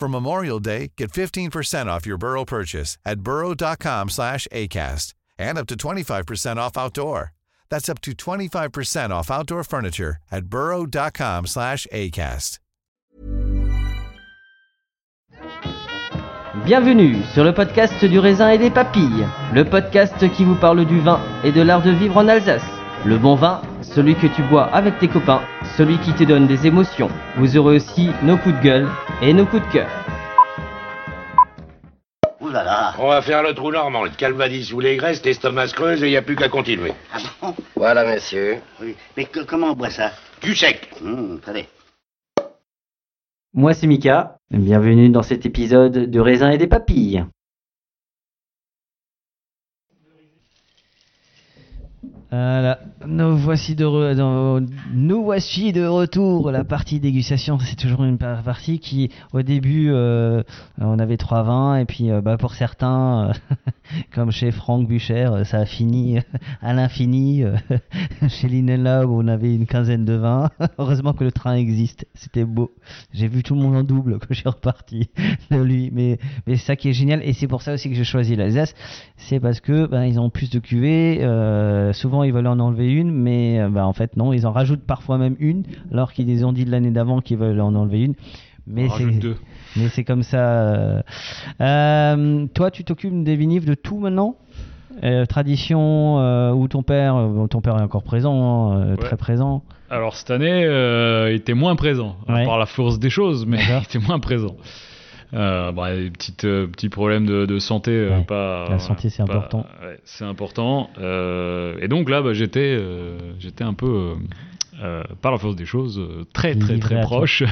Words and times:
For 0.00 0.08
Memorial 0.08 0.60
Day, 0.60 0.92
get 0.96 1.12
15% 1.12 1.86
off 1.86 2.06
your 2.06 2.16
Burrow 2.16 2.46
purchase 2.46 2.96
at 3.04 3.20
burrow.com 3.20 4.08
slash 4.08 4.48
ACAST 4.50 5.12
and 5.38 5.58
up 5.58 5.66
to 5.66 5.74
25% 5.76 6.56
off 6.56 6.78
outdoor. 6.78 7.32
That's 7.68 7.90
up 7.90 8.00
to 8.02 8.12
25% 8.12 9.10
off 9.10 9.30
outdoor 9.30 9.62
furniture 9.62 10.16
at 10.30 10.46
burrow.com 10.46 11.46
slash 11.46 11.86
ACAST. 11.92 12.60
Bienvenue 16.64 17.22
sur 17.34 17.44
le 17.44 17.52
podcast 17.52 18.02
du 18.04 18.18
raisin 18.18 18.50
et 18.50 18.58
des 18.58 18.70
papilles, 18.70 19.26
le 19.52 19.64
podcast 19.64 20.16
qui 20.32 20.44
vous 20.44 20.56
parle 20.56 20.86
du 20.86 21.00
vin 21.00 21.20
et 21.44 21.52
de 21.52 21.60
l'art 21.60 21.82
de 21.82 21.90
vivre 21.90 22.16
en 22.16 22.26
Alsace. 22.26 22.62
Le 23.04 23.18
bon 23.18 23.34
vin, 23.34 23.60
celui 23.94 24.14
que 24.14 24.26
tu 24.28 24.42
bois 24.44 24.64
avec 24.74 24.98
tes 24.98 25.08
copains, 25.08 25.42
celui 25.76 25.98
qui 25.98 26.12
te 26.14 26.24
donne 26.24 26.46
des 26.46 26.66
émotions. 26.66 27.08
Vous 27.36 27.56
aurez 27.56 27.76
aussi 27.76 28.10
nos 28.22 28.36
coups 28.36 28.56
de 28.56 28.62
gueule 28.62 28.88
et 29.22 29.32
nos 29.32 29.46
coups 29.46 29.66
de 29.66 29.72
cœur. 29.72 29.88
Ouh 32.40 32.48
là 32.48 32.64
là. 32.64 32.94
On 32.98 33.08
va 33.08 33.20
faire 33.22 33.42
le 33.42 33.52
trou 33.54 33.70
normand, 33.70 34.04
le 34.04 34.10
calvadis 34.10 34.64
sous 34.64 34.80
les 34.80 34.96
graisses, 34.96 35.24
l'estomac 35.24 35.68
se 35.68 35.74
creuse 35.74 36.02
et 36.02 36.06
il 36.06 36.10
n'y 36.10 36.16
a 36.16 36.22
plus 36.22 36.36
qu'à 36.36 36.48
continuer. 36.48 36.92
Ah 37.12 37.18
bon? 37.42 37.54
Voilà, 37.76 38.04
monsieur. 38.06 38.58
Oui. 38.80 38.94
Mais 39.16 39.24
que- 39.26 39.40
comment 39.44 39.68
on 39.68 39.74
boit 39.74 39.90
ça? 39.90 40.12
Du 40.42 40.54
sec. 40.54 40.90
Hum, 41.04 41.38
Attendez. 41.42 41.66
Moi 43.52 43.74
c'est 43.74 43.88
Mika, 43.88 44.36
bienvenue 44.50 45.08
dans 45.10 45.22
cet 45.24 45.44
épisode 45.44 45.92
de 46.10 46.20
raisin 46.20 46.50
et 46.50 46.58
des 46.58 46.68
papilles. 46.68 47.24
Voilà, 52.32 52.78
nous 53.08 53.36
voici 53.36 53.74
de, 53.74 53.84
nous 54.94 55.24
voici 55.24 55.72
de 55.72 55.84
retour. 55.84 56.52
La 56.52 56.62
partie 56.62 57.00
dégustation, 57.00 57.58
c'est 57.58 57.74
toujours 57.74 58.04
une 58.04 58.18
par- 58.18 58.42
partie 58.44 58.78
qui, 58.78 59.10
au 59.32 59.42
début, 59.42 59.88
euh, 59.90 60.44
on 60.80 61.00
avait 61.00 61.16
trois 61.16 61.42
vins 61.42 61.76
et 61.78 61.86
puis, 61.86 62.08
euh, 62.08 62.20
bah, 62.20 62.36
pour 62.36 62.54
certains, 62.54 63.30
euh, 63.30 63.56
comme 64.14 64.30
chez 64.30 64.52
Franck 64.52 64.86
Bucher, 64.86 65.28
ça 65.42 65.58
a 65.58 65.66
fini 65.66 66.20
à 66.62 66.72
l'infini. 66.72 67.42
chez 68.28 68.46
Linella, 68.46 69.02
on 69.08 69.26
avait 69.26 69.52
une 69.52 69.66
quinzaine 69.66 70.04
de 70.04 70.14
vins. 70.14 70.50
Heureusement 70.78 71.14
que 71.14 71.24
le 71.24 71.32
train 71.32 71.54
existe, 71.54 72.06
c'était 72.14 72.44
beau. 72.44 72.70
J'ai 73.12 73.26
vu 73.26 73.42
tout 73.42 73.56
le 73.56 73.60
monde 73.60 73.74
en 73.74 73.82
double 73.82 74.20
quand 74.20 74.28
je 74.30 74.34
suis 74.34 74.48
reparti 74.48 75.10
de 75.50 75.56
lui. 75.60 75.90
Mais, 75.92 76.18
mais 76.46 76.56
ça 76.56 76.76
qui 76.76 76.90
est 76.90 76.92
génial 76.92 77.22
et 77.24 77.32
c'est 77.32 77.48
pour 77.48 77.62
ça 77.62 77.72
aussi 77.74 77.88
que 77.90 77.96
j'ai 77.96 78.04
choisi 78.04 78.36
l'Alsace. 78.36 78.72
C'est 79.16 79.40
parce 79.40 79.58
que 79.58 79.86
ben, 79.86 80.04
ils 80.04 80.20
ont 80.20 80.30
plus 80.30 80.48
de 80.48 80.60
cuvées. 80.60 81.18
euh, 81.22 81.92
ils 82.24 82.32
veulent 82.32 82.46
en 82.46 82.58
enlever 82.58 82.90
une, 82.92 83.10
mais 83.12 83.60
euh, 83.60 83.68
ben, 83.68 83.84
en 83.84 83.92
fait 83.92 84.16
non, 84.16 84.32
ils 84.32 84.46
en 84.46 84.52
rajoutent 84.52 84.84
parfois 84.86 85.18
même 85.18 85.36
une, 85.38 85.62
alors 85.92 86.12
qu'ils 86.12 86.26
les 86.26 86.44
ont 86.44 86.52
dit 86.52 86.64
de 86.64 86.70
l'année 86.70 86.90
d'avant 86.90 87.20
qu'ils 87.20 87.38
veulent 87.38 87.60
en 87.60 87.74
enlever 87.74 88.02
une. 88.02 88.14
Mais 88.66 88.88
c'est 89.88 90.04
comme 90.04 90.22
ça. 90.22 90.38
euh. 90.38 91.02
Euh, 91.60 92.46
toi, 92.54 92.70
tu 92.70 92.84
t'occupes 92.84 93.24
des 93.24 93.36
vinifs 93.36 93.64
de 93.64 93.74
tout 93.74 93.98
maintenant? 93.98 94.36
Euh, 95.02 95.24
Tradition 95.24 96.18
euh, 96.18 96.52
où 96.52 96.68
ton 96.68 96.82
père, 96.82 97.16
ton 97.48 97.60
père 97.60 97.76
est 97.78 97.82
encore 97.82 98.02
présent, 98.02 98.72
hein, 98.72 98.96
très 98.96 99.16
présent. 99.16 99.62
Alors 99.88 100.14
cette 100.14 100.30
année, 100.30 100.62
il 101.30 101.34
était 101.34 101.54
moins 101.54 101.74
présent, 101.74 102.16
Ouais. 102.28 102.44
par 102.44 102.58
la 102.58 102.66
force 102.66 102.98
des 102.98 103.10
choses, 103.10 103.46
mais 103.46 103.58
il 103.70 103.82
était 103.84 103.98
moins 104.06 104.18
présent. 104.20 104.54
Euh, 105.32 105.70
bah, 105.70 105.94
des 105.94 106.10
petites, 106.10 106.44
euh, 106.44 106.66
petits 106.66 106.88
problèmes 106.88 107.24
de, 107.24 107.46
de 107.46 107.58
santé, 107.58 107.92
euh, 107.92 108.18
Ouais. 108.18 108.24
pas. 108.24 108.66
La 108.68 108.78
santé, 108.78 109.10
c'est 109.10 109.22
important. 109.22 109.64
ouais, 109.82 109.98
c'est 110.04 110.24
important. 110.24 110.90
Euh, 110.98 111.76
et 111.80 111.88
donc 111.88 112.10
là, 112.10 112.20
bah, 112.20 112.32
j'étais, 112.32 112.78
j'étais 113.38 113.64
un 113.64 113.74
peu, 113.74 114.14
par 115.22 115.32
la 115.32 115.38
force 115.38 115.56
des 115.56 115.66
choses, 115.66 116.00
très 116.32 116.54
très 116.56 116.78
très 116.78 117.00
proche, 117.02 117.44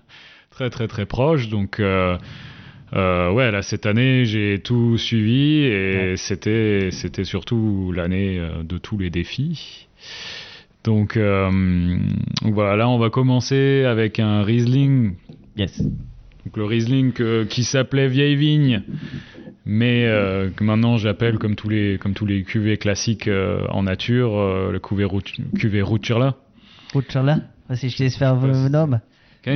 très 0.50 0.70
très 0.70 0.88
très 0.88 1.04
proche. 1.04 1.48
Donc 1.48 1.76
ouais, 1.78 2.18
là 2.92 3.62
cette 3.62 3.84
année, 3.86 4.24
j'ai 4.24 4.60
tout 4.62 4.96
suivi 4.96 5.64
et 5.64 6.16
c'était, 6.16 6.90
c'était 6.90 7.24
surtout 7.24 7.92
l'année 7.94 8.40
de 8.64 8.78
tous 8.78 8.96
les 8.96 9.10
défis. 9.10 9.88
Donc 10.84 11.18
donc 11.18 12.54
voilà, 12.54 12.76
là 12.76 12.88
on 12.88 12.98
va 12.98 13.10
commencer 13.10 13.84
avec 13.84 14.20
un 14.20 14.42
Riesling. 14.42 15.16
Yes. 15.56 15.82
Donc 16.46 16.56
le 16.58 16.64
Riesling 16.64 17.12
que- 17.12 17.42
qui 17.42 17.64
s'appelait 17.64 18.06
Vieille 18.06 18.36
Vigne, 18.36 18.82
mais 19.64 20.06
euh, 20.06 20.48
que 20.54 20.62
maintenant 20.62 20.96
j'appelle 20.96 21.38
comme 21.38 21.56
tous 21.56 21.68
les 21.68 21.98
comme 21.98 22.14
tous 22.14 22.24
les 22.24 22.44
cuvées 22.44 22.76
classiques 22.76 23.26
euh, 23.26 23.66
en 23.70 23.82
nature, 23.82 24.38
euh, 24.38 24.70
le 24.70 24.78
cuvée 24.78 25.08
cuvée 25.58 25.82
Ruccerla. 25.82 26.36
Ruccerla 26.94 27.40
Vas-y, 27.68 27.88
je 27.88 27.96
te 27.96 28.02
laisse 28.04 28.16
faire 28.16 28.36
le 28.36 28.68
nom. 28.68 29.00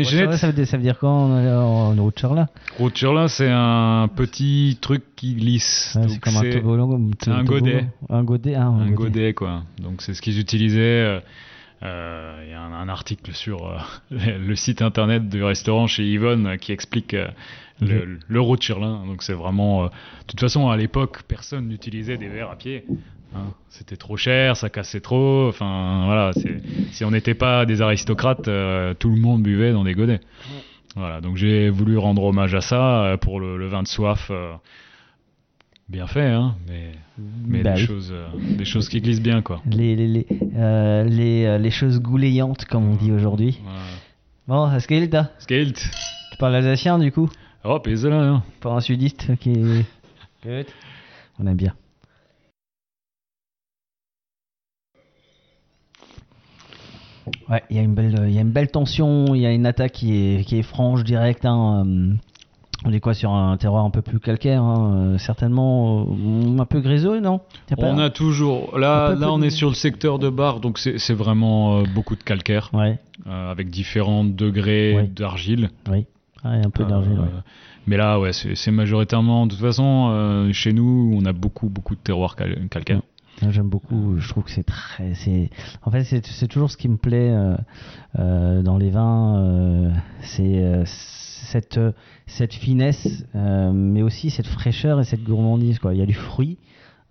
Ça 0.02 0.46
veut 0.48 0.52
dire, 0.52 0.66
ça 0.66 0.76
veut 0.78 0.82
dire 0.82 0.98
quoi 0.98 1.10
en, 1.10 1.96
en, 1.96 2.04
Ruccerla 2.04 2.48
Ruccerla, 2.80 3.28
c'est 3.28 3.50
un 3.52 4.08
petit 4.08 4.76
truc 4.80 5.04
qui 5.14 5.34
glisse. 5.36 5.92
Ouais, 5.94 6.02
Donc, 6.02 6.10
C'est 6.10 6.20
comme 6.20 6.36
un 6.36 7.36
un 7.38 7.44
godet. 7.44 7.84
Un 8.08 8.24
godet, 8.24 8.54
ah, 8.56 8.66
un, 8.66 8.80
un 8.80 8.90
godet. 8.90 8.94
godet 8.94 9.34
quoi. 9.34 9.62
Donc 9.80 10.02
c'est 10.02 10.14
ce 10.14 10.20
qu'ils 10.22 10.40
utilisaient. 10.40 11.22
Euh, 11.82 11.86
euh, 11.86 12.42
Il 12.44 12.50
y 12.50 12.54
a 12.54 12.60
un, 12.60 12.72
un 12.72 12.88
article 12.88 13.32
sur 13.32 13.66
euh, 13.66 13.76
le 14.38 14.54
site 14.56 14.82
internet 14.82 15.28
du 15.28 15.42
restaurant 15.42 15.86
chez 15.86 16.04
Yvonne 16.04 16.46
euh, 16.46 16.56
qui 16.56 16.72
explique 16.72 17.14
euh, 17.14 17.28
le, 17.80 18.18
le 18.28 18.40
Rothschildin. 18.40 19.04
Donc 19.06 19.22
c'est 19.22 19.32
vraiment. 19.32 19.84
de 19.84 19.90
toute 20.26 20.40
façon, 20.40 20.68
à 20.68 20.76
l'époque, 20.76 21.22
personne 21.26 21.68
n'utilisait 21.68 22.16
des 22.18 22.28
verres 22.28 22.50
à 22.50 22.56
pied. 22.56 22.84
hein. 23.34 23.52
C'était 23.70 23.96
trop 23.96 24.16
cher, 24.16 24.56
ça 24.56 24.68
cassait 24.68 25.00
trop. 25.00 25.48
Enfin 25.48 26.02
voilà, 26.04 26.32
c'est- 26.34 26.60
si 26.92 27.04
on 27.04 27.10
n'était 27.10 27.34
pas 27.34 27.64
des 27.66 27.80
aristocrates, 27.80 28.42
tout 28.98 29.10
le 29.10 29.20
monde 29.20 29.42
buvait 29.42 29.72
dans 29.72 29.84
des 29.84 29.94
godets. 29.94 30.20
Voilà, 30.96 31.20
donc 31.20 31.36
j'ai 31.36 31.70
voulu 31.70 31.96
rendre 31.98 32.24
hommage 32.24 32.54
à 32.54 32.60
ça 32.60 33.16
pour 33.20 33.38
le, 33.40 33.56
le 33.56 33.66
vin 33.68 33.82
de 33.82 33.88
soif. 33.88 34.30
Bien 35.90 36.06
fait, 36.06 36.30
hein, 36.30 36.54
mais, 36.68 36.92
mais 37.46 37.62
Bah 37.62 37.74
des, 37.74 37.80
oui. 37.80 37.86
choses, 37.86 38.10
euh, 38.12 38.28
des 38.56 38.64
choses 38.64 38.88
qui 38.88 39.00
glissent 39.00 39.20
bien, 39.22 39.42
quoi. 39.42 39.60
Les, 39.70 39.96
les, 39.96 40.06
les, 40.08 40.26
euh, 40.56 41.04
les, 41.04 41.44
euh, 41.44 41.58
les 41.58 41.70
choses 41.70 42.00
gouléantes, 42.00 42.64
comme 42.64 42.88
on 42.88 42.94
dit 42.94 43.12
aujourd'hui. 43.12 43.60
Voilà. 43.64 44.70
Bon, 44.72 44.80
Skilda, 44.80 45.30
Skelt. 45.38 45.76
tu 46.30 46.36
parles 46.38 46.54
alsacien 46.56 46.98
du 46.98 47.12
coup? 47.12 47.28
Oh, 47.64 47.78
paysan, 47.80 48.12
hein. 48.12 48.42
Pas 48.60 48.70
un 48.70 48.80
sudiste 48.80 49.36
qui 49.38 49.50
est. 49.52 49.84
Good. 50.44 50.66
On 51.38 51.46
aime 51.46 51.56
bien. 51.56 51.74
Ouais, 57.48 57.62
il 57.70 57.76
y, 57.76 57.78
a 57.78 57.82
une 57.82 57.94
belle- 57.94 58.24
il 58.28 58.34
y 58.34 58.38
a 58.38 58.40
une 58.40 58.50
belle 58.50 58.70
tension, 58.70 59.34
il 59.34 59.40
y 59.42 59.46
a 59.46 59.52
une 59.52 59.66
attaque 59.66 59.92
qui 59.92 60.14
est, 60.16 60.44
qui 60.44 60.58
est 60.58 60.62
franche, 60.62 61.04
directe. 61.04 61.44
hein, 61.44 61.84
euh, 61.86 62.14
On 62.84 62.92
est 62.92 63.00
quoi 63.00 63.12
sur 63.12 63.32
un 63.34 63.56
terroir 63.58 63.84
un 63.84 63.90
peu 63.90 64.00
plus 64.00 64.20
calcaire, 64.20 64.62
hein, 64.62 64.94
euh, 64.94 65.18
certainement 65.18 66.06
euh, 66.08 66.58
un 66.58 66.64
peu 66.64 66.80
gréseux, 66.80 67.20
non? 67.20 67.40
Pas- 67.68 67.76
On 67.82 67.98
a 67.98 68.08
toujours. 68.08 68.78
Là, 68.78 69.14
là 69.14 69.30
on 69.32 69.42
est 69.42 69.50
sur 69.50 69.68
le 69.68 69.74
secteur 69.74 70.18
de 70.18 70.30
bar, 70.30 70.60
donc 70.60 70.78
c'est 70.78 71.12
vraiment 71.12 71.78
euh, 71.78 71.82
beaucoup 71.94 72.16
de 72.16 72.22
calcaire, 72.22 72.70
Ouais, 72.72 72.98
euh, 73.26 73.50
avec 73.50 73.68
différents 73.68 74.24
degrés 74.24 75.10
d'argile. 75.14 75.68
oui. 75.90 76.06
Ouais, 76.42 76.52
un 76.64 76.70
peu 76.70 76.86
d'argile. 76.86 77.18
Mais 77.86 77.98
là, 77.98 78.18
ouais, 78.18 78.30
c'est 78.32 78.70
majoritairement. 78.70 79.44
De 79.46 79.50
toute 79.52 79.60
façon, 79.60 80.48
chez 80.54 80.72
nous, 80.72 81.12
on 81.14 81.26
a 81.26 81.34
beaucoup, 81.34 81.68
beaucoup 81.68 81.94
de 81.94 82.00
terroirs 82.00 82.34
cal- 82.34 82.66
calcaires. 82.70 83.02
J'aime 83.50 83.68
beaucoup. 83.68 84.14
Je 84.18 84.26
trouve 84.30 84.44
que 84.44 84.50
c'est 84.50 84.62
très. 84.64 85.12
En 85.82 85.90
fait, 85.90 86.04
c'est 86.04 86.48
toujours 86.48 86.70
ce 86.70 86.78
qui 86.78 86.88
me 86.88 86.96
plaît 86.96 87.30
dans 88.16 88.78
les 88.78 88.88
vins. 88.88 89.92
c'est 90.22 90.82
cette 91.46 91.78
euh, 91.78 91.92
cette 92.26 92.54
finesse, 92.54 93.24
euh, 93.34 93.72
mais 93.72 94.02
aussi 94.02 94.30
cette 94.30 94.46
fraîcheur 94.46 95.00
et 95.00 95.04
cette 95.04 95.24
gourmandise. 95.24 95.78
Quoi. 95.78 95.94
Il 95.94 96.00
y 96.00 96.02
a 96.02 96.06
du 96.06 96.14
fruit. 96.14 96.58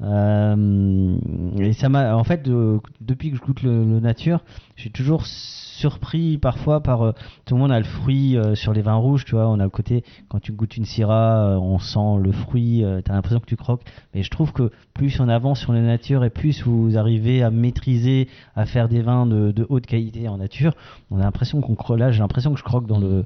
Euh, 0.01 1.17
et 1.59 1.73
ça 1.73 1.89
m'a. 1.89 2.15
En 2.15 2.23
fait, 2.23 2.41
de- 2.43 2.79
depuis 3.01 3.31
que 3.31 3.37
je 3.37 3.41
goûte 3.41 3.63
le, 3.63 3.99
nature, 3.99 4.41
je 4.75 4.81
suis 4.81 4.91
toujours 4.91 5.25
surpris 5.25 6.37
parfois 6.37 6.81
par 6.81 7.13
tout 7.45 7.55
le 7.55 7.59
monde 7.61 7.71
a 7.71 7.79
le 7.79 7.85
fruit 7.85 8.37
sur 8.53 8.73
les 8.73 8.81
vins 8.81 8.95
rouges 8.95 9.23
tu 9.23 9.35
vois 9.35 9.47
on 9.47 9.61
a 9.61 9.63
le 9.63 9.69
côté 9.69 10.03
quand 10.27 10.41
tu 10.41 10.51
goûtes 10.51 10.75
une 10.75 10.83
syrah 10.83 11.57
on 11.57 11.79
sent 11.79 12.21
le 12.21 12.33
fruit 12.33 12.83
euh, 12.83 12.99
t'as 13.01 13.13
l'impression 13.13 13.39
que 13.39 13.45
tu 13.45 13.55
croques 13.55 13.83
mais 14.13 14.21
je 14.21 14.29
trouve 14.29 14.51
que 14.51 14.71
plus 14.93 15.21
on 15.21 15.29
avance 15.29 15.61
sur 15.61 15.71
la 15.71 15.81
nature 15.81 16.25
et 16.25 16.29
plus 16.29 16.63
vous 16.63 16.97
arrivez 16.97 17.41
à 17.43 17.49
maîtriser, 17.49 18.27
à 18.57 18.65
faire 18.65 18.89
des 18.89 19.01
vins 19.01 19.25
de, 19.25 19.51
de 19.51 19.65
haute 19.69 19.85
qualité 19.85 20.27
en 20.27 20.37
nature, 20.37 20.75
on 21.11 21.19
a 21.19 21.23
l'impression 21.23 21.61
qu'on. 21.61 21.95
Là, 21.95 22.11
j'ai 22.11 22.19
l'impression 22.19 22.53
que 22.53 22.59
je 22.59 22.63
croque 22.63 22.85
dans 22.85 22.99
le 22.99 23.25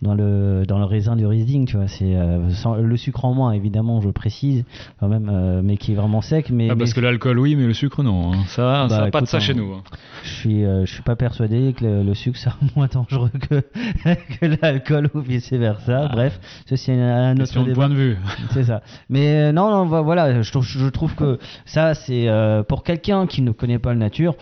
dans 0.00 0.14
le 0.14 0.64
dans 0.66 0.78
le 0.78 0.84
raisin 0.84 1.16
du 1.16 1.26
Riesling, 1.26 1.66
tu 1.66 1.76
vois. 1.76 1.88
C'est 1.88 2.14
euh, 2.14 2.38
le 2.80 2.96
sucre 2.96 3.24
en 3.24 3.34
moins, 3.34 3.52
évidemment, 3.52 4.00
je 4.00 4.10
précise 4.10 4.64
quand 5.00 5.08
même, 5.08 5.28
euh, 5.32 5.60
mais 5.62 5.76
qui 5.76 5.92
est 5.92 5.94
vraiment 5.96 6.20
sec. 6.20 6.50
Mais, 6.50 6.68
Ah, 6.70 6.76
parce 6.76 6.90
mais 6.90 6.94
que 6.94 7.00
l'alcool, 7.00 7.38
oui, 7.38 7.56
mais 7.56 7.66
le 7.66 7.74
sucre, 7.74 8.02
non. 8.02 8.32
hein. 8.32 8.36
Ça, 8.46 8.86
Bah, 8.86 8.88
ça 8.88 8.96
a 9.04 9.10
pas 9.10 9.18
de 9.20 9.24
écoute, 9.24 9.28
ça 9.28 9.36
hein. 9.38 9.40
chez 9.40 9.54
nous. 9.54 9.72
hein. 9.72 9.82
je 10.22 10.28
suis 10.28 10.64
euh, 10.64 10.86
je 10.86 10.92
suis 10.92 11.02
pas 11.02 11.16
persuadé 11.16 11.72
que 11.76 11.84
le, 11.84 12.02
le 12.04 12.14
sucre 12.14 12.38
soit 12.38 12.54
moins 12.76 12.86
dangereux 12.92 13.30
que 13.48 13.60
que 14.40 14.46
l'alcool 14.62 15.10
ou 15.14 15.20
vice 15.20 15.52
versa. 15.52 16.08
Bref, 16.08 16.38
ceci 16.66 16.92
est 16.92 17.00
un 17.00 17.32
autre 17.32 17.40
Question 17.40 17.62
de 17.62 17.68
débat. 17.70 17.74
point 17.86 17.88
de 17.88 17.94
vue. 17.94 18.16
C'est 18.52 18.64
ça. 18.64 18.82
Mais 19.08 19.52
non, 19.52 19.70
non, 19.70 19.84
vo- 19.86 20.04
voilà, 20.04 20.42
je 20.42 20.50
trouve, 20.50 20.64
je 20.64 20.88
trouve 20.88 21.14
que 21.14 21.38
ça, 21.66 21.94
c'est 21.94 22.28
pour 22.68 22.82
quelqu'un 22.84 23.26
qui 23.26 23.42
ne 23.42 23.50
connaît 23.50 23.78
pas 23.78 23.90
la 23.90 23.96
nature, 23.98 24.34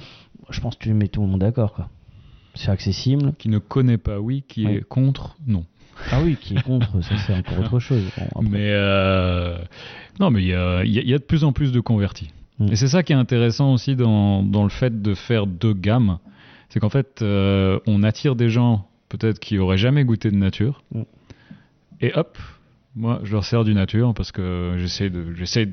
je 0.50 0.61
pense 0.61 0.76
que 0.76 0.85
tu 0.85 0.93
mets 0.93 1.09
tout 1.09 1.23
le 1.23 1.29
monde 1.29 1.41
d'accord, 1.41 1.73
quoi. 1.73 1.88
C'est 2.56 2.70
accessible. 2.70 3.32
Qui 3.38 3.49
ne 3.49 3.58
connaît 3.58 3.99
pas, 3.99 4.19
oui. 4.19 4.44
Qui 4.49 4.67
Oui. 4.67 4.73
est 4.76 4.85
contre, 4.85 5.37
non. 5.47 5.64
Ah 6.11 6.20
oui, 6.23 6.37
qui 6.38 6.55
est 6.56 6.62
contre, 6.62 7.00
ça 7.03 7.14
c'est 7.26 7.35
encore 7.35 7.58
autre 7.58 7.79
chose. 7.79 8.03
Bon, 8.35 8.43
Mais 8.43 8.70
euh, 8.70 9.56
non, 10.20 10.31
mais 10.31 10.43
il 10.43 10.49
y 10.49 10.55
a, 10.55 10.85
y 10.85 10.99
y 10.99 11.12
de 11.12 11.19
plus 11.19 11.43
en 11.44 11.53
plus 11.53 11.73
de 11.73 11.81
convertis. 11.81 12.31
Mm. 12.58 12.73
Et 12.73 12.76
c'est 12.76 12.88
ça 12.88 13.03
qui 13.03 13.12
est 13.12 13.17
intéressant 13.17 13.73
aussi 13.73 13.97
dans, 13.97 14.43
dans 14.43 14.62
le 14.64 14.69
fait 14.69 15.00
de 15.00 15.14
faire 15.14 15.47
deux 15.47 15.73
gammes. 15.73 16.19
C'est 16.69 16.81
qu'en 16.81 16.91
fait, 16.91 17.23
euh, 17.23 17.79
on 17.87 18.03
attire 18.03 18.37
des 18.37 18.50
gens 18.50 18.87
peut-être 19.09 19.38
qui 19.38 19.59
auraient 19.59 19.79
jamais 19.79 20.05
goûté 20.05 20.31
de 20.31 20.37
nature. 20.37 20.82
Mm. 20.93 21.02
Et 22.02 22.12
hop, 22.14 22.37
moi, 22.94 23.20
je 23.25 23.32
leur 23.32 23.44
sers 23.44 23.64
du 23.64 23.73
nature 23.73 24.12
parce 24.14 24.32
que 24.32 24.75
j'essaie 24.79 25.09
de. 25.09 25.35
J'essaie 25.35 25.69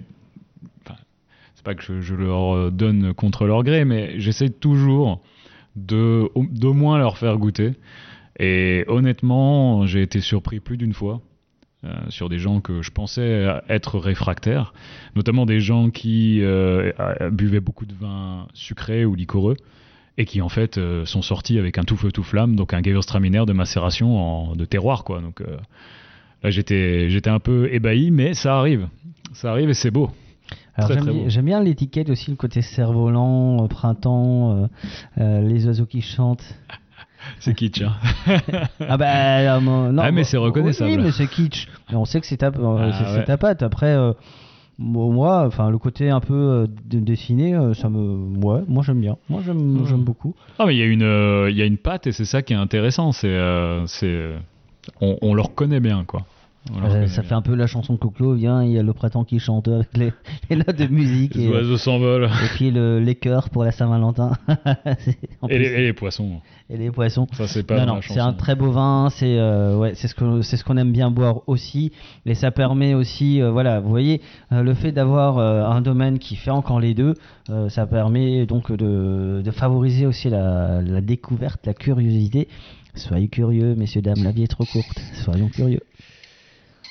pas 1.64 1.76
que 1.76 1.82
je, 1.82 2.02
je 2.02 2.14
leur 2.14 2.56
euh, 2.56 2.72
donne 2.72 3.14
contre 3.14 3.46
leur 3.46 3.64
gré, 3.64 3.86
mais 3.86 4.20
j'essaie 4.20 4.50
toujours 4.50 5.22
de 5.76 6.30
au- 6.36 6.46
d'au 6.50 6.74
moins 6.74 6.98
leur 6.98 7.18
faire 7.18 7.38
goûter. 7.38 7.74
Et 8.40 8.84
honnêtement, 8.88 9.86
j'ai 9.86 10.02
été 10.02 10.20
surpris 10.20 10.60
plus 10.60 10.78
d'une 10.78 10.94
fois 10.94 11.22
euh, 11.84 11.92
sur 12.10 12.30
des 12.30 12.40
gens 12.40 12.62
que 12.62 12.82
je 12.82 12.92
pensais 12.92 13.48
être 13.70 14.00
réfractaires, 14.00 14.74
notamment 15.16 15.46
des 15.46 15.60
gens 15.60 15.90
qui 15.90 16.40
euh, 16.42 16.92
buvaient 17.32 17.60
beaucoup 17.60 17.86
de 17.86 17.94
vin 17.94 18.48
sucré 18.54 19.06
ou 19.06 19.16
liquoreux 19.16 19.58
et 20.18 20.26
qui 20.26 20.42
en 20.42 20.50
fait 20.50 20.78
euh, 20.78 21.06
sont 21.06 21.22
sortis 21.22 21.58
avec 21.60 21.78
un 21.78 21.84
tout 21.84 21.98
feu 21.98 22.12
tout 22.12 22.24
flamme, 22.24 22.56
donc 22.56 22.74
un 22.74 22.82
Gewürztraminer 22.82 23.46
de 23.46 23.54
macération 23.54 24.56
de 24.56 24.66
terroir 24.66 25.04
quoi. 25.04 25.22
Donc 25.22 25.42
là 26.44 26.50
j'étais 26.50 27.10
j'étais 27.10 27.30
un 27.30 27.40
peu 27.40 27.72
ébahi, 27.74 28.12
mais 28.12 28.34
ça 28.34 28.58
arrive, 28.58 28.88
ça 29.34 29.52
arrive 29.52 29.70
et 29.70 29.74
c'est 29.74 29.92
beau. 29.92 30.10
Alors, 30.76 30.92
j'aime, 30.92 31.30
j'aime 31.30 31.46
bien 31.46 31.62
l'étiquette 31.62 32.10
aussi, 32.10 32.32
le 32.32 32.38
côté 32.38 32.62
cerf-volant, 32.62 33.64
euh, 33.64 33.68
printemps, 33.68 34.52
euh, 34.64 34.68
euh, 35.20 35.42
les 35.42 35.66
oiseaux 35.68 35.86
qui 35.86 36.02
chantent. 36.02 36.44
C'est 37.40 37.54
kitsch. 37.54 37.82
Hein. 37.82 37.94
Ah 38.82 38.98
bah 38.98 39.06
euh, 39.56 39.60
non, 39.62 40.02
Ah, 40.02 40.12
mais 40.12 40.24
c'est 40.26 40.36
reconnaissable. 40.38 40.92
Oui, 40.92 40.98
mais 41.02 41.12
c'est 41.12 41.28
kitsch. 41.28 41.68
Mais 41.90 41.96
on 41.96 42.04
sait 42.06 42.20
que 42.20 42.28
c'est 42.28 42.38
ta, 42.38 42.48
euh, 42.48 42.92
Ah, 42.92 43.06
c'est, 43.14 43.20
ouais. 43.20 43.24
ta 43.26 43.38
patte. 43.38 43.64
Après, 43.64 43.94
euh, 43.96 44.12
mo- 44.78 45.10
moi, 45.10 45.46
enfin 45.48 45.70
le 45.70 45.78
côté 45.78 46.10
un 46.10 46.20
peu 46.20 46.34
euh, 46.34 46.68
de- 46.86 47.00
dessiné, 47.00 47.56
euh, 47.56 47.74
ça 47.74 47.88
me, 47.90 48.38
ouais, 48.46 48.62
moi 48.68 48.84
j'aime 48.86 49.00
bien. 49.00 49.16
Moi 49.30 49.42
j'aime, 49.46 49.58
Mhm. 49.58 49.86
j'aime 49.88 50.04
beaucoup. 50.04 50.36
Ah 50.60 50.66
mais 50.66 50.76
il 50.76 50.80
y 50.80 50.84
a 50.84 50.86
une 50.86 51.04
euh, 51.04 51.50
il 51.50 51.56
y 51.58 51.62
a 51.62 51.66
une 51.66 51.78
patte 51.78 52.08
et 52.08 52.12
c'est 52.12 52.26
ça 52.26 52.42
qui 52.42 52.52
est 52.52 52.58
intéressant. 52.58 53.14
C'est 53.14 53.28
euh, 53.28 53.86
c'est 53.88 54.06
euh, 54.08 54.38
on, 55.00 55.18
on 55.22 55.34
le 55.34 55.42
reconnaît 55.42 55.80
bien 55.80 56.04
quoi. 56.06 56.26
Euh, 56.72 57.08
ça 57.08 57.22
bien. 57.22 57.30
fait 57.30 57.36
un 57.36 57.42
peu 57.42 57.56
la 57.56 57.68
chanson 57.68 57.94
de 57.94 57.98
Coclo, 58.00 58.34
viens, 58.36 58.64
il 58.64 58.72
y 58.72 58.80
a 58.80 58.84
le 58.84 58.94
printemps 58.94 59.26
qui 59.26 59.38
chante 59.40 59.68
avec 59.68 59.96
les, 59.98 60.14
les 60.50 60.56
notes 60.56 60.78
de 60.78 60.88
musique 60.88 61.36
Les 61.36 61.44
et, 61.46 61.50
oiseaux 61.50 61.78
s'envolent. 61.78 62.24
et 62.26 62.48
puis 62.56 62.72
le, 62.72 63.00
les 63.00 63.16
chœurs 63.16 63.50
pour 63.50 63.64
la 63.66 63.72
Saint-Valentin 63.72 64.32
Et 65.50 65.60
les, 65.60 65.66
et 65.68 65.82
les 65.82 65.94
poissons. 65.94 66.40
et 66.70 66.78
les 66.78 66.90
poissons. 66.90 67.28
Ça 67.34 67.48
c'est 67.48 67.64
pas 67.64 67.86
non, 67.86 67.96
non, 67.96 68.02
c'est 68.02 68.20
un 68.22 68.32
très 68.34 68.56
beau 68.56 68.72
vin, 68.72 69.10
c'est 69.12 69.38
euh, 69.38 69.78
ouais, 69.78 69.94
ce 69.96 70.08
c'est 70.42 70.56
ce 70.58 70.64
qu'on 70.64 70.78
aime 70.78 70.92
bien 70.94 71.12
boire 71.12 71.42
aussi, 71.48 71.92
et 72.26 72.34
ça 72.34 72.52
permet 72.52 72.94
aussi, 72.94 73.42
euh, 73.42 73.52
voilà, 73.52 73.82
vous 73.82 73.90
voyez, 73.90 74.22
euh, 74.54 74.64
le 74.64 74.74
fait 74.74 74.94
d'avoir 74.94 75.38
un 75.40 75.82
domaine 75.82 76.18
qui 76.18 76.36
fait 76.38 76.52
encore 76.52 76.80
les 76.80 76.94
deux, 76.94 77.14
ça 77.68 77.86
permet 77.86 78.46
donc 78.46 78.72
de, 78.72 79.42
de 79.44 79.52
favoriser 79.52 80.06
aussi 80.06 80.30
la, 80.30 80.82
la 80.82 81.02
découverte, 81.02 81.66
la 81.66 81.74
curiosité. 81.74 82.48
Soyez 82.96 83.28
curieux, 83.28 83.76
messieurs 83.76 84.02
dames, 84.02 84.24
la 84.24 84.32
vie 84.32 84.44
est 84.44 84.48
trop 84.48 84.66
courte. 84.66 85.02
Soyons 85.14 85.50
curieux. 85.50 85.82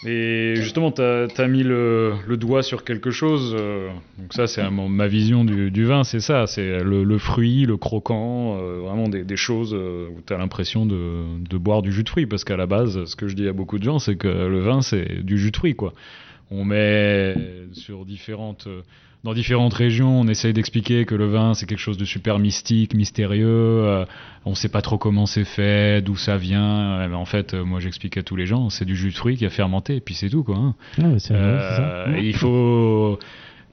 Et 0.04 0.54
justement, 0.56 0.90
tu 0.90 1.02
as, 1.02 1.48
mis 1.48 1.62
le, 1.62 2.14
doigt 2.36 2.62
sur 2.62 2.84
quelque 2.84 3.10
chose. 3.10 3.54
euh, 3.58 3.88
donc 4.18 4.32
ça, 4.32 4.46
c'est 4.46 4.68
ma 4.70 5.06
vision 5.06 5.44
du, 5.44 5.84
vin, 5.84 6.02
c'est 6.02 6.20
ça. 6.20 6.46
C'est 6.46 6.82
le, 6.82 7.18
fruit, 7.18 7.66
le 7.66 7.76
croquant, 7.76 8.58
euh, 8.58 8.80
vraiment 8.80 9.08
des, 9.08 9.36
choses 9.36 9.74
euh, 9.74 10.08
où 10.08 10.20
tu 10.26 10.32
as 10.32 10.38
l'impression 10.38 10.86
de, 10.86 11.24
de 11.48 11.56
boire 11.56 11.82
du 11.82 11.92
jus 11.92 12.02
de 12.02 12.08
fruit. 12.08 12.26
Parce 12.26 12.44
qu'à 12.44 12.56
la 12.56 12.66
base, 12.66 13.04
ce 13.04 13.16
que 13.16 13.28
je 13.28 13.36
dis 13.36 13.46
à 13.46 13.52
beaucoup 13.52 13.78
de 13.78 13.84
gens, 13.84 13.98
c'est 13.98 14.16
que 14.16 14.28
le 14.28 14.60
vin, 14.60 14.82
c'est 14.82 15.22
du 15.22 15.38
jus 15.38 15.52
de 15.52 15.56
fruit. 15.56 15.74
Quoi. 15.74 15.92
On 16.52 16.64
met 16.64 17.34
sur 17.72 18.04
différentes... 18.04 18.68
dans 19.24 19.34
différentes 19.34 19.72
régions, 19.72 20.20
on 20.20 20.26
essaye 20.28 20.52
d'expliquer 20.52 21.04
que 21.06 21.14
le 21.14 21.26
vin, 21.26 21.54
c'est 21.54 21.64
quelque 21.66 21.78
chose 21.78 21.96
de 21.96 22.04
super 22.04 22.38
mystique, 22.38 22.92
mystérieux. 22.94 23.46
euh, 23.48 24.04
on 24.44 24.54
sait 24.54 24.68
pas 24.68 24.82
trop 24.82 24.98
comment 24.98 25.26
c'est 25.26 25.44
fait, 25.44 26.02
d'où 26.02 26.16
ça 26.16 26.36
vient. 26.36 26.98
Euh, 27.00 27.08
mais 27.08 27.14
en 27.14 27.24
fait, 27.24 27.54
euh, 27.54 27.64
moi, 27.64 27.78
j'explique 27.80 28.16
à 28.16 28.22
tous 28.22 28.36
les 28.36 28.46
gens, 28.46 28.68
c'est 28.68 28.84
du 28.84 28.96
jus 28.96 29.10
de 29.10 29.14
fruit 29.14 29.36
qui 29.36 29.46
a 29.46 29.50
fermenté, 29.50 29.96
et 29.96 30.00
puis 30.00 30.14
c'est 30.14 30.28
tout, 30.28 30.42
quoi. 30.42 30.56
hein. 30.56 30.74
Euh, 31.30 32.18
il 32.20 32.34
faut 32.34 33.18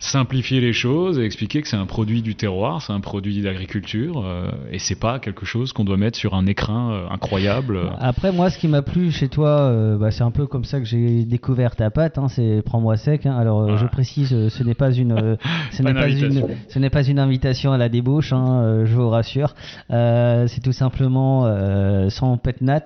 simplifier 0.02 0.62
les 0.62 0.72
choses 0.72 1.20
et 1.20 1.26
expliquer 1.26 1.62
que 1.62 1.68
c'est 1.68 1.76
un 1.76 1.86
produit 1.86 2.22
du 2.22 2.34
terroir, 2.36 2.82
c'est 2.82 2.94
un 2.94 3.02
produit 3.02 3.42
d'agriculture, 3.42 4.24
euh, 4.26 4.50
et 4.72 4.80
c'est 4.80 4.98
pas 5.00 5.20
quelque 5.20 5.46
chose 5.46 5.74
qu'on 5.74 5.84
doit 5.84 5.98
mettre 5.98 6.18
sur 6.18 6.36
un 6.36 6.46
écrin 6.46 6.92
euh, 6.92 7.08
incroyable. 7.10 7.80
Après, 8.00 8.32
moi, 8.32 8.50
ce 8.50 8.58
qui 8.58 8.70
m'a 8.70 8.82
plu 8.82 9.12
chez 9.12 9.28
toi, 9.28 9.50
euh, 9.50 9.98
bah, 9.98 10.10
c'est 10.12 10.24
un 10.24 10.32
peu 10.32 10.48
comme 10.48 10.64
ça 10.64 10.80
que 10.80 10.86
j'ai 10.86 11.26
découvert 11.26 11.76
ta 11.76 11.90
pâte. 11.90 12.18
Hein, 12.18 12.30
c'est 12.30 12.62
prends-moi 12.66 12.96
sec. 12.96 13.26
hein. 13.26 13.36
Alors, 13.38 13.62
euh, 13.64 13.78
je 13.78 13.86
précise, 13.88 14.34
euh, 14.34 14.48
ce 14.50 14.64
n'est 14.64 14.74
pas 14.74 14.92
une, 14.92 15.38
ce 15.72 15.84
n'est 15.84 15.94
pas 15.94 16.08
une, 16.08 16.44
ce 16.70 16.80
n'est 16.80 16.90
pas 16.90 17.04
une 17.06 17.20
invitation 17.20 17.74
à 17.74 17.78
la 17.78 17.90
débauche. 17.90 18.32
hein, 18.32 18.84
je 18.86 18.96
vous 18.96 19.10
rassure. 19.10 19.54
C'est 19.90 20.62
tout 20.64 20.72
simplement 20.72 21.46
son 22.10 22.38
pet 22.38 22.62
nat 22.62 22.86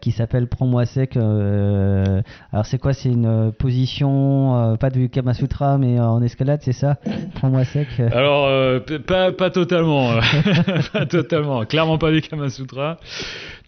qui 0.00 0.10
s'appelle 0.10 0.46
prends-moi 0.48 0.86
sec. 0.86 1.16
alors, 1.16 2.64
c'est 2.64 2.78
quoi? 2.78 2.94
C'est 2.94 3.10
une 3.10 3.52
position, 3.58 4.76
pas 4.80 4.88
du 4.90 5.10
Kama 5.10 5.34
Sutra, 5.34 5.76
mais 5.76 6.00
en 6.00 6.22
escalade, 6.22 6.45
c'est 6.60 6.72
ça? 6.72 6.96
Prends-moi 7.34 7.64
sec. 7.64 7.88
euh. 8.00 8.08
Alors, 8.12 8.46
euh, 8.46 8.80
pas, 9.06 9.32
pas 9.32 9.50
totalement, 9.50 10.12
euh, 10.12 10.20
pas 10.92 11.06
totalement, 11.06 11.64
clairement 11.64 11.98
pas 11.98 12.10
du 12.12 12.20
Kama 12.20 12.48
Sutra. 12.48 12.98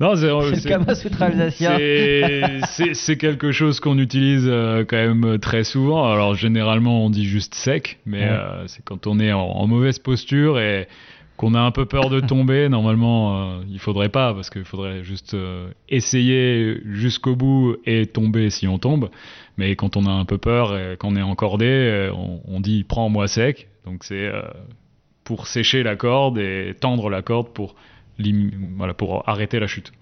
Non, 0.00 0.14
c'est 0.16 0.28
le 0.28 0.54
c'est- 0.54 0.68
Kama 0.68 0.94
Sutra 0.94 1.26
alsacien. 1.26 1.76
C'est- 1.76 2.61
C'est 2.68 2.94
c'est 2.94 3.16
quelque 3.16 3.50
chose 3.52 3.80
qu'on 3.80 3.99
utilise 3.99 4.47
euh, 4.49 4.85
quand 4.88 4.97
même 4.97 5.38
très 5.38 5.64
souvent. 5.64 6.11
Alors 6.11 6.35
généralement 6.35 7.04
on 7.04 7.11
dit 7.11 7.26
juste 7.26 7.54
sec, 7.54 7.99
mais 8.06 8.20
Ouais. 8.20 8.28
euh, 8.30 8.66
c'est 8.68 8.85
quand 8.85 9.06
on 9.06 9.18
est 9.18 9.32
en, 9.32 9.40
en 9.40 9.66
mauvaise 9.66 9.99
posture 9.99 10.58
et 10.61 10.87
qu'on 11.37 11.54
a 11.54 11.61
un 11.61 11.70
peu 11.70 11.85
peur 11.87 12.11
de 12.11 12.20
tomber. 12.20 12.68
Normalement 12.78 13.58
euh, 13.58 13.61
il 13.70 13.78
faudrait 13.78 14.08
pas 14.08 14.35
parce 14.35 14.50
qu'il 14.50 14.64
faudrait 14.64 15.02
juste 15.04 15.35
euh, 15.35 15.68
essayer 15.88 16.80
jusqu'au 16.85 17.35
bout 17.37 17.76
et 17.87 18.06
tomber 18.06 18.50
si 18.50 18.66
on 18.68 18.78
tombe. 18.78 19.08
Mais 19.59 19.77
quand 19.77 19.97
on 19.97 20.07
a 20.07 20.11
un 20.11 20.25
peu 20.25 20.38
peur 20.38 20.77
et 20.79 20.97
qu'on 20.97 21.15
est 21.17 21.23
encordé, 21.23 21.67
euh, 21.67 22.12
on, 22.15 22.41
on 22.47 22.61
dit 22.61 22.85
prends-moi 22.85 23.29
sec. 23.29 23.69
Donc 23.85 24.05
c'est 24.05 24.27
euh, 24.27 24.41
pour 25.25 25.47
sécher 25.47 25.83
la 25.83 25.97
corde 25.97 26.38
et 26.38 26.75
tendre 26.81 27.11
la 27.11 27.21
corde 27.23 27.49
pour 27.49 27.75
voilà 28.77 28.95
pour 28.95 29.29
arrêter 29.29 29.61
la 29.61 29.67
chute. 29.67 29.93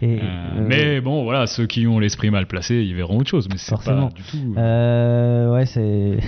Et, 0.00 0.16
Euh, 0.16 0.20
euh, 0.22 0.66
mais 0.66 1.00
bon, 1.02 1.24
voilà, 1.24 1.46
ceux 1.46 1.66
qui 1.66 1.86
ont 1.86 1.98
l'esprit 1.98 2.30
mal 2.30 2.46
placé, 2.46 2.76
ils 2.76 2.94
verront 2.94 3.18
autre 3.18 3.28
chose. 3.28 3.48
Mais 3.50 3.58
c'est 3.58 3.70
Forcément. 3.70 4.08
pas 4.08 4.14
du 4.14 4.22
tout. 4.22 4.54
Ouais, 5.52 5.66
c'est. 5.66 6.18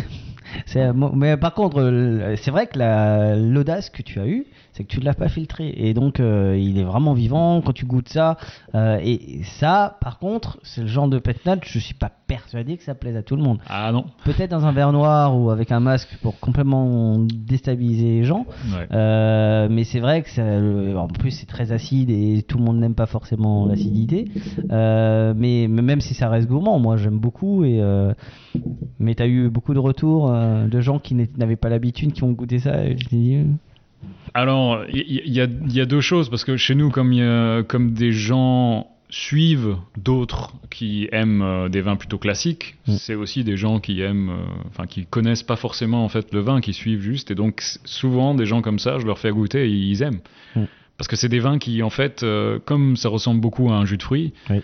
Mais 1.15 1.37
par 1.37 1.55
contre, 1.55 2.35
c'est 2.37 2.51
vrai 2.51 2.67
que 2.67 2.79
la- 2.79 3.37
l'audace 3.37 3.89
que 3.89 4.03
tu 4.03 4.19
as 4.21 4.27
eue, 4.27 4.47
c'est 4.73 4.85
que 4.85 4.89
tu 4.89 5.00
ne 5.00 5.05
l'as 5.05 5.15
pas 5.15 5.29
filtré. 5.29 5.73
Et 5.77 5.95
donc, 5.95 6.21
euh, 6.21 6.57
il 6.59 6.79
est 6.79 6.85
vraiment 6.85 7.12
vivant 7.12 7.61
quand 7.61 7.73
tu 7.73 7.87
goûtes 7.87 8.09
ça. 8.09 8.37
Euh, 8.75 8.99
et 9.03 9.43
ça, 9.43 9.99
par 10.00 10.19
contre, 10.19 10.59
c'est 10.62 10.83
le 10.83 10.87
genre 10.87 11.09
de 11.09 11.19
pet 11.19 11.45
nat, 11.45 11.59
je 11.62 11.79
suis 11.79 11.95
pas 11.95 12.11
persuadé 12.27 12.77
que 12.77 12.85
ça 12.85 12.95
plaise 12.95 13.17
à 13.17 13.23
tout 13.23 13.37
le 13.37 13.43
monde. 13.43 13.59
Ah 13.69 13.91
non. 13.93 14.05
Peut-être 14.25 14.50
dans 14.50 14.65
un 14.65 14.73
verre 14.73 14.93
noir 14.93 15.37
ou 15.37 15.50
avec 15.50 15.73
un 15.73 15.81
masque 15.81 16.17
pour 16.23 16.39
complètement 16.39 17.19
déstabiliser 17.19 18.21
les 18.21 18.25
gens. 18.25 18.47
Ouais. 18.73 18.87
Euh, 18.93 19.69
mais 19.71 19.85
c'est 19.85 20.00
vrai 20.00 20.23
que 20.23 20.31
ça, 20.31 20.43
en 20.43 21.09
plus 21.09 21.33
c'est 21.33 21.47
très 21.47 21.73
acide 21.73 22.11
et 22.11 22.45
tout 22.47 22.59
le 22.59 22.65
monde 22.65 22.79
n'aime 22.79 22.95
pas 22.95 23.07
forcément 23.07 23.67
l'acidité. 23.67 24.31
Mais, 24.71 25.67
même 25.69 26.00
si 26.00 26.15
ça 26.15 26.29
reste 26.29 26.49
gourmand, 26.49 26.79
moi 26.79 26.97
j'aime 26.97 27.19
beaucoup. 27.19 27.65
Et, 27.65 27.83
mais 28.99 29.15
tu 29.15 29.23
as 29.23 29.27
eu 29.27 29.49
beaucoup 29.49 29.75
de 29.75 29.79
retours 29.79 30.31
de 30.31 30.81
gens 30.81 30.99
qui 30.99 31.15
n'avaient 31.15 31.57
pas 31.57 31.69
l'habitude, 31.69 32.12
qui 32.12 32.23
ont 32.23 32.33
goûté 32.33 32.61
ça. 32.61 32.85
Et 32.85 32.97
je 32.97 33.09
Alors, 34.35 34.85
il 34.92 35.28
y, 35.33 35.40
a, 35.40 35.45
il 35.45 35.73
y 35.73 35.80
a 35.80 35.87
deux 35.87 36.00
choses, 36.00 36.28
parce 36.30 36.45
que 36.45 36.57
chez 36.57 36.75
nous, 36.75 36.90
comme, 36.90 37.12
il 37.12 37.19
y 37.19 37.23
a- 37.23 37.62
comme 37.64 37.92
des 37.92 38.12
gens 38.12 38.88
suivent 39.09 39.76
d'autres 39.97 40.52
qui 40.71 41.09
aiment 41.11 41.42
euh, 41.42 41.69
des 41.69 41.80
vins 41.80 41.97
plutôt 41.97 42.19
classiques, 42.19 42.76
Mm. 42.87 42.92
c'est 42.97 43.16
aussi 43.16 43.42
des 43.42 43.57
gens 43.57 43.80
qui 43.80 44.00
aiment, 44.02 44.30
euh, 44.30 44.45
enfin 44.69 44.87
qui 44.87 45.04
connaissent 45.04 45.42
pas 45.42 45.57
forcément 45.57 46.04
en 46.04 46.09
fait 46.09 46.33
le 46.33 46.38
vin, 46.40 46.61
qui 46.61 46.73
suivent 46.73 47.00
juste, 47.00 47.33
et 47.33 47.35
donc 47.35 47.61
souvent 47.85 48.35
des 48.37 48.47
gens 48.47 48.62
comme 48.62 48.78
ça, 48.78 49.00
je 49.00 49.07
leur 49.07 49.19
fais 49.19 49.30
goûter 49.33 49.64
et 49.69 49.73
ils 49.73 50.02
aiment. 50.02 50.21
Mm. 50.54 50.64
Parce 50.97 51.09
que 51.09 51.16
c'est 51.16 51.28
des 51.28 51.40
vins 51.40 51.59
qui, 51.59 51.83
en 51.83 51.90
fait, 51.90 52.23
euh, 52.23 52.61
comme 52.64 52.95
ça 52.95 53.09
ressemble 53.09 53.40
beaucoup 53.40 53.71
à 53.73 53.75
un 53.75 53.85
jus 53.85 53.97
de 53.97 54.02
fruits, 54.02 54.33
Oui. 54.49 54.59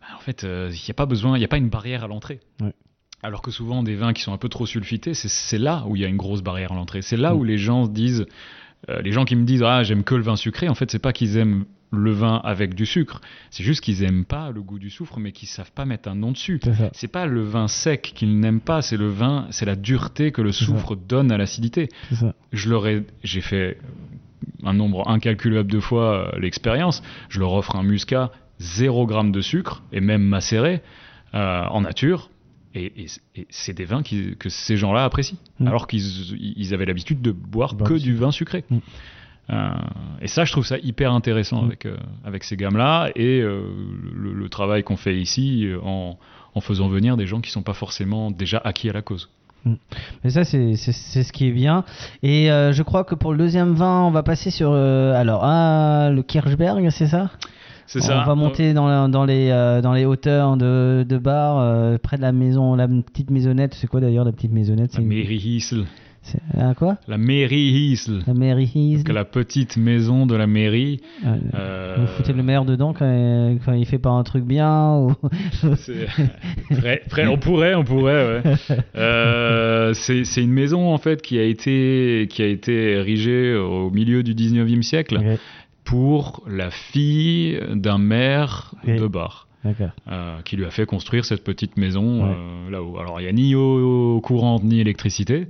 bah, 0.00 0.06
en 0.16 0.20
fait, 0.20 0.44
il 0.44 0.70
n'y 0.70 0.90
a 0.90 0.94
pas 0.94 1.06
besoin, 1.06 1.36
il 1.36 1.40
n'y 1.40 1.44
a 1.44 1.48
pas 1.48 1.56
une 1.58 1.70
barrière 1.70 2.04
à 2.04 2.06
l'entrée. 2.06 2.38
Oui. 2.60 2.70
Alors 3.24 3.42
que 3.42 3.50
souvent, 3.50 3.82
des 3.82 3.96
vins 3.96 4.12
qui 4.12 4.22
sont 4.22 4.32
un 4.32 4.38
peu 4.38 4.48
trop 4.48 4.66
sulfités, 4.66 5.14
c'est- 5.14 5.58
là 5.58 5.84
où 5.88 5.96
il 5.96 6.02
y 6.02 6.04
a 6.04 6.08
une 6.08 6.16
grosse 6.16 6.42
barrière 6.42 6.70
à 6.72 6.74
l'entrée. 6.76 7.02
C'est 7.02 7.16
là 7.16 7.34
Mm. 7.34 7.36
où 7.38 7.44
les 7.44 7.58
gens 7.58 7.86
se 7.86 7.90
disent, 7.90 8.26
euh, 8.88 9.02
les 9.02 9.12
gens 9.12 9.24
qui 9.24 9.36
me 9.36 9.44
disent 9.44 9.62
ah 9.62 9.82
j'aime 9.82 10.04
que 10.04 10.14
le 10.14 10.22
vin 10.22 10.36
sucré, 10.36 10.68
en 10.68 10.74
fait 10.74 10.90
c'est 10.90 10.98
pas 10.98 11.12
qu'ils 11.12 11.36
aiment 11.36 11.64
le 11.92 12.12
vin 12.12 12.40
avec 12.44 12.74
du 12.74 12.86
sucre, 12.86 13.20
c'est 13.50 13.64
juste 13.64 13.82
qu'ils 13.82 14.04
aiment 14.04 14.24
pas 14.24 14.50
le 14.50 14.62
goût 14.62 14.78
du 14.78 14.90
soufre, 14.90 15.18
mais 15.18 15.32
qu'ils 15.32 15.48
savent 15.48 15.72
pas 15.72 15.84
mettre 15.84 16.08
un 16.08 16.14
nom 16.14 16.30
dessus. 16.32 16.60
c'est 16.92 17.08
pas 17.10 17.26
le 17.26 17.42
vin 17.42 17.66
sec 17.68 18.12
qu'ils 18.14 18.38
n'aiment 18.38 18.60
pas, 18.60 18.80
c'est 18.80 18.96
le 18.96 19.08
vin, 19.08 19.46
c'est 19.50 19.66
la 19.66 19.76
dureté 19.76 20.30
que 20.30 20.40
le 20.40 20.52
ça. 20.52 20.64
soufre 20.64 20.96
donne 20.96 21.32
à 21.32 21.36
l'acidité. 21.36 21.88
Je 22.52 22.70
leur 22.70 22.86
ai, 22.86 23.04
j'ai 23.24 23.40
fait 23.40 23.78
un 24.62 24.72
nombre 24.72 25.08
incalculable 25.08 25.70
de 25.70 25.80
fois 25.80 26.34
euh, 26.34 26.38
l'expérience. 26.38 27.02
Je 27.28 27.40
leur 27.40 27.52
offre 27.52 27.76
un 27.76 27.82
muscat 27.82 28.30
0 28.60 29.08
g 29.08 29.30
de 29.30 29.40
sucre 29.40 29.82
et 29.92 30.00
même 30.00 30.22
macéré 30.22 30.82
euh, 31.34 31.64
en 31.64 31.82
nature. 31.82 32.29
Et, 32.74 32.92
et- 33.02 33.06
et 33.40 33.46
c'est 33.50 33.72
des 33.74 33.84
vins 33.84 34.02
qui- 34.02 34.36
que 34.38 34.48
ces 34.48 34.76
gens-là 34.76 35.04
apprécient, 35.04 35.38
Mm. 35.58 35.66
alors 35.66 35.86
qu'ils 35.88 36.02
ils 36.56 36.72
avaient 36.74 36.86
l'habitude 36.86 37.20
de 37.20 37.32
boire 37.32 37.76
que 37.76 37.94
du 37.94 38.00
du 38.00 38.14
vin 38.14 38.30
sucré. 38.30 38.64
Mm. 38.70 38.78
Euh, 39.52 39.70
et 40.20 40.28
ça, 40.28 40.44
je 40.44 40.52
trouve 40.52 40.64
ça 40.64 40.78
hyper 40.78 41.12
intéressant 41.12 41.62
Mm. 41.62 41.66
avec, 41.66 41.86
euh, 41.86 41.96
avec 42.24 42.44
ces 42.44 42.56
gammes-là 42.56 43.10
et 43.16 43.40
euh, 43.40 43.62
le, 44.14 44.32
le 44.32 44.48
travail 44.48 44.84
qu'on 44.84 44.96
fait 44.96 45.16
ici 45.18 45.66
en, 45.82 46.16
en 46.54 46.60
faisant 46.60 46.88
venir 46.88 47.16
des 47.16 47.26
gens 47.26 47.40
qui 47.40 47.50
sont 47.50 47.62
pas 47.62 47.74
forcément 47.74 48.30
déjà 48.30 48.58
acquis 48.64 48.88
à 48.88 48.92
la 48.92 49.02
cause. 49.02 49.28
Mais 50.24 50.30
ça, 50.30 50.44
c'est 50.44 50.74
ce 50.76 51.32
qui 51.32 51.48
est 51.48 51.52
bien. 51.52 51.84
Et 52.22 52.46
je 52.46 52.82
crois 52.82 53.04
que 53.04 53.14
pour 53.14 53.32
le 53.32 53.38
deuxième 53.38 53.74
vin, 53.74 54.02
on 54.04 54.10
va 54.10 54.22
passer 54.22 54.50
sur. 54.50 54.72
alors, 54.72 55.42
ah, 55.44 56.08
le 56.10 56.22
Kirchberg, 56.22 56.88
c'est 56.90 57.08
ça? 57.08 57.30
On 57.98 58.02
ça. 58.02 58.24
va 58.24 58.34
monter 58.34 58.72
dans, 58.72 58.86
la- 58.86 59.08
dans, 59.08 59.24
les, 59.24 59.50
euh, 59.50 59.80
dans 59.80 59.92
les 59.92 60.04
hauteurs 60.04 60.56
de, 60.56 61.04
de 61.08 61.18
bar, 61.18 61.58
euh, 61.58 61.98
près 61.98 62.16
de 62.16 62.22
la 62.22 62.32
maison, 62.32 62.74
la 62.76 62.86
petite 62.86 63.30
maisonnette. 63.30 63.74
C'est 63.74 63.86
quoi 63.88 64.00
d'ailleurs 64.00 64.24
la 64.24 64.32
petite 64.32 64.52
maisonnette? 64.52 64.94
La 64.94 65.00
une- 65.02 65.08
mairie 65.08 65.36
Hisle. 65.36 65.84
c'est- 66.22 66.38
ah, 66.56 66.74
quoi? 66.74 66.98
La 67.08 67.18
mairie 67.18 67.56
Hisle. 67.90 68.20
La 68.26 68.34
mairie 68.34 68.70
Heath. 68.74 69.04
Donc 69.06 69.14
la 69.14 69.24
petite 69.24 69.76
maison 69.76 70.26
de 70.26 70.36
la 70.36 70.46
mairie. 70.46 71.00
Euh, 71.26 71.36
euh, 71.54 71.96
Vous 72.00 72.06
foutez 72.08 72.32
le 72.32 72.42
maire 72.44 72.64
dedans 72.64 72.92
quand, 72.92 73.56
quand 73.64 73.72
il 73.72 73.86
fait 73.86 73.98
pas 73.98 74.10
un 74.10 74.22
truc 74.22 74.44
bien 74.44 74.94
ou... 74.96 75.12
on 77.28 77.38
pourrait, 77.38 77.74
on 77.74 77.84
pourrait, 77.84 78.42
ouais. 78.44 79.92
C'est 79.94 80.42
une 80.42 80.52
maison 80.52 80.92
en 80.92 80.98
fait 80.98 81.22
qui 81.22 81.38
a 81.38 81.44
été 81.44 82.26
qui 82.30 82.42
a 82.42 82.46
été 82.46 82.92
érigée 82.92 83.54
au 83.56 83.90
milieu 83.90 84.22
du 84.22 84.34
19e 84.34 84.82
siècle 84.82 85.18
pour 85.90 86.42
la 86.46 86.70
fille 86.70 87.60
d'un 87.74 87.98
maire 87.98 88.72
de 88.86 89.06
bar. 89.08 89.48
Euh, 90.10 90.40
qui 90.42 90.56
lui 90.56 90.64
a 90.64 90.70
fait 90.70 90.86
construire 90.86 91.24
cette 91.26 91.44
petite 91.44 91.76
maison 91.76 92.22
Ouais. 92.24 92.34
euh, 92.34 92.70
là-haut. 92.70 92.96
Alors 92.98 93.20
il 93.20 93.24
n'y 93.24 93.28
a 93.28 93.32
ni 93.32 93.54
eau 93.54 94.20
courante 94.22 94.62
ni 94.64 94.80
électricité. 94.80 95.46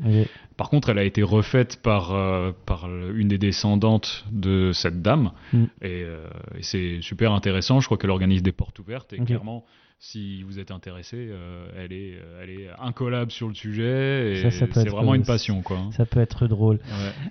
Par 0.61 0.69
contre, 0.69 0.91
elle 0.91 0.99
a 0.99 1.05
été 1.05 1.23
refaite 1.23 1.81
par, 1.83 2.13
euh, 2.13 2.53
par 2.67 2.87
une 3.15 3.29
des 3.29 3.39
descendantes 3.39 4.27
de 4.31 4.73
cette 4.75 5.01
dame. 5.01 5.31
Mm. 5.55 5.65
Et, 5.81 6.03
euh, 6.05 6.27
et 6.55 6.63
c'est 6.63 6.99
super 7.01 7.33
intéressant. 7.33 7.81
Je 7.81 7.87
crois 7.87 7.97
qu'elle 7.97 8.11
organise 8.11 8.43
des 8.43 8.53
portes 8.53 8.79
ouvertes. 8.79 9.15
Et 9.15 9.21
clairement, 9.21 9.65
si 9.99 10.43
vous 10.43 10.59
êtes 10.59 10.71
intéressé, 10.71 11.17
euh, 11.17 11.67
elle, 11.79 11.95
est, 11.95 12.13
elle 12.43 12.51
est 12.51 12.69
incollable 12.79 13.31
sur 13.31 13.49
le 13.49 13.55
sujet. 13.55 14.33
Et 14.33 14.51
c'est 14.51 14.89
vraiment 14.91 15.15
une 15.15 15.25
passion. 15.25 15.63
Quoi. 15.63 15.79
Ça 15.93 16.05
peut 16.05 16.21
être 16.21 16.47
drôle. 16.47 16.79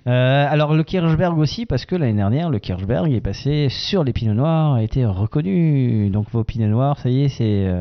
Ouais. 0.06 0.12
Alors 0.12 0.74
le 0.74 0.82
Kirchberg 0.82 1.38
aussi, 1.38 1.66
parce 1.66 1.86
que 1.86 1.94
l'année 1.94 2.16
dernière, 2.16 2.50
le 2.50 2.58
Kirchberg 2.58 3.12
est 3.12 3.20
passé 3.20 3.68
sur 3.68 4.02
les 4.02 4.12
pinots 4.12 4.34
noirs, 4.34 4.74
a 4.74 4.82
été 4.82 5.06
reconnu. 5.06 6.10
Donc 6.10 6.28
vos 6.32 6.42
pinots 6.42 6.66
noirs, 6.66 6.98
ça 6.98 7.08
y 7.08 7.22
est, 7.22 7.28
c'est... 7.28 7.72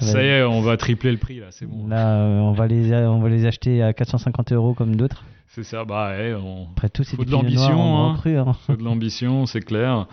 Ça 0.00 0.22
y 0.22 0.26
est, 0.26 0.42
on 0.42 0.60
va 0.60 0.76
tripler 0.76 1.12
le 1.12 1.18
prix 1.18 1.40
là, 1.40 1.46
c'est 1.50 1.66
bon. 1.66 1.86
Là, 1.88 2.16
euh, 2.16 2.40
on, 2.40 2.52
va 2.52 2.66
les, 2.66 2.92
on 2.94 3.20
va 3.20 3.28
les 3.28 3.46
acheter 3.46 3.82
à 3.82 3.92
450 3.92 4.52
euros 4.52 4.74
comme 4.74 4.96
d'autres. 4.96 5.24
C'est 5.52 5.64
ça, 5.64 5.84
bah 5.84 6.10
ouais, 6.10 6.32
on... 6.32 6.68
Après 6.70 6.88
tout, 6.88 7.02
c'est 7.02 7.16
Faut 7.16 7.24
de 7.24 7.30
l'ambition, 7.32 7.98
hein. 7.98 8.16
hein. 8.24 8.52
Faut 8.68 8.76
de 8.76 8.84
l'ambition, 8.84 9.46
c'est 9.46 9.60
clair. 9.60 10.06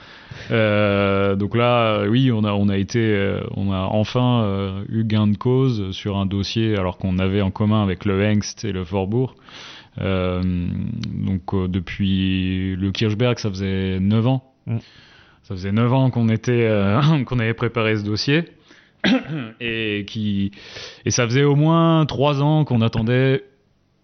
Euh, 0.50 1.36
donc 1.36 1.56
là, 1.56 2.06
oui, 2.10 2.32
on 2.32 2.44
a, 2.44 2.54
on 2.54 2.70
a 2.70 2.78
été, 2.78 3.00
euh, 3.00 3.42
on 3.56 3.72
a 3.72 3.82
enfin 3.82 4.42
euh, 4.42 4.84
eu 4.90 5.04
gain 5.04 5.28
de 5.28 5.38
cause 5.38 5.92
sur 5.92 6.18
un 6.18 6.26
dossier, 6.26 6.76
alors 6.76 6.98
qu'on 6.98 7.20
avait 7.20 7.42
en 7.42 7.52
commun 7.52 7.84
avec 7.84 8.04
le 8.04 8.20
Hengst 8.20 8.66
et 8.66 8.72
le 8.72 8.84
Forbourg. 8.84 9.36
Euh, 10.02 10.42
donc 10.42 11.54
depuis 11.70 12.76
le 12.76 12.92
Kirchberg, 12.92 13.38
ça 13.38 13.52
faisait 13.52 14.00
9 14.00 14.26
ans. 14.26 14.44
Mm. 14.66 14.78
Ça 15.44 15.54
faisait 15.54 15.72
9 15.72 15.94
ans 15.94 16.10
qu'on 16.10 16.30
était, 16.30 16.68
qu'on 17.28 17.38
avait 17.38 17.54
préparé 17.54 17.96
ce 17.96 18.04
dossier. 18.04 18.46
et 19.60 20.06
qui, 20.08 20.52
et 21.06 21.12
ça 21.12 21.26
faisait 21.26 21.44
au 21.44 21.56
moins 21.56 22.06
3 22.06 22.42
ans 22.42 22.66
qu'on 22.66 22.82
attendait, 22.82 23.44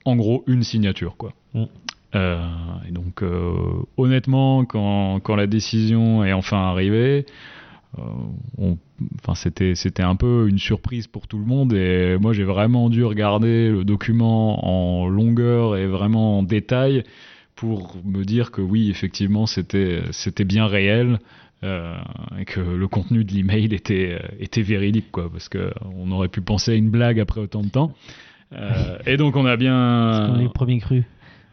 en 0.05 0.15
gros, 0.15 0.43
une 0.47 0.63
signature, 0.63 1.15
quoi. 1.17 1.33
Mm. 1.53 1.63
Euh, 2.15 2.45
et 2.87 2.91
donc, 2.91 3.23
euh, 3.23 3.53
honnêtement, 3.97 4.65
quand, 4.65 5.19
quand 5.21 5.35
la 5.35 5.47
décision 5.47 6.23
est 6.23 6.33
enfin 6.33 6.57
arrivée, 6.57 7.25
euh, 7.97 8.73
enfin, 9.19 9.35
c'était, 9.35 9.75
c'était 9.75 10.03
un 10.03 10.15
peu 10.15 10.47
une 10.47 10.59
surprise 10.59 11.07
pour 11.07 11.27
tout 11.27 11.37
le 11.37 11.45
monde. 11.45 11.73
Et 11.73 12.17
moi, 12.19 12.33
j'ai 12.33 12.43
vraiment 12.43 12.89
dû 12.89 13.03
regarder 13.03 13.69
le 13.69 13.83
document 13.83 14.65
en 14.65 15.07
longueur 15.07 15.75
et 15.75 15.87
vraiment 15.87 16.39
en 16.39 16.43
détail 16.43 17.03
pour 17.55 17.97
me 18.03 18.23
dire 18.23 18.51
que 18.51 18.61
oui, 18.61 18.89
effectivement, 18.89 19.45
c'était, 19.45 20.01
c'était 20.11 20.45
bien 20.45 20.65
réel. 20.65 21.19
Euh, 21.63 21.95
et 22.39 22.45
que 22.45 22.59
le 22.59 22.87
contenu 22.87 23.23
de 23.23 23.31
l'email 23.31 23.73
était, 23.73 24.19
euh, 24.21 24.27
était 24.39 24.61
véridique, 24.61 25.11
quoi, 25.11 25.29
parce 25.31 25.49
qu'on 25.49 26.11
aurait 26.11 26.27
pu 26.27 26.41
penser 26.41 26.71
à 26.71 26.75
une 26.75 26.89
blague 26.89 27.19
après 27.19 27.41
autant 27.41 27.61
de 27.63 27.69
temps. 27.69 27.93
Euh, 28.53 28.97
et 29.07 29.17
donc 29.17 29.35
on 29.35 29.45
a 29.45 29.55
bien, 29.57 30.27
Comme 30.31 30.39
les 30.41 30.49
premiers 30.49 30.79
crus. 30.79 31.03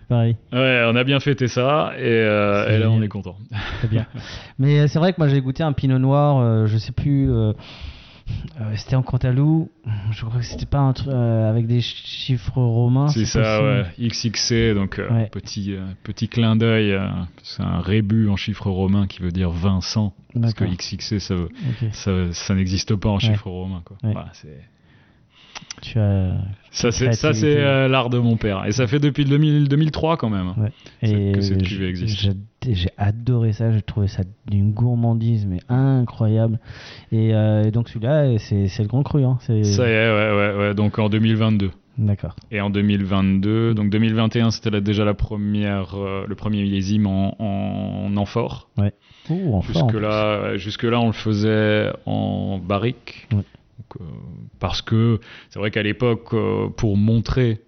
Pareil, 0.08 0.36
Ouais, 0.52 0.82
on 0.88 0.96
a 0.96 1.04
bien 1.04 1.20
fêté 1.20 1.46
ça 1.46 1.92
et, 1.96 2.02
euh, 2.02 2.68
et 2.68 2.78
là 2.78 2.90
on 2.90 3.00
est 3.00 3.08
content. 3.08 3.36
très 3.78 3.88
bien. 3.88 4.06
Mais 4.58 4.88
c'est 4.88 4.98
vrai 4.98 5.12
que 5.12 5.20
moi 5.20 5.28
j'ai 5.28 5.40
goûté 5.40 5.62
un 5.62 5.72
pinot 5.72 5.98
noir, 6.00 6.66
je 6.66 6.76
sais 6.78 6.90
plus, 6.92 7.30
euh, 8.60 8.72
c'était 8.76 8.96
en 8.96 9.02
Cantalou, 9.02 9.70
je 10.12 10.24
crois 10.24 10.40
que 10.40 10.44
c'était 10.46 10.66
pas 10.66 10.78
un 10.80 10.92
truc 10.92 11.08
euh, 11.08 11.48
avec 11.50 11.66
des 11.66 11.80
ch- 11.80 12.02
chiffres 12.04 12.60
romains. 12.60 13.08
C'est 13.08 13.24
ça, 13.24 13.62
ouais. 13.62 13.84
XXC, 13.98 14.74
donc 14.74 14.98
euh, 14.98 15.08
Ouais. 15.10 15.28
petit, 15.30 15.74
petit 16.02 16.28
clin 16.28 16.56
d'œil. 16.56 16.98
c'est 17.42 17.62
un 17.62 17.80
rébut 17.80 18.28
en 18.28 18.36
chiffre 18.36 18.70
romain 18.70 19.06
qui 19.06 19.20
veut 19.22 19.32
dire 19.32 19.50
Vincent. 19.50 20.12
Parce 20.40 20.54
que. 20.54 20.64
XXC, 20.64 21.18
ça, 21.20 21.34
veut- 21.34 21.50
ça, 21.92 22.32
ça 22.32 22.54
n'existe 22.54 22.94
pas 22.96 23.08
en 23.08 23.14
Ouais. 23.14 23.20
chiffre 23.20 23.48
romain. 23.50 23.82
Quoi. 23.84 23.96
Voilà, 24.02 24.28
c'est- 24.32 24.62
Tu 25.82 25.98
as. 25.98 26.32
ça, 26.70 26.92
c'est, 26.92 27.06
ça, 27.06 27.12
c'est 27.12 27.20
Créativité. 27.30 27.56
euh, 27.58 27.88
l'art 27.88 28.10
de 28.10 28.18
mon 28.18 28.36
père. 28.36 28.64
Et 28.66 28.72
ça 28.72 28.86
fait 28.86 28.98
depuis 28.98 29.24
2000 29.24 29.68
2003 29.68 30.16
quand 30.18 30.28
même. 30.28 30.52
Ouais. 30.58 30.72
C'est- 31.02 31.28
Et 31.28 31.32
que 31.32 31.40
cette 31.40 31.62
cuvée 31.62 31.88
existe. 31.88 32.20
j'ai- 32.68 32.90
adoré 32.98 33.52
ça, 33.52 33.72
j'ai 33.72 33.80
trouvé 33.80 34.06
ça 34.08 34.22
d'une 34.46 34.72
gourmandise 34.72 35.46
mais 35.46 35.60
incroyable. 35.70 36.58
Et, 37.12 37.34
euh, 37.34 37.64
et 37.64 37.70
donc 37.70 37.88
celui-là, 37.88 38.36
c'est 38.38 38.66
le 38.78 38.86
grand 38.88 39.02
cru. 39.02 39.24
Hein. 39.24 39.38
Ça 39.40 39.54
y 39.54 39.60
est, 39.60 39.78
ouais, 40.10 40.36
ouais, 40.36 40.58
ouais. 40.58 40.74
Donc 40.74 40.98
en 40.98 41.08
2022. 41.08 41.70
D'accord. 41.98 42.34
Et 42.50 42.60
en 42.62 42.70
2022, 42.70 43.74
donc 43.74 43.90
2021, 43.90 44.50
c'était 44.50 44.80
déjà 44.80 45.04
la 45.04 45.12
première, 45.14 45.94
euh, 45.96 46.24
le 46.26 46.34
premier 46.34 46.62
millésime 46.62 47.06
en, 47.06 47.36
en 47.38 48.16
amphore. 48.16 48.68
Ouais. 48.78 48.92
Ouh. 49.28 49.60
Jusque 49.62 49.94
là, 49.94 50.56
jusque 50.56 50.84
là, 50.84 50.98
on 51.00 51.06
le 51.08 51.12
faisait 51.12 51.90
en 52.06 52.58
barrique. 52.58 53.26
Ouais. 53.32 53.42
Donc, 53.80 54.00
euh, 54.00 54.04
parce 54.58 54.82
que 54.82 55.20
c'est 55.48 55.58
vrai 55.58 55.70
qu'à 55.70 55.82
l'époque, 55.82 56.34
euh, 56.34 56.68
pour 56.68 56.96
montrer, 56.96 57.60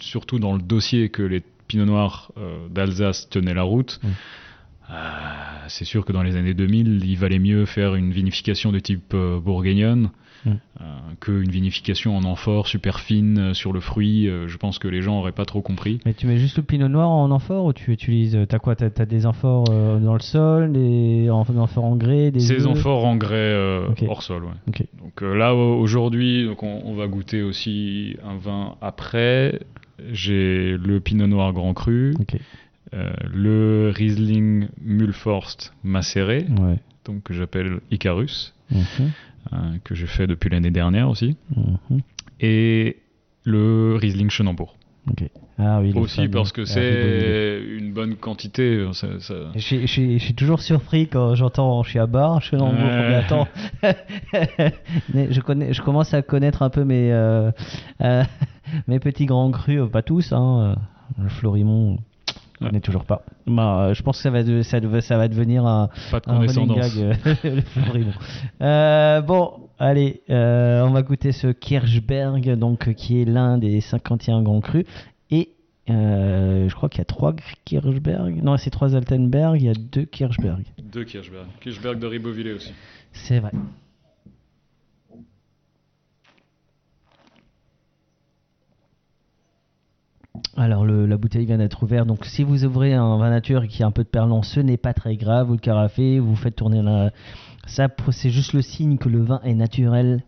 surtout 0.00 0.38
dans 0.38 0.54
le 0.54 0.62
dossier, 0.62 1.10
que 1.10 1.22
les 1.22 1.42
pinots 1.66 1.84
noirs 1.84 2.32
euh, 2.38 2.68
d'Alsace 2.68 3.28
tenaient 3.28 3.54
la 3.54 3.62
route, 3.62 4.00
Mm. 4.02 4.88
c'est 5.68 5.84
sûr 5.84 6.06
que 6.06 6.12
dans 6.12 6.22
les 6.22 6.36
années 6.36 6.54
2000, 6.54 7.04
il 7.04 7.18
valait 7.18 7.38
mieux 7.38 7.66
faire 7.66 7.94
une 7.94 8.10
vinification 8.10 8.72
de 8.72 8.78
type 8.78 9.14
bourguignonne 9.14 10.10
Mm. 10.44 10.50
euh, 10.80 10.84
qu'une 11.20 11.50
vinification 11.50 12.16
en 12.16 12.22
amphore 12.24 12.66
super 12.68 13.00
fine 13.00 13.38
euh, 13.38 13.54
sur 13.54 13.72
le 13.72 13.80
fruit. 13.80 14.28
Euh, 14.28 14.46
je 14.48 14.56
pense 14.56 14.78
que 14.78 14.86
les 14.88 15.02
gens 15.02 15.18
auraient 15.18 15.32
pas 15.32 15.44
trop 15.44 15.62
compris. 15.62 16.00
Mais 16.06 16.14
tu 16.14 16.26
mets 16.26 16.38
juste 16.38 16.56
le 16.58 16.62
pinot 16.62 16.88
noir 16.88 17.08
en 17.08 17.30
amphore 17.30 17.64
ou 17.64 17.72
tu 17.72 17.92
utilises. 17.92 18.38
T'as 18.48 18.58
quoi 18.58 18.76
T'as 18.76 18.86
as 19.02 19.06
des 19.06 19.26
amphores 19.26 19.64
dans 19.64 20.14
le 20.14 20.20
sol, 20.20 20.72
des 20.72 21.28
am- 21.28 21.58
amphores 21.58 21.84
en 21.84 21.96
grès, 21.96 22.30
des. 22.30 22.40
Ces 22.40 22.66
amphores 22.66 23.04
en 23.04 23.16
grès 23.16 23.54
hors 24.08 24.22
sol, 24.22 24.44
ouais. 24.44 24.86
Donc 25.02 25.20
là 25.22 25.54
au- 25.54 25.78
aujourd'hui, 25.80 26.44
donc 26.46 26.62
on, 26.62 26.82
on 26.84 26.94
va 26.94 27.06
goûter 27.08 27.42
aussi 27.42 28.16
un 28.24 28.36
vin 28.36 28.76
après. 28.80 29.60
J'ai 30.12 30.76
le 30.76 31.00
Pinot 31.00 31.26
Noir 31.26 31.52
Grand 31.52 31.74
Cru, 31.74 32.14
euh, 32.94 33.10
le 33.34 33.92
Riesling 33.94 34.68
Mulforst 34.80 35.74
macéré, 35.82 36.46
Ouais. 36.60 36.76
donc 37.04 37.24
que 37.24 37.34
j'appelle 37.34 37.80
Icarus, 37.90 38.54
Mhm. 38.70 39.10
Que 39.84 39.94
j'ai 39.94 40.06
fait 40.06 40.26
depuis 40.26 40.50
l'année 40.50 40.70
dernière 40.70 41.08
aussi, 41.08 41.36
Mhm. 41.56 42.00
et 42.40 42.96
le 43.44 43.96
Riesling 44.00 44.30
Chenambourg. 44.30 44.76
Ok. 45.10 45.24
Ah 45.58 45.80
oui. 45.80 45.92
Aussi 45.94 46.28
parce 46.28 46.52
que 46.52 46.64
c'est 46.66 47.60
une 47.78 47.92
bonne 47.92 48.14
quantité. 48.16 48.62
euh, 48.76 48.92
ça- 48.92 49.18
ça- 49.20 49.50
Je 49.54 49.60
suis- 49.60 49.80
je 49.80 49.86
suis 49.86 50.18
je 50.18 50.24
suis 50.24 50.34
toujours 50.34 50.60
surpris 50.60 51.08
quand 51.08 51.34
j'entends 51.34 51.82
je 51.82 51.90
suis 51.90 51.98
à 51.98 52.06
bar, 52.06 52.40
je 52.42 52.48
suis 52.48 52.56
en 52.58 52.70
Ouais. 52.72 53.08
mais 53.08 53.14
attends. 53.14 53.48
Mais 55.14 55.32
je, 55.32 55.40
connais, 55.40 55.72
je 55.72 55.82
commence 55.82 56.12
à 56.14 56.22
connaître 56.22 56.62
un 56.62 56.70
peu 56.70 56.84
mes, 56.84 57.10
euh, 57.12 57.50
euh, 58.02 58.22
mes 58.86 59.00
petits 59.00 59.26
grands 59.26 59.50
crus, 59.50 59.80
euh, 59.80 59.86
pas 59.86 60.02
tous, 60.02 60.32
hein, 60.32 60.76
euh, 61.18 61.22
le 61.22 61.28
Florimont, 61.28 61.96
je 61.96 62.07
Ouais. 62.60 62.68
connais 62.68 62.80
toujours 62.80 63.04
pas. 63.04 63.22
Bah, 63.46 63.80
euh, 63.88 63.94
je 63.94 64.02
pense 64.02 64.16
que 64.18 64.22
ça 64.22 64.30
va, 64.30 64.42
de- 64.42 64.62
ça, 64.62 64.80
de- 64.80 65.00
ça 65.00 65.16
va 65.16 65.28
devenir 65.28 65.64
un, 65.66 65.88
Pas 66.10 66.20
de 66.20 66.28
un 66.30 66.34
condescendance. 66.36 66.96
gag, 66.96 67.16
euh. 67.44 67.60
Euh, 68.62 69.20
bon, 69.20 69.52
allez, 69.78 70.22
euh, 70.30 70.82
on 70.82 70.90
va 70.90 71.02
goûter 71.02 71.32
ce 71.32 71.48
Kirchberg, 71.48 72.54
donc, 72.56 72.92
qui 72.94 73.22
est 73.22 73.24
l'un 73.24 73.58
des 73.58 73.80
51 73.80 74.42
grands 74.42 74.60
crus. 74.60 74.84
Et 75.30 75.50
euh, 75.90 76.68
je 76.68 76.74
crois 76.74 76.88
qu'il 76.88 76.98
y 76.98 77.02
a 77.02 77.06
trois 77.06 77.34
Kirchberg. 77.64 78.42
Non, 78.42 78.56
c'est 78.56 78.70
trois 78.70 78.94
Altenberg, 78.94 79.60
il 79.60 79.66
y 79.66 79.70
a 79.70 79.74
deux 79.74 80.04
Kirchberg. 80.04 80.64
Deux 80.82 81.04
Kirchberg. 81.04 81.46
Kirchberg 81.60 81.98
de 81.98 82.06
Ribeauvillé 82.06 82.52
aussi. 82.52 82.72
C'est 83.12 83.38
vrai. 83.40 83.52
Alors 90.56 90.84
la 90.84 91.16
bouteille 91.16 91.46
vient 91.46 91.58
d'être 91.58 91.82
ouverte, 91.82 92.06
donc 92.06 92.24
si 92.24 92.42
vous 92.42 92.64
ouvrez 92.64 92.94
un 92.94 93.16
vin 93.18 93.30
nature 93.30 93.66
qui 93.66 93.82
a 93.82 93.86
un 93.86 93.90
peu 93.90 94.02
de 94.02 94.08
perlant, 94.08 94.42
ce 94.42 94.60
n'est 94.60 94.76
pas 94.76 94.92
très 94.92 95.16
grave, 95.16 95.46
vous 95.46 95.54
le 95.54 95.58
carafez, 95.58 96.18
vous 96.18 96.36
faites 96.36 96.56
tourner 96.56 96.82
la... 96.82 97.10
Ça, 97.66 97.88
c'est 98.10 98.30
juste 98.30 98.54
le 98.54 98.62
signe 98.62 98.96
que 98.96 99.08
le 99.08 99.20
vin 99.20 99.40
est 99.44 99.54
naturel. 99.54 100.22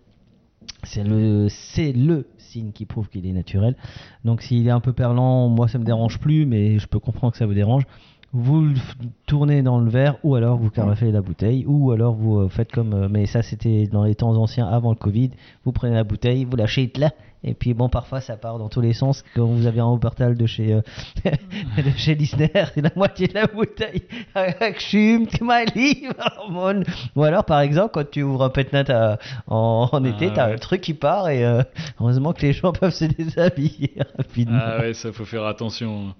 C'est 0.83 1.05
le, 1.05 1.49
signe 2.39 2.73
qui 2.73 2.85
prouve 2.85 3.09
qu'il 3.09 3.27
est 3.27 3.33
naturel. 3.33 3.77
Donc 4.25 4.43
s'il 4.43 4.67
est 4.67 4.73
un 4.73 4.81
peu 4.81 4.93
perlant, 4.93 5.49
moi 5.49 5.69
ça 5.69 5.79
me 5.79 5.85
dérange 5.85 6.19
plus, 6.19 6.47
mais 6.47 6.79
je 6.79 6.87
peux 6.87 6.99
comprendre 6.99 7.33
que 7.33 7.39
ça 7.39 7.47
vous 7.47 7.55
dérange. 7.55 7.85
Vous 8.33 8.61
le 8.63 8.75
tournez 9.27 9.63
dans 9.63 9.81
le 9.81 9.91
verre, 9.91 10.17
ou 10.23 10.37
alors 10.37 10.57
vous 10.57 10.71
carafez 10.71 11.11
la 11.11 11.21
bouteille, 11.21 11.65
ou 11.67 11.91
alors 11.91 12.15
vous 12.15 12.39
euh, 12.39 12.49
faites 12.49 12.71
comme. 12.71 12.95
euh, 12.95 13.09
mais 13.11 13.27
ça 13.27 13.43
c'était 13.43 13.89
dans 13.89 14.05
les 14.05 14.15
temps 14.15 14.37
anciens, 14.37 14.69
avant 14.69 14.91
le 14.91 14.97
Covid. 14.97 15.31
Vous 15.65 15.73
prenez 15.73 15.95
la 15.95 16.05
bouteille, 16.05 16.45
vous 16.45 16.57
lâchez 16.57 16.93
là, 16.97 17.11
et 17.43 17.55
puis 17.55 17.75
bon, 17.75 17.89
parfois 17.89 18.21
ça 18.21 18.37
part 18.37 18.59
dans 18.59 18.69
tous 18.69 18.81
les 18.81 18.93
sens. 18.93 19.25
Quand 19.35 19.47
vous 19.47 19.67
avez 19.67 19.81
un 19.81 19.91
Wuppertal 19.91 20.37
de 20.37 20.47
chez 20.47 20.73
euh, 20.75 20.81
de 21.25 21.91
chez 21.97 22.15
Lisner, 22.15 22.49
c'est 22.75 22.81
la 22.83 22.91
moitié 22.97 23.29
de 23.29 23.35
la 23.35 23.47
bouteille. 23.47 24.03
Ou 27.17 27.23
alors 27.23 27.45
par 27.45 27.61
exemple, 27.61 27.91
quand 27.95 28.11
tu 28.11 28.23
ouvres 28.23 28.45
un 28.45 28.51
petnat 28.51 28.85
à- 28.89 29.19
en, 29.47 29.89
en 29.93 30.05
été, 30.05 30.29
Ah 30.31 30.33
t'as 30.35 30.47
ouais. 30.47 30.53
le 30.55 30.59
truc 30.59 30.81
qui 30.81 30.95
part, 30.95 31.29
et 31.29 31.45
euh, 31.45 31.63
heureusement 32.01 32.33
que 32.33 32.43
les 32.43 32.53
gens 32.53 32.73
peuvent 32.73 32.93
se 32.93 33.05
déshabiller 33.07 33.93
rapidement. 34.17 34.59
Ah 34.61 34.79
ouais, 34.81 34.95
ça 34.95 35.13
faut 35.13 35.25
faire 35.25 35.45
attention. 35.45 36.15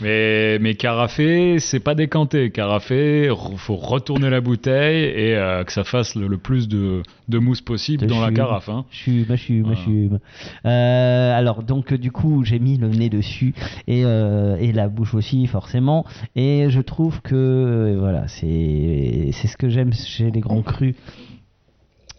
Mais, 0.00 0.58
mais 0.60 0.74
carafé, 0.74 1.58
c'est 1.58 1.80
pas 1.80 1.94
décanté. 1.94 2.50
Carafé, 2.50 3.30
faut 3.56 3.76
retourner 3.76 4.30
la 4.30 4.40
bouteille 4.40 5.04
et 5.04 5.34
euh, 5.36 5.64
que 5.64 5.72
ça 5.72 5.84
fasse 5.84 6.14
le, 6.14 6.26
le 6.26 6.38
plus 6.38 6.68
de, 6.68 7.02
de 7.28 7.38
mousse 7.38 7.60
possible 7.60 8.02
De 8.04 8.08
dans 8.08 8.20
la 8.20 8.32
carafe. 8.32 8.68
hein. 8.68 8.84
Chume, 8.90 9.36
chume, 9.36 9.62
Voilà. 9.62 9.78
chume. 9.80 10.18
Euh, 10.66 11.38
alors, 11.38 11.62
donc, 11.62 11.92
euh, 11.92 11.98
du 11.98 12.12
coup, 12.12 12.44
j'ai 12.44 12.58
mis 12.58 12.76
le 12.76 12.88
nez 12.88 13.08
dessus 13.08 13.54
et, 13.86 14.04
euh, 14.04 14.56
et 14.56 14.72
la 14.72 14.88
bouche 14.88 15.14
aussi, 15.14 15.46
forcément. 15.46 16.04
Et 16.36 16.66
je 16.68 16.80
trouve 16.80 17.20
que, 17.22 17.96
voilà, 17.98 18.28
c'est 18.28 19.32
ce 19.32 19.56
que 19.56 19.68
j'aime 19.68 19.92
chez 19.92 20.30
les 20.30 20.40
grands 20.40 20.62
crus. 20.62 20.94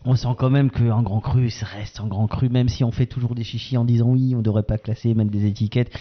On 0.03 0.15
sent 0.15 0.29
quand 0.37 0.49
même 0.49 0.71
qu'un 0.71 1.03
grand 1.03 1.19
cru, 1.19 1.51
ça 1.51 1.67
reste 1.67 1.99
un 1.99 2.07
grand 2.07 2.25
cru, 2.25 2.49
même 2.49 2.69
si 2.69 2.83
on 2.83 2.91
fait 2.91 3.05
toujours 3.05 3.35
des 3.35 3.43
chichis 3.43 3.77
en 3.77 3.85
disant 3.85 4.07
oui, 4.07 4.33
on 4.35 4.41
devrait 4.41 4.63
pas 4.63 4.79
classer, 4.79 5.13
mettre 5.13 5.29
des 5.29 5.45
étiquettes. 5.45 5.91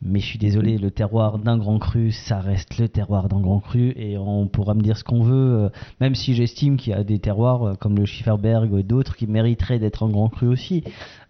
Mais 0.00 0.20
je 0.20 0.26
suis 0.26 0.38
désolé, 0.38 0.78
le 0.78 0.92
terroir 0.92 1.38
d'un 1.38 1.58
grand 1.58 1.78
cru, 1.80 2.12
ça 2.12 2.38
reste 2.38 2.78
le 2.78 2.88
terroir 2.88 3.28
d'un 3.28 3.40
grand 3.40 3.58
cru, 3.58 3.92
et 3.96 4.16
on 4.16 4.46
pourra 4.46 4.74
me 4.74 4.80
dire 4.80 4.96
ce 4.96 5.02
qu'on 5.02 5.22
veut, 5.24 5.64
euh, 5.64 5.68
même 6.00 6.14
si 6.14 6.34
j'estime 6.34 6.76
qu'il 6.76 6.92
y 6.92 6.96
a 6.96 7.02
des 7.02 7.18
terroirs 7.18 7.62
euh, 7.64 7.74
comme 7.74 7.96
le 7.96 8.04
Schifferberg 8.06 8.72
ou 8.72 8.82
d'autres 8.82 9.16
qui 9.16 9.26
mériteraient 9.26 9.80
d'être 9.80 10.04
un 10.04 10.08
grand 10.08 10.28
cru 10.28 10.46
aussi. 10.46 10.84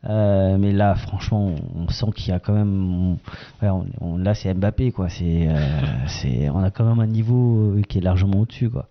Euh, 0.09 0.59
mais 0.59 0.73
là, 0.73 0.95
franchement, 0.97 1.55
on 1.77 1.89
sent 1.89 2.07
qu'il 2.15 2.29
y 2.29 2.33
a 2.33 2.41
quand 2.41 2.53
même, 2.53 3.17
on- 3.63 4.17
là 4.19 4.35
c'est 4.35 4.53
Mbappé 4.53 4.93
quoi. 4.93 5.09
C'est, 6.07 6.51
on 6.51 6.63
a 6.63 6.71
quand 6.71 6.85
même 6.85 7.01
un 7.01 7.07
niveau 7.07 7.75
qui 7.89 7.99
est 7.99 8.03
largement 8.03 8.41
au-dessus 8.41 8.69
quoi. 8.69 8.87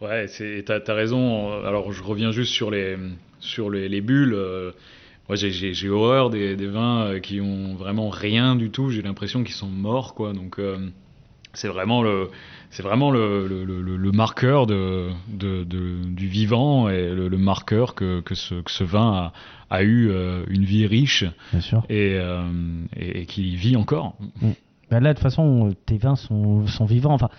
Ouais, 0.00 0.26
t'as, 0.64 0.80
t'as 0.80 0.94
raison. 0.94 1.52
Alors 1.62 1.92
je 1.92 2.02
reviens 2.02 2.32
juste 2.32 2.52
sur 2.52 2.70
les, 2.70 2.96
sur 3.38 3.68
les 3.70 4.00
bulles. 4.00 4.36
Moi 5.28 5.36
j'ai, 5.36 5.88
horreur 5.88 6.28
des, 6.30 6.54
des 6.56 6.66
vins 6.66 7.04
euh, 7.06 7.18
qui 7.18 7.40
ont 7.40 7.74
vraiment 7.76 8.10
rien 8.10 8.56
du 8.56 8.70
tout. 8.70 8.90
J'ai 8.90 9.02
l'impression 9.02 9.42
qu'ils 9.42 9.54
sont 9.54 9.68
morts, 9.68 10.14
quoi. 10.14 10.32
Donc 10.32 10.58
euh, 10.58 10.76
c'est 11.54 11.68
vraiment 11.68 12.02
le, 12.02 12.28
c'est 12.70 12.82
vraiment 12.82 13.10
le, 13.10 13.46
le, 13.46 13.64
le- 13.64 13.96
le 13.96 14.12
marqueur 14.12 14.66
de, 14.66 15.08
de, 15.28 15.64
de- 15.64 16.04
du 16.04 16.26
vivant 16.26 16.88
et 16.88 17.08
le, 17.08 17.28
marqueur 17.38 17.94
que, 17.94 18.20
que, 18.20 18.34
ce, 18.34 18.56
que 18.56 18.70
ce 18.70 18.84
vin 18.84 19.32
a, 19.70 19.76
a 19.76 19.82
eu 19.82 20.10
euh, 20.10 20.44
une 20.48 20.64
vie 20.64 20.86
riche 20.86 21.24
Bien 21.52 21.60
sûr. 21.60 21.84
et, 21.88 22.16
euh, 22.18 22.42
et, 22.96 23.20
et 23.22 23.26
qui 23.26 23.56
vit 23.56 23.76
encore. 23.76 24.16
Bah 24.90 25.00
là, 25.00 25.10
de 25.14 25.18
toute 25.18 25.22
façon, 25.22 25.74
tes 25.86 25.96
vins 25.96 26.16
sont, 26.16 26.66
sont 26.66 26.84
vivants. 26.84 27.14
Enfin, 27.14 27.30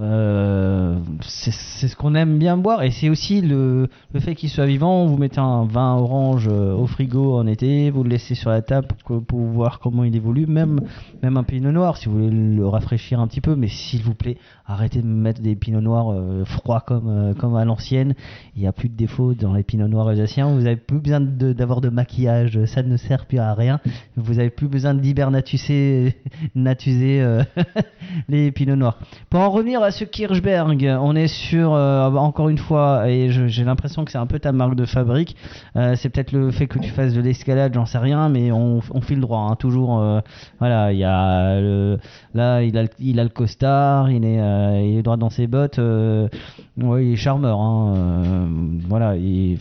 euh, 0.00 0.98
c'est 1.20 1.88
ce 1.88 1.96
qu'on 1.96 2.14
aime 2.14 2.38
bien 2.38 2.56
boire. 2.56 2.82
Et 2.82 2.90
c'est 2.90 3.08
aussi 3.08 3.40
le, 3.42 3.88
le 4.12 4.20
fait 4.20 4.34
qu'il 4.34 4.48
soit 4.48 4.64
vivant. 4.66 5.06
Vous 5.06 5.18
mettez 5.18 5.40
un 5.40 5.64
vin 5.64 5.94
orange 5.96 6.48
euh, 6.50 6.74
au 6.74 6.86
frigo 6.86 7.36
en 7.36 7.46
été, 7.46 7.90
vous 7.90 8.02
le 8.02 8.10
laissez 8.10 8.34
sur 8.34 8.50
la 8.50 8.62
table 8.62 8.88
pour, 9.04 9.22
pour 9.22 9.40
voir 9.40 9.80
comment 9.80 10.04
il 10.04 10.16
évolue. 10.16 10.46
Même, 10.46 10.80
même 11.22 11.36
un 11.36 11.42
pinot 11.42 11.72
noir, 11.72 11.96
si 11.96 12.06
vous 12.08 12.14
voulez 12.14 12.30
le 12.30 12.66
rafraîchir 12.66 13.20
un 13.20 13.26
petit 13.26 13.40
peu. 13.40 13.54
Mais 13.54 13.68
s'il 13.68 14.02
vous 14.02 14.14
plaît, 14.14 14.38
arrêtez 14.66 15.02
de 15.02 15.06
mettre 15.06 15.42
des 15.42 15.56
pinots 15.56 15.80
noirs 15.82 16.12
euh, 16.12 16.44
froids 16.44 16.80
comme, 16.80 17.34
comme 17.38 17.54
à 17.56 17.64
l'ancienne. 17.64 18.14
Il 18.56 18.62
n'y 18.62 18.68
a 18.68 18.72
plus 18.72 18.88
de 18.88 18.96
défaut 18.96 19.34
dans 19.34 19.52
les 19.52 19.62
pinots 19.62 19.88
noirs 19.88 20.08
alsaciens. 20.08 20.48
Vous 20.48 20.62
n'avez 20.62 20.76
plus 20.76 21.00
besoin 21.00 21.20
de- 21.20 21.52
d'avoir 21.52 21.80
de, 21.80 21.90
maquillage. 21.90 22.64
Ça 22.64 22.82
ne 22.82 22.96
sert 22.96 23.26
plus 23.26 23.38
à 23.38 23.52
rien. 23.52 23.80
Vous 24.16 24.34
n'avez 24.34 24.50
plus 24.50 24.68
besoin 24.68 24.94
d'hibernatuser 24.94 26.16
natuser 26.54 27.42
les 28.28 28.50
pinots 28.52 28.76
noirs. 28.76 28.98
Pour 29.28 29.40
en 29.40 29.50
revenir 29.50 29.81
à 29.82 29.90
ce 29.90 30.04
Kirchberg, 30.04 30.96
on 31.00 31.16
est 31.16 31.26
sur, 31.28 31.74
euh, 31.74 32.08
encore 32.10 32.48
une 32.48 32.58
fois, 32.58 33.08
et 33.08 33.30
j'ai 33.30 33.64
l'impression 33.64 34.04
que 34.04 34.10
c'est 34.10 34.18
un 34.18 34.26
peu 34.26 34.38
ta 34.38 34.52
marque 34.52 34.74
de 34.74 34.84
fabrique. 34.84 35.36
Euh, 35.76 35.94
c'est 35.96 36.08
peut-être 36.08 36.32
le 36.32 36.50
fait 36.50 36.66
que 36.66 36.78
tu 36.78 36.90
fasses 36.90 37.14
de 37.14 37.20
l'escalade, 37.20 37.74
j'en 37.74 37.86
sais 37.86 37.98
rien, 37.98 38.28
mais 38.28 38.52
on, 38.52 38.80
on 38.92 39.00
file 39.00 39.20
droit. 39.20 39.48
hein, 39.50 39.56
toujours, 39.56 40.00
euh, 40.00 40.20
voilà, 40.58 40.92
il 40.92 41.02
a 41.04 41.60
le- 41.60 41.98
là, 42.34 42.62
il 42.62 42.76
a, 42.78 42.84
il 42.98 43.16
le 43.16 43.28
costard, 43.28 44.10
il 44.10 44.24
est, 44.24 45.02
droit 45.02 45.16
dans 45.16 45.30
ses 45.30 45.46
bottes. 45.46 45.78
ouais, 45.78 47.06
il 47.06 47.12
est 47.12 47.16
charmeur. 47.16 47.60
hein, 47.60 48.48
voilà, 48.88 49.16
il. 49.16 49.58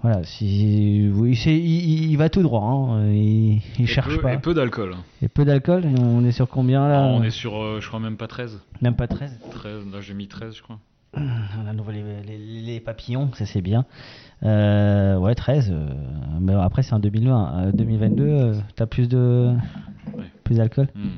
Voilà, 0.00 0.22
si, 0.22 1.10
oui, 1.12 1.34
c'est, 1.34 1.56
il, 1.56 2.10
il 2.10 2.16
va 2.16 2.28
tout 2.28 2.42
droit, 2.42 2.62
hein, 2.62 3.10
il, 3.12 3.60
cherche 3.86 4.14
peu, 4.16 4.20
pas. 4.22 4.34
et 4.34 4.38
peu 4.38 4.54
d'alcool. 4.54 4.94
Et 5.22 5.28
peu 5.28 5.44
d'alcool, 5.44 5.86
on 6.00 6.24
est 6.24 6.30
sur 6.30 6.48
combien 6.48 6.86
là? 6.88 7.02
On 7.02 7.22
est 7.24 7.30
sur, 7.30 7.60
euh, 7.60 7.80
je 7.80 7.88
crois 7.88 7.98
même 7.98 8.16
pas 8.16 8.28
13. 8.28 8.60
Même 8.80 8.94
pas 8.94 9.08
13 9.08 9.36
13 9.50 9.86
là 9.92 10.00
j'ai 10.00 10.14
mis 10.14 10.28
13 10.28 10.54
je 10.54 10.62
crois. 10.62 10.78
On 11.16 11.66
a 11.66 11.72
nouveau 11.72 11.90
les, 11.90 12.02
les- 12.26 12.60
les 12.62 12.80
papillons, 12.80 13.30
ça 13.32 13.44
c'est 13.46 13.62
bien. 13.62 13.86
Euh, 14.44 15.16
ouais, 15.16 15.34
13. 15.34 15.70
euh, 15.72 15.88
mais 16.40 16.52
après 16.54 16.82
c'est 16.82 16.94
un 16.94 17.00
2020. 17.00 17.68
Euh, 17.68 17.72
2022, 17.72 18.22
euh, 18.24 18.54
t'as 18.76 18.86
plus 18.86 19.08
de. 19.08 19.52
Ouais. 20.16 20.24
plus 20.44 20.58
d'alcool? 20.58 20.88
Hmm. 20.94 21.08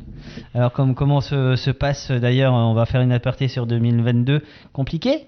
Alors 0.55 0.73
comme, 0.73 0.95
comment 0.95 1.21
se, 1.21 1.55
se 1.57 1.71
passe 1.71 2.11
d'ailleurs, 2.12 2.55
on 2.55 2.73
va 2.73 2.87
faire 2.87 3.03
une 3.03 3.12
aparté 3.12 3.47
sur 3.49 3.66
2022. 3.66 4.43
Compliqué? 4.73 5.27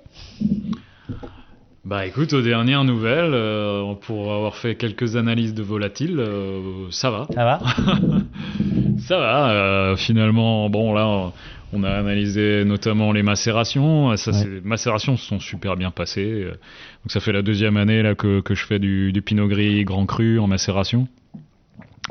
Bah 1.84 2.06
écoute, 2.06 2.32
aux 2.32 2.42
dernières 2.42 2.84
nouvelles, 2.84 3.32
euh, 3.34 3.94
pour 3.94 4.32
avoir 4.32 4.54
fait 4.54 4.76
quelques 4.76 5.16
analyses 5.16 5.52
de 5.52 5.62
volatiles, 5.64 6.20
euh, 6.20 6.86
ça 6.90 7.10
va. 7.10 7.26
Ça 7.34 7.44
va 7.44 7.58
Ça 8.98 9.18
va, 9.18 9.50
euh, 9.50 9.96
finalement, 9.96 10.70
bon 10.70 10.94
là, 10.94 11.32
on 11.72 11.82
a 11.82 11.90
analysé 11.90 12.64
notamment 12.64 13.10
les 13.10 13.24
macérations. 13.24 14.16
Ça, 14.16 14.30
Ouais. 14.30 14.36
c'est- 14.38 14.48
Les 14.48 14.60
macérations 14.60 15.16
se 15.16 15.26
sont 15.26 15.40
super 15.40 15.76
bien 15.76 15.90
passées. 15.90 16.44
Donc 16.44 17.10
ça 17.10 17.18
fait 17.18 17.32
la 17.32 17.42
deuxième 17.42 17.76
année 17.76 18.00
là 18.02 18.14
que, 18.14 18.40
que 18.40 18.54
je 18.54 18.64
fais 18.64 18.78
du, 18.78 19.10
du 19.12 19.20
pinot 19.20 19.48
gris 19.48 19.82
grand 19.84 20.06
cru 20.06 20.38
en 20.38 20.46
macération. 20.46 21.08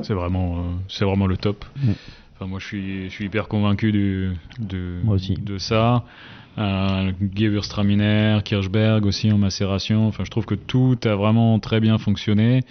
C'est 0.02 0.14
vraiment, 0.14 0.66
c'est 0.90 1.06
vraiment 1.06 1.28
le 1.28 1.38
top. 1.38 1.64
Mm. 1.78 1.92
Enfin, 2.36 2.48
moi, 2.48 2.60
je 2.60 2.66
suis, 2.66 3.06
je 3.06 3.10
suis 3.14 3.26
hyper 3.26 3.48
convaincu 3.48 3.92
du, 3.94 4.32
de, 4.60 5.00
Moi 5.04 5.16
aussi. 5.16 5.36
de 5.36 5.58
ça. 5.58 6.04
Euh, 6.58 7.12
Gewürztraminer, 7.34 8.40
Kirchberg 8.44 9.06
aussi 9.06 9.32
en 9.32 9.38
macération. 9.38 10.08
Enfin, 10.08 10.24
je 10.26 10.32
trouve 10.32 10.46
que 10.46 10.56
tout 10.56 10.98
a 11.06 11.16
vraiment 11.16 11.60
très 11.60 11.80
bien 11.80 11.98
fonctionné. 11.98 12.62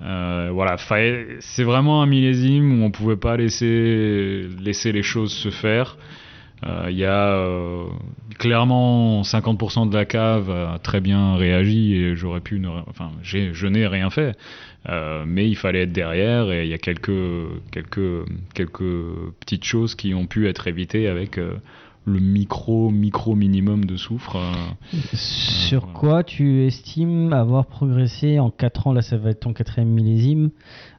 Euh, 0.00 0.50
voilà, 0.52 0.76
c'est 1.40 1.62
vraiment 1.62 2.02
un 2.02 2.06
millésime 2.06 2.80
où 2.80 2.84
on 2.84 2.90
pouvait 2.90 3.16
pas 3.16 3.36
laisser, 3.36 4.48
laisser 4.60 4.92
les 4.92 5.02
choses 5.02 5.32
se 5.32 5.50
faire. 5.50 5.96
Euh, 6.64 6.86
Il 6.90 6.96
y 6.96 7.04
a 7.04 7.34
euh, 7.34 7.84
clairement 8.38 9.22
50% 9.22 9.88
de 9.90 9.94
la 9.94 10.04
cave 10.04 10.50
a 10.50 10.78
très 10.78 11.00
bien 11.00 11.36
réagi 11.36 11.94
et 11.94 12.16
j'aurais 12.16 12.40
pu, 12.40 12.58
ne, 12.60 12.68
enfin, 12.88 13.10
je 13.22 13.66
n'ai 13.66 13.86
rien 13.86 14.10
fait, 14.10 14.36
mais 15.26 15.48
il 15.48 15.56
fallait 15.56 15.82
être 15.82 15.92
derrière 15.92 16.50
et 16.50 16.64
il 16.64 16.70
y 16.70 16.74
a 16.74 16.78
quelques, 16.78 17.10
quelques, 17.70 18.26
quelques 18.54 18.94
petites 19.40 19.64
choses 19.64 19.94
qui 19.94 20.14
ont 20.14 20.26
pu 20.26 20.48
être 20.48 20.66
évitées 20.68 21.08
avec 21.08 21.38
le 22.04 22.18
micro, 22.18 22.90
micro 22.90 23.34
minimum 23.36 23.84
de 23.84 23.96
soufre. 23.96 24.36
euh, 24.36 24.96
Sur 25.14 25.80
voilà. 25.82 25.98
quoi 25.98 26.24
tu 26.24 26.64
estimes 26.66 27.32
avoir 27.32 27.66
progressé 27.66 28.38
en 28.38 28.50
4 28.50 28.88
ans? 28.88 28.92
Là, 28.92 29.02
ça 29.02 29.16
va 29.16 29.30
être 29.30 29.40
ton 29.40 29.52
quatrième 29.52 29.88
millésime, 29.88 30.50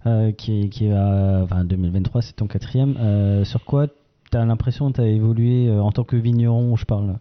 euh, 0.06 0.32
qui, 0.32 0.62
est, 0.62 0.70
qui 0.70 0.86
est 0.86 0.94
à, 0.94 1.42
enfin 1.44 1.64
2023, 1.66 2.22
c'est 2.22 2.36
ton 2.38 2.48
quatrième. 2.48 2.96
Euh, 3.00 3.44
sur 3.44 3.66
quoi 3.66 3.88
tu 4.32 4.38
as 4.38 4.46
l'impression 4.46 4.92
que 4.92 4.96
tu 4.96 5.02
as 5.02 5.08
évolué 5.08 5.68
euh, 5.68 5.82
en 5.82 5.92
tant 5.92 6.04
que 6.04 6.16
vigneron, 6.16 6.76
je 6.76 6.86
parle 6.86 7.20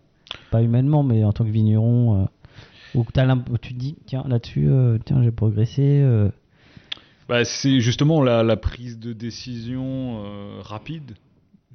Pas 0.51 0.62
humainement, 0.62 1.03
mais 1.03 1.25
en 1.25 1.33
tant 1.33 1.45
que 1.45 1.51
vigneron. 1.51 2.23
euh, 2.23 2.25
où 2.95 3.05
tu 3.59 3.73
te 3.75 3.79
dis, 3.79 3.97
tiens, 4.07 4.25
là-dessus, 4.29 4.68
euh, 4.68 4.99
tiens, 5.05 5.23
j'ai 5.23 5.31
progressé. 5.31 5.83
euh. 5.83 6.29
Bah, 7.29 7.45
c'est 7.45 7.81
justement 7.81 8.23
la, 8.23 8.42
la 8.42 8.57
prise 8.57 8.99
de 8.99 9.12
décision 9.12 10.23
euh, 10.25 10.61
rapide, 10.61 11.12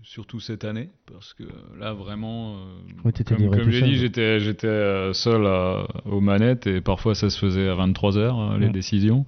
surtout 0.09 0.39
cette 0.39 0.63
année, 0.63 0.89
parce 1.11 1.33
que 1.33 1.43
là 1.77 1.91
vraiment, 1.91 2.55
euh, 2.55 3.11
comme, 3.27 3.49
comme 3.49 3.69
j'ai 3.71 3.81
dit, 3.81 3.95
j'étais 3.97 4.39
j'étais 4.39 4.65
euh, 4.67 5.11
seul 5.11 5.45
à- 5.45 5.85
aux 6.05 6.21
manettes 6.21 6.65
et 6.65 6.79
parfois 6.79 7.13
ça 7.13 7.29
se 7.29 7.37
faisait 7.37 7.67
à 7.67 7.75
23 7.75 8.17
heures 8.17 8.39
euh, 8.39 8.57
les 8.57 8.67
Ouais. 8.67 8.71
décisions. 8.71 9.25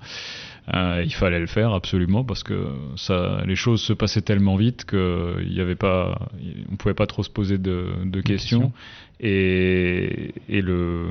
Euh, 0.74 1.02
il 1.04 1.14
fallait 1.14 1.40
le 1.40 1.48
faire 1.48 1.74
absolument 1.74 2.24
parce 2.24 2.44
que 2.44 2.68
ça, 2.96 3.42
les 3.46 3.56
choses 3.58 3.82
se 3.82 3.92
passaient 3.92 4.22
tellement 4.22 4.56
vite 4.56 4.86
que 4.86 5.36
il 5.42 5.52
y 5.54 5.60
avait 5.60 5.76
pas, 5.76 6.30
on 6.72 6.78
pouvait 6.78 6.94
pas 6.94 7.08
trop 7.08 7.24
se 7.24 7.30
poser 7.30 7.58
de, 7.58 7.88
de 8.06 8.22
questions. 8.22 8.72
Et, 9.20 10.34
et 10.48 10.62
le, 10.62 11.08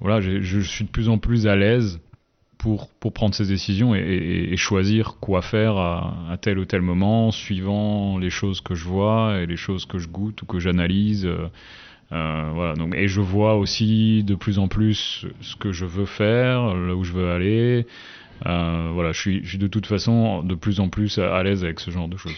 voilà, 0.00 0.20
je 0.20 0.60
suis 0.60 0.84
de 0.84 0.90
plus 0.90 1.08
en 1.08 1.18
plus 1.18 1.46
à 1.48 1.56
l'aise 1.56 1.98
pour, 2.62 2.88
pour 3.00 3.12
prendre 3.12 3.34
ces 3.34 3.46
décisions 3.46 3.94
et, 3.94 3.98
et- 4.00 4.52
et 4.52 4.56
choisir 4.56 5.16
quoi 5.20 5.42
faire 5.42 5.76
à, 5.76 6.14
à 6.30 6.36
tel 6.36 6.58
ou 6.58 6.64
tel 6.64 6.80
moment, 6.80 7.30
suivant 7.32 8.18
les 8.18 8.30
choses 8.30 8.60
que 8.60 8.74
je 8.74 8.84
vois 8.84 9.38
et 9.40 9.46
les 9.46 9.56
choses 9.56 9.84
que 9.84 9.98
je 9.98 10.08
goûte 10.08 10.42
ou 10.42 10.46
que 10.46 10.58
j'analyse. 10.60 11.26
euh, 11.26 11.48
euh, 12.12 12.50
voilà, 12.54 12.74
donc, 12.74 12.94
et 12.94 13.08
je 13.08 13.20
vois 13.22 13.56
aussi 13.56 14.22
de 14.22 14.34
plus 14.34 14.58
en 14.58 14.68
plus 14.68 15.26
ce 15.40 15.56
que 15.56 15.72
je 15.72 15.86
veux 15.86 16.04
faire, 16.04 16.74
là 16.74 16.94
où 16.94 17.04
je 17.04 17.12
veux 17.12 17.30
aller. 17.30 17.86
Euh, 18.44 18.90
voilà, 18.92 19.12
je 19.12 19.20
suis, 19.20 19.40
je 19.44 19.48
suis 19.50 19.58
de 19.58 19.68
toute 19.68 19.86
façon 19.86 20.42
de 20.42 20.54
plus 20.54 20.80
en 20.80 20.88
plus 20.88 21.18
à, 21.18 21.34
à 21.36 21.42
l'aise 21.42 21.64
avec 21.64 21.78
ce 21.80 21.90
genre 21.90 22.08
de 22.08 22.16
choses. 22.16 22.34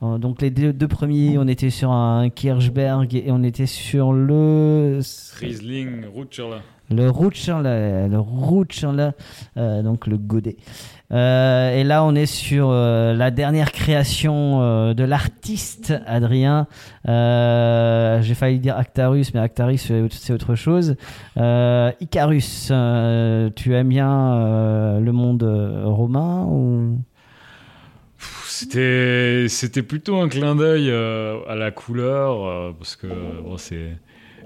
Donc 0.00 0.40
les 0.42 0.50
deux, 0.50 0.72
deux 0.72 0.88
premiers, 0.88 1.36
on 1.38 1.46
était 1.46 1.70
sur 1.70 1.90
un 1.92 2.30
Kirchberg 2.30 3.14
et 3.14 3.30
on 3.30 3.42
était 3.42 3.66
sur 3.66 4.12
le 4.12 4.98
Riesling, 5.38 6.04
Rutschler. 6.14 6.58
Le 6.92 7.10
Rutschler, 7.10 8.08
le 8.08 8.18
Rutschler, 8.18 9.10
euh, 9.56 9.82
donc 9.82 10.06
le 10.06 10.18
godet. 10.18 10.56
Euh, 11.12 11.78
et 11.78 11.84
là, 11.84 12.04
on 12.04 12.14
est 12.14 12.26
sur 12.26 12.70
euh, 12.70 13.12
la 13.12 13.30
dernière 13.30 13.72
création 13.72 14.62
euh, 14.62 14.94
de 14.94 15.04
l'artiste 15.04 15.94
Adrien. 16.06 16.66
J'ai 17.04 18.34
failli 18.34 18.58
dire 18.60 18.76
Actarus, 18.76 19.34
mais 19.34 19.40
Actarus 19.40 19.92
c'est 20.10 20.32
autre 20.32 20.54
chose. 20.54 20.96
Icarus, 21.36 22.66
tu 23.56 23.74
aimes 23.74 23.88
bien 23.88 24.98
le 25.00 25.12
monde 25.12 25.42
romain 25.84 26.44
ou? 26.44 26.98
C'était, 28.46 29.82
plutôt 29.82 30.20
un 30.20 30.28
clin 30.28 30.54
d'œil 30.54 30.90
à 30.90 31.54
la 31.54 31.70
couleur, 31.72 32.74
parce 32.76 32.96
que 32.96 33.06
bon, 33.42 33.56
c'est, 33.56 33.96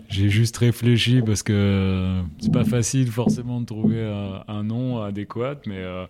j'ai 0.08 0.28
juste 0.28 0.56
réfléchi 0.56 1.22
parce 1.22 1.42
que 1.42 1.52
euh, 1.52 2.22
c'est 2.38 2.52
pas 2.52 2.64
facile 2.64 3.10
forcément 3.10 3.60
de 3.60 3.66
trouver 3.66 4.02
un, 4.02 4.44
un 4.48 4.62
nom 4.64 5.02
adéquat, 5.02 5.56
mais 5.66 5.78
euh, 5.78 6.06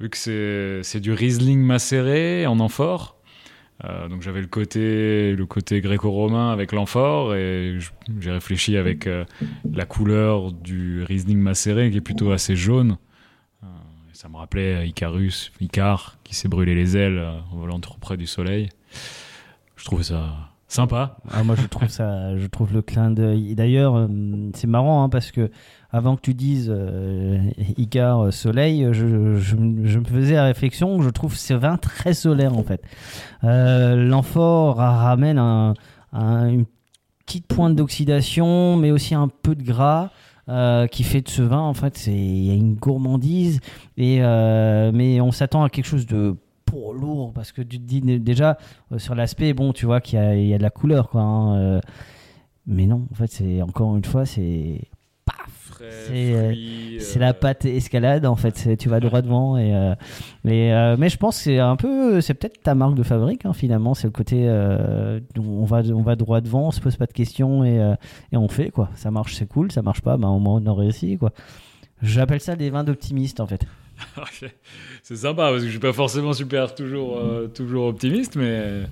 vu 0.00 0.10
que 0.10 0.82
c'est, 0.82 1.00
du 1.00 1.12
Riesling 1.12 1.60
macéré 1.60 2.46
en 2.46 2.60
amphore, 2.60 3.18
euh, 3.84 4.08
donc 4.08 4.22
j'avais 4.22 4.40
le 4.40 4.48
côté, 4.48 5.36
le 5.36 5.46
côté 5.46 5.80
gréco-romain 5.80 6.50
avec 6.50 6.72
l'amphore 6.72 7.34
et 7.36 7.78
j'ai 8.18 8.32
réfléchi 8.32 8.76
avec 8.76 9.06
euh, 9.06 9.24
la 9.72 9.86
couleur 9.86 10.52
du 10.52 11.02
Riesling 11.04 11.38
macéré 11.38 11.90
qui 11.90 11.98
est 11.98 12.02
plutôt 12.02 12.32
assez 12.32 12.56
jaune. 12.56 12.98
Euh, 13.62 13.66
ça 14.12 14.28
me 14.28 14.36
rappelait 14.36 14.88
Icarus, 14.88 15.52
Icar, 15.60 16.18
qui 16.24 16.34
s'est 16.34 16.48
brûlé 16.48 16.74
les 16.74 16.96
ailes 16.96 17.18
euh, 17.18 17.38
en 17.52 17.56
volant 17.56 17.78
trop 17.78 17.98
près 17.98 18.16
du 18.16 18.26
soleil. 18.26 18.68
Je 19.76 19.84
trouvais 19.84 20.02
ça 20.02 20.47
sympa. 20.68 21.16
Ah, 21.30 21.42
moi, 21.44 21.54
je 21.56 21.66
trouve 21.66 21.88
ça, 21.88 22.36
je 22.36 22.46
trouve 22.46 22.72
le 22.72 22.82
clin 22.82 23.10
d'œil. 23.10 23.54
D'ailleurs, 23.54 23.96
euh, 23.96 24.06
c'est 24.54 24.66
marrant 24.66 25.02
hein, 25.02 25.08
parce 25.08 25.30
que 25.32 25.50
avant 25.90 26.16
que 26.16 26.20
tu 26.20 26.34
dises 26.34 26.70
euh, 26.72 27.38
Icar 27.78 28.26
euh, 28.26 28.30
soleil, 28.30 28.86
je, 28.92 29.36
je, 29.38 29.56
je 29.84 29.98
me 29.98 30.04
faisais 30.04 30.34
la 30.34 30.44
réflexion. 30.44 31.00
Je 31.00 31.10
trouve 31.10 31.34
ce 31.36 31.54
vin 31.54 31.76
très 31.78 32.12
solaire 32.14 32.56
en 32.56 32.62
fait. 32.62 32.82
Euh, 33.44 33.96
L'amphore 33.96 34.76
ramène 34.76 35.38
un- 35.38 35.74
une 36.12 36.64
petite 37.26 37.46
pointe 37.46 37.74
d'oxydation, 37.76 38.76
mais 38.76 38.90
aussi 38.90 39.14
un 39.14 39.28
peu 39.28 39.54
de 39.54 39.62
gras. 39.62 40.10
euh, 40.50 40.86
qui 40.86 41.02
fait 41.02 41.20
de 41.20 41.28
ce 41.28 41.42
vin 41.42 41.60
en 41.60 41.74
fait 41.74 41.98
c'est 41.98 42.10
il 42.10 42.44
y 42.46 42.50
a 42.50 42.54
une 42.54 42.74
gourmandise 42.74 43.60
et 43.98 44.20
euh, 44.22 44.90
mais 44.94 45.20
on 45.20 45.30
s'attend 45.30 45.62
à 45.62 45.68
quelque 45.68 45.84
chose 45.84 46.06
de 46.06 46.36
pour 46.70 46.92
lourd 46.92 47.32
parce 47.32 47.52
que 47.52 47.62
tu 47.62 47.78
te 47.78 47.84
dis 47.84 48.00
déjà 48.20 48.58
euh, 48.92 48.98
sur 48.98 49.14
l'aspect, 49.14 49.52
bon, 49.54 49.72
tu 49.72 49.86
vois 49.86 50.00
qu'il 50.00 50.18
y, 50.18 50.48
y 50.48 50.54
a 50.54 50.58
de 50.58 50.62
la 50.62 50.70
couleur, 50.70 51.08
quoi. 51.08 51.22
hein, 51.22 51.58
euh, 51.58 51.80
mais 52.66 52.86
non, 52.86 53.06
en 53.10 53.14
fait, 53.14 53.28
c'est 53.30 53.62
encore 53.62 53.96
une 53.96 54.04
fois, 54.04 54.26
c'est 54.26 54.82
C'est, 55.78 56.34
euh, 56.34 56.98
c'est 57.00 57.18
la 57.18 57.32
pâte 57.34 57.64
escalade, 57.64 58.26
en 58.26 58.36
fait. 58.36 58.76
Tu 58.78 58.88
vas 58.88 59.00
droit 59.00 59.22
devant 59.22 59.56
et 59.56 59.72
mais 60.44 60.96
mais 60.96 61.08
je 61.08 61.16
pense 61.16 61.36
que 61.38 61.42
c'est 61.44 61.58
un 61.58 61.76
peu, 61.76 62.20
c'est 62.20 62.34
peut-être 62.34 62.62
ta 62.62 62.74
marque 62.74 62.94
de 62.96 63.02
fabrique, 63.04 63.46
hein, 63.46 63.52
finalement. 63.52 63.94
C'est 63.94 64.08
le 64.08 64.12
côté, 64.12 64.48
on 65.38 65.64
va 65.64 65.82
on 65.94 66.02
va 66.02 66.16
droit 66.16 66.40
devant, 66.40 66.68
on 66.68 66.70
se 66.72 66.80
pose 66.80 66.96
pas 66.96 67.06
de 67.06 67.12
questions 67.12 67.64
et 67.64 67.76
et 68.32 68.36
on 68.36 68.48
fait 68.48 68.70
quoi. 68.70 68.90
Ça 68.96 69.10
marche, 69.10 69.34
c'est 69.36 69.46
cool. 69.48 69.70
Ça 69.72 69.82
marche 69.82 70.02
pas, 70.02 70.16
ben 70.16 70.28
au 70.28 70.38
moins 70.40 70.60
on 70.62 70.66
a 70.66 70.74
réussi, 70.74 71.16
quoi. 71.16 71.32
J'appelle 72.02 72.40
ça 72.40 72.54
des 72.56 72.70
vins 72.70 72.84
d'optimistes, 72.84 73.40
en 73.40 73.46
fait. 73.46 73.64
C'est 75.02 75.16
sympa 75.16 75.50
parce 75.50 75.60
que 75.60 75.66
je 75.66 75.70
suis 75.70 75.78
pas 75.78 75.92
forcément 75.92 76.32
super 76.32 76.74
toujours, 76.74 77.18
euh, 77.18 77.48
toujours 77.48 77.86
optimiste, 77.86 78.36
mais 78.36 78.82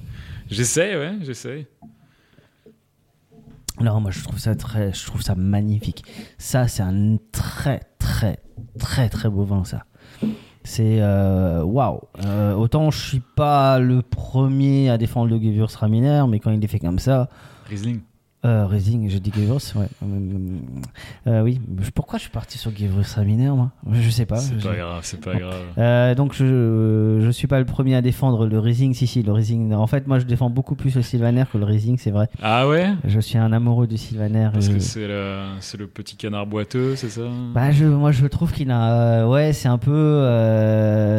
j'essaye, 0.50 0.96
ouais, 0.96 1.12
j'essaye. 1.22 1.66
Non, 3.80 4.00
moi 4.00 4.10
je 4.10 4.22
trouve 4.22 4.38
ça 4.38 4.54
très, 4.54 4.92
je 4.92 5.04
trouve 5.06 5.22
ça 5.22 5.34
magnifique. 5.34 6.04
Ça, 6.38 6.66
c'est 6.66 6.82
un 6.82 7.18
très, 7.30 7.82
très, 7.98 8.38
très, 8.78 9.08
très 9.08 9.28
beau 9.28 9.44
vin, 9.44 9.64
ça. 9.64 9.84
C'est 10.64 11.00
euh, 11.00 11.62
waouh. 11.62 12.00
Euh, 12.24 12.52
autant 12.54 12.90
je 12.90 12.98
suis 12.98 13.22
pas 13.36 13.78
le 13.78 14.02
premier 14.02 14.90
à 14.90 14.98
défendre 14.98 15.30
le 15.30 15.38
Gewürztraminer, 15.38 16.24
mais 16.28 16.40
quand 16.40 16.50
il 16.50 16.64
est 16.64 16.68
fait 16.68 16.80
comme 16.80 16.98
ça, 16.98 17.28
Riesling. 17.68 18.00
Euh, 18.46 18.66
Riesling, 18.66 19.08
j'ai 19.10 19.20
dit 19.20 19.32
Gewürz, 19.34 19.74
ouais. 19.76 19.88
Euh, 20.04 20.58
euh, 21.26 21.42
oui. 21.42 21.60
Pourquoi 21.94 22.18
je 22.18 22.22
suis 22.22 22.30
parti 22.30 22.56
sur 22.58 22.70
Gewürztraminer, 22.74 23.50
moi? 23.50 23.72
Je 23.92 24.08
sais 24.08 24.24
pas. 24.26 24.36
C'est 24.36 24.62
pas 24.62 24.74
grave, 24.76 25.00
c'est 25.02 25.20
pas 25.20 25.34
grave. 25.34 25.54
euh, 25.78 26.14
donc 26.14 26.32
je 26.32 27.20
je 27.22 27.30
suis 27.30 27.46
pas 27.48 27.58
le 27.58 27.64
premier 27.64 27.94
à 27.96 28.02
défendre 28.02 28.46
le 28.46 28.58
Riesling. 28.58 28.94
Si 28.94 29.06
si, 29.06 29.22
le 29.22 29.32
Riesling. 29.32 29.74
En 29.74 29.86
fait, 29.86 30.06
moi 30.06 30.18
je 30.18 30.24
défends 30.24 30.48
beaucoup 30.50 30.76
plus 30.76 30.94
le 30.94 31.02
Sylvaner 31.02 31.44
que 31.52 31.58
le 31.58 31.64
Riesling, 31.64 31.98
c'est 31.98 32.10
vrai. 32.12 32.28
Ah 32.42 32.68
ouais? 32.68 32.92
Je 33.04 33.20
suis 33.20 33.38
un 33.38 33.52
amoureux 33.52 33.86
du 33.86 33.96
Sylvaner. 33.96 34.50
Parce 34.52 34.68
que 34.68 34.78
c'est 34.78 35.08
le, 35.08 35.42
c'est 35.60 35.78
le 35.78 35.86
petit 35.88 36.16
canard 36.16 36.46
boiteux, 36.46 36.94
c'est 36.96 37.10
ça? 37.10 37.22
Bah, 37.54 37.72
je, 37.72 37.84
moi, 37.84 38.12
je 38.12 38.26
trouve 38.26 38.52
qu'il 38.52 38.70
a. 38.70 38.92
euh, 39.22 39.26
ouais, 39.28 39.52
c'est 39.52 39.68
un 39.68 39.78
peu. 39.78 40.22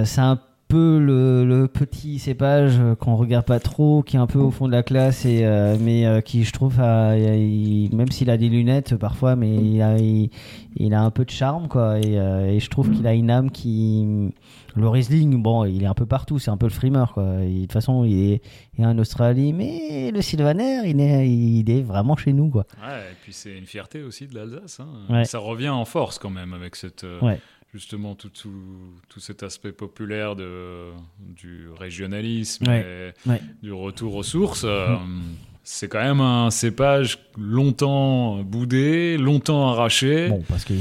c'est 0.05 0.21
un 0.21 0.35
peu 0.37 0.46
le, 0.75 1.45
le 1.45 1.67
petit 1.67 2.19
cépage 2.19 2.79
qu'on 2.99 3.15
regarde 3.15 3.45
pas 3.45 3.59
trop, 3.59 4.03
qui 4.03 4.17
est 4.17 4.19
un 4.19 4.27
peu 4.27 4.39
au 4.39 4.51
fond 4.51 4.67
de 4.67 4.71
la 4.73 4.83
classe, 4.83 5.25
et, 5.25 5.45
euh, 5.45 5.77
mais 5.79 6.05
euh, 6.05 6.21
qui 6.21 6.43
je 6.43 6.51
trouve, 6.51 6.79
a- 6.81 7.15
il- 7.17 7.89
même 7.95 8.11
s'il 8.11 8.29
a 8.29 8.37
des 8.37 8.49
lunettes 8.49 8.95
parfois, 8.95 9.35
mais 9.35 9.55
il 9.55 9.81
a, 9.81 9.97
il, 9.97 10.29
il 10.75 10.93
a 10.93 11.01
un 11.01 11.11
peu 11.11 11.23
de 11.25 11.29
charme, 11.29 11.67
quoi. 11.67 11.99
Et, 11.99 12.19
euh, 12.19 12.47
et 12.49 12.59
je 12.59 12.69
trouve 12.69 12.91
qu'il 12.91 13.07
a 13.07 13.13
une 13.13 13.29
âme 13.31 13.51
qui. 13.51 14.29
Le 14.75 14.87
Riesling, 14.89 15.41
bon, 15.41 15.65
il 15.65 15.81
est 15.81 15.87
un 15.87 15.95
peu 15.95 16.05
partout, 16.05 16.37
c'est 16.37 16.51
un 16.51 16.57
peu 16.57 16.67
le 16.67 16.71
frimeur, 16.71 17.13
quoi. 17.13 17.41
Et 17.41 17.53
de 17.55 17.61
toute 17.61 17.71
façon, 17.73 18.03
il 18.03 18.33
est, 18.33 18.41
il 18.77 18.83
est 18.83 18.87
en 18.87 18.95
Australie, 18.99 19.51
mais 19.51 20.11
le 20.11 20.21
Sylvaner, 20.21 20.81
il 20.87 20.99
est, 21.01 21.27
il 21.27 21.67
est 21.71 21.81
vraiment 21.81 22.15
chez 22.15 22.31
nous, 22.31 22.49
quoi. 22.49 22.65
Ouais, 22.85 22.99
et 23.11 23.15
puis 23.23 23.33
c'est 23.33 23.57
une 23.57 23.65
fierté 23.65 24.03
aussi 24.03 24.27
de 24.27 24.35
l'Alsace. 24.35 24.79
hein. 24.79 24.87
Ouais. 25.09 25.25
Ça 25.25 25.39
revient 25.39 25.69
en 25.69 25.83
force 25.85 26.19
quand 26.19 26.29
même 26.29 26.53
avec 26.53 26.75
cette, 26.75 27.05
Ouais. 27.23 27.39
Justement 27.73 28.15
tout, 28.15 28.29
tout, 28.29 28.51
tout 29.09 29.19
cet 29.19 29.43
aspect 29.43 29.71
populaire 29.71 30.35
de, 30.35 30.89
du 31.19 31.67
régionalisme 31.77 32.67
Ouais. 32.67 33.13
et 33.25 33.29
Ouais. 33.29 33.41
du 33.61 33.71
retour 33.71 34.15
aux 34.15 34.23
sources. 34.23 34.63
euh, 34.65 34.95
c'est 35.69 35.89
quand 35.89 36.01
même 36.01 36.21
un 36.21 36.49
cépage 36.49 37.19
longtemps 37.37 38.41
boudé, 38.41 39.17
longtemps 39.17 39.67
arraché. 39.69 40.29
Bon, 40.29 40.41
parce 40.47 40.63
que, 40.63 40.73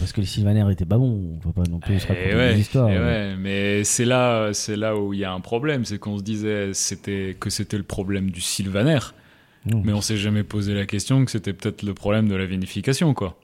parce 0.00 0.12
que 0.12 0.20
les 0.20 0.26
Sylvaner 0.26 0.64
étaient 0.72 0.84
pas 0.84 0.98
bons, 0.98 1.38
on 1.44 1.46
va 1.48 1.52
pas 1.52 1.70
non 1.70 1.78
plus 1.78 2.00
se 2.00 2.08
raconter 2.08 2.34
ouais, 2.34 2.54
des 2.54 2.60
histoires. 2.60 2.88
et 2.90 2.98
mais- 2.98 3.04
ouais, 3.04 3.36
mais 3.36 3.84
c'est 3.84 4.04
là, 4.04 4.52
c'est 4.52 4.74
là 4.76 4.96
où 4.96 5.12
il 5.14 5.20
y 5.20 5.24
a 5.24 5.32
un 5.32 5.38
problème, 5.40 5.84
c'est 5.84 5.98
qu'on 5.98 6.18
se 6.18 6.24
disait 6.24 6.74
c'était 6.74 7.36
que 7.38 7.50
c'était 7.50 7.76
le 7.76 7.84
problème 7.84 8.30
du 8.32 8.40
sylvaner, 8.40 8.98
Non, 9.64 9.80
mais 9.84 9.92
on 9.92 10.00
s'est 10.00 10.16
jamais 10.16 10.42
posé 10.42 10.74
la 10.74 10.86
question 10.86 11.24
que 11.24 11.30
c'était 11.30 11.52
peut-être 11.52 11.84
le 11.84 11.94
problème 11.94 12.28
de 12.28 12.34
la 12.34 12.44
vinification, 12.46 13.14
quoi. 13.14 13.38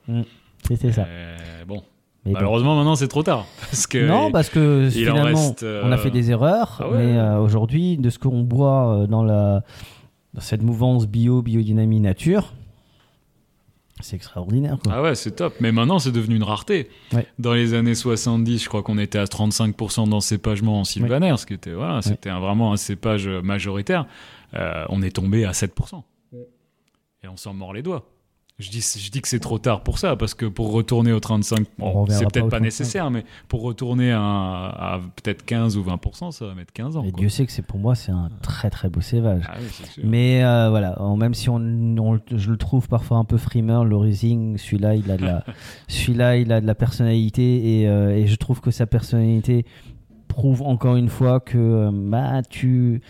C'était 0.67 0.91
ça. 0.91 1.05
Euh, 1.07 1.65
bon, 1.65 1.85
Mais 2.29 2.35
bon. 2.35 2.41
malheureusement 2.41 2.77
maintenant 2.77 2.95
c'est 2.95 3.09
trop 3.09 3.23
tard 3.23 3.47
parce 3.61 3.87
que 3.87 4.07
Non, 4.07 4.31
parce 4.31 4.49
que 4.49 4.89
finalement, 4.91 5.25
reste, 5.49 5.63
euh, 5.63 5.83
on 5.85 5.91
a 5.93 5.97
fait 5.97 6.11
des 6.11 6.31
erreurs, 6.31 6.79
ah 6.81 6.89
ouais. 6.91 6.97
mais 6.99 7.19
euh, 7.19 7.39
aujourd'hui, 7.41 7.97
de 7.97 8.11
ce 8.11 8.19
qu'on 8.19 8.43
boit 8.43 8.95
euh, 9.03 9.07
dans, 9.07 9.23
la, 9.25 9.63
dans 10.35 10.41
cette 10.41 10.63
mouvance 10.63 11.07
bio, 11.07 11.43
biodynamie, 11.43 12.01
nature, 12.01 12.53
c'est 14.01 14.15
extraordinaire. 14.15 14.77
Quoi. 14.85 14.93
ah 14.95 15.03
ouais 15.03 15.15
c'est 15.17 15.33
top, 15.33 15.55
mais 15.61 15.73
maintenant 15.73 15.99
c'est 15.99 16.13
devenu 16.13 16.37
une 16.37 16.45
rareté. 16.45 16.89
Ouais. 17.13 17.27
Dans 17.41 17.53
les 17.55 17.75
années 17.75 17.97
70, 17.97 18.63
je 18.63 18.69
crois 18.69 18.83
qu'on 18.85 18.99
était 18.99 19.19
à 19.19 19.25
35% 19.25 20.09
d'encépagement 20.09 20.81
en 20.81 20.85
sylvaner, 20.85 21.37
ce 21.37 21.47
qui 21.47 21.55
était 21.55 21.73
voilà, 21.73 22.01
c'était 22.03 22.31
un- 22.31 22.39
vraiment 22.41 22.73
un 22.73 22.77
cépage 22.77 23.27
majoritaire. 23.29 24.07
Euh, 24.55 24.85
on 24.89 25.03
est 25.03 25.11
tombé 25.11 25.45
à 25.45 25.51
7%. 25.53 26.03
Et 27.25 27.27
on 27.29 27.37
s'en 27.37 27.53
mord 27.53 27.73
les 27.73 27.83
doigts. 27.83 28.07
Je 28.59 28.71
dis, 28.71 28.81
je 28.81 29.11
dis 29.13 29.21
que 29.23 29.29
c'est 29.29 29.39
trop 29.39 29.61
tard 29.61 29.85
pour 29.85 29.99
ça, 30.01 30.17
parce 30.17 30.35
que 30.35 30.45
pour 30.45 30.73
retourner 30.73 31.13
au 31.13 31.21
35, 31.21 31.61
On 31.79 31.93
bon, 31.93 32.07
c'est 32.09 32.25
peut-être 32.25 32.33
pas, 32.47 32.57
35. 32.59 32.61
nécessaire, 32.61 33.11
mais 33.11 33.25
pour 33.47 33.63
retourner 33.63 34.11
à, 34.11 34.21
à 34.21 35.01
peut-être 35.15 35.45
15 35.45 35.77
ou 35.77 35.85
20%, 35.85 36.33
ça 36.33 36.47
va 36.47 36.55
mettre 36.55 36.73
15 36.73 36.97
ans. 36.97 37.05
Et. 37.05 37.13
Dieu 37.13 37.29
sait 37.29 37.47
que 37.47 37.53
c'est 37.53 37.63
pour 37.63 37.79
moi, 37.79 37.95
c'est 37.95 38.11
un 38.11 38.31
très 38.43 38.69
très 38.69 38.89
beau 38.89 39.01
sévage. 39.01 39.45
Ah 39.47 39.55
oui. 39.61 40.03
Mais 40.03 40.43
euh, 40.45 40.71
voilà, 40.71 40.99
même 41.17 41.35
si 41.35 41.49
on, 41.49 41.57
on- 41.57 42.19
je 42.35 42.51
le 42.51 42.57
trouve 42.57 42.89
parfois 42.89 43.19
un 43.19 43.25
peu 43.25 43.37
frimeur, 43.37 43.85
le 43.85 43.97
Rising, 43.97 44.59
celui-là, 44.59 44.97
il 44.97 45.09
a 45.09 45.17
de 45.17 45.25
la, 45.25 45.45
celui-là, 45.87 46.37
il 46.39 46.51
a 46.51 46.61
de 46.61 46.67
la 46.67 46.75
personnalité 46.75 47.83
et, 47.83 47.89
euh, 47.89 48.17
et 48.17 48.27
je 48.27 48.35
trouve 48.35 48.61
que 48.61 48.73
sa 48.73 48.87
personnalité 48.87 49.67
prouve 50.27 50.63
encore 50.63 50.97
une 50.97 51.09
fois 51.09 51.39
que 51.39 51.59
euh, 51.59 51.91
bah 51.93 52.43
tu 52.43 53.03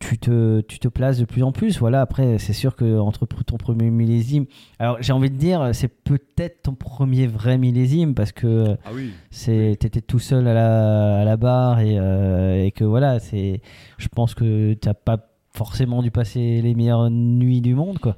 tu 0.00 0.18
te, 0.18 0.60
tu 0.62 0.78
te 0.78 0.88
places 0.88 1.18
de 1.18 1.24
plus 1.26 1.42
en 1.42 1.52
plus. 1.52 1.78
Voilà, 1.78 2.00
après, 2.00 2.38
c'est 2.38 2.52
sûr 2.54 2.74
que 2.74 2.98
entre 2.98 3.26
ton 3.26 3.56
premier 3.58 3.90
millésime. 3.90 4.46
Alors, 4.78 4.96
j'ai 5.00 5.12
envie 5.12 5.30
de 5.30 5.36
dire, 5.36 5.70
c'est 5.74 5.88
peut-être 5.88 6.62
ton 6.62 6.74
premier 6.74 7.26
vrai 7.26 7.58
millésime 7.58 8.14
parce 8.14 8.32
que 8.32 8.76
Ah 8.84 8.90
oui. 8.94 9.12
c'est 9.30 9.76
t'étais 9.78 10.00
tout 10.00 10.18
seul 10.18 10.48
à 10.48 10.54
la, 10.54 11.20
à 11.20 11.24
la 11.24 11.36
barre 11.36 11.80
et, 11.80 11.98
euh, 11.98 12.64
et 12.64 12.70
que 12.72 12.82
voilà 12.84 13.20
c'est 13.20 13.60
je 13.98 14.08
pense 14.08 14.34
que 14.34 14.72
t'as 14.74 14.94
pas 14.94 15.26
forcément 15.52 16.02
dû 16.02 16.10
passer 16.10 16.62
les 16.62 16.74
meilleures 16.74 17.10
nuits 17.10 17.60
du 17.60 17.74
monde 17.74 17.98
quoi. 17.98 18.16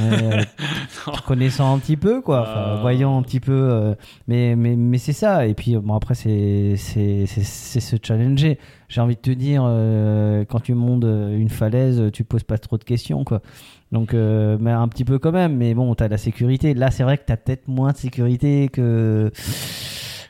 Euh, 0.00 0.42
connaissant 1.26 1.74
un 1.74 1.78
petit 1.78 1.96
peu 1.96 2.20
quoi. 2.20 2.42
Enfin, 2.42 2.76
Euh. 2.76 2.80
voyant 2.80 3.18
un 3.18 3.22
petit 3.22 3.40
peu 3.40 3.52
euh, 3.52 3.94
mais 4.28 4.54
mais, 4.56 4.76
mais 4.76 4.98
c'est 4.98 5.12
ça. 5.12 5.46
Et 5.46 5.54
puis 5.54 5.76
bon 5.76 5.94
après 5.94 6.14
c'est 6.14 6.74
c'est 6.76 7.24
c'est 7.26 7.42
c'est 7.44 7.80
se 7.80 7.96
challenger. 8.02 8.58
J'ai 8.88 9.00
envie 9.00 9.16
de 9.16 9.20
te 9.20 9.30
dire 9.30 9.62
euh, 9.66 10.44
quand 10.44 10.60
tu 10.60 10.74
montes 10.74 11.04
une 11.04 11.48
falaise 11.48 12.02
tu 12.12 12.24
poses 12.24 12.44
pas 12.44 12.58
trop 12.58 12.78
de 12.78 12.84
questions 12.84 13.24
quoi. 13.24 13.42
Donc 13.90 14.14
euh, 14.14 14.56
mais 14.60 14.70
un 14.70 14.88
petit 14.88 15.04
peu 15.04 15.18
quand 15.18 15.32
même. 15.32 15.56
Mais 15.56 15.74
bon 15.74 15.94
t'as 15.94 16.08
la 16.08 16.18
sécurité. 16.18 16.74
Là 16.74 16.90
c'est 16.90 17.02
vrai 17.02 17.18
que 17.18 17.24
t'as 17.26 17.36
peut-être 17.36 17.68
moins 17.68 17.92
de 17.92 17.96
sécurité 17.96 18.68
que 18.72 19.30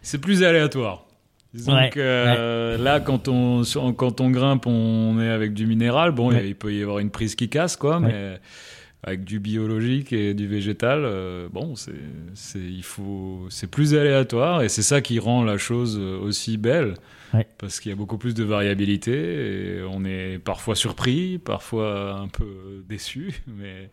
C'est 0.03 0.21
plus 0.21 0.43
aléatoire. 0.43 1.07
Disons 1.55 1.75
Ouais, 1.75 1.91
que 1.91 2.01
euh, 2.01 2.79
là, 2.79 2.99
quand 2.99 3.29
on, 3.29 3.63
sur- 3.63 3.95
quand 3.95 4.23
on 4.23 4.31
grimpe, 4.31 4.67
on 4.67 5.21
est 5.21 5.29
avec 5.29 5.53
du 5.53 5.67
minéral. 5.67 6.11
Bon, 6.13 6.31
Ouais. 6.31 6.49
il 6.49 6.55
peut 6.55 6.73
y 6.73 6.81
avoir 6.83 6.99
une 6.99 7.11
prise 7.11 7.35
qui 7.35 7.51
casse, 7.51 7.77
quoi, 7.77 8.01
mais 8.01 8.41
avec 9.05 9.25
du 9.25 9.41
biologique 9.41 10.13
et 10.13 10.33
du 10.33 10.47
végétal, 10.47 11.03
euh, 11.05 11.49
bon, 11.51 11.75
c'est, 11.75 11.93
c'est, 12.35 12.61
il 12.61 12.85
faut, 12.85 13.47
c'est 13.51 13.67
plus 13.67 13.95
aléatoire 13.95 14.63
et 14.63 14.69
c'est 14.69 14.83
ça 14.83 15.01
qui 15.01 15.19
rend 15.19 15.43
la 15.43 15.59
chose 15.59 15.99
euh, 16.01 16.21
aussi 16.21 16.57
belle. 16.57 16.95
Ouais. 17.35 17.47
Parce 17.59 17.81
qu'il 17.81 17.91
y 17.91 17.93
a 17.93 17.97
beaucoup 17.97 18.19
plus 18.19 18.35
de 18.35 18.45
variabilité 18.45 19.13
et 19.79 19.83
on 19.83 20.05
est 20.05 20.39
parfois 20.39 20.77
surpris, 20.77 21.39
parfois 21.39 22.13
un 22.13 22.29
peu 22.29 22.85
déçu, 22.89 23.43
mais 23.49 23.91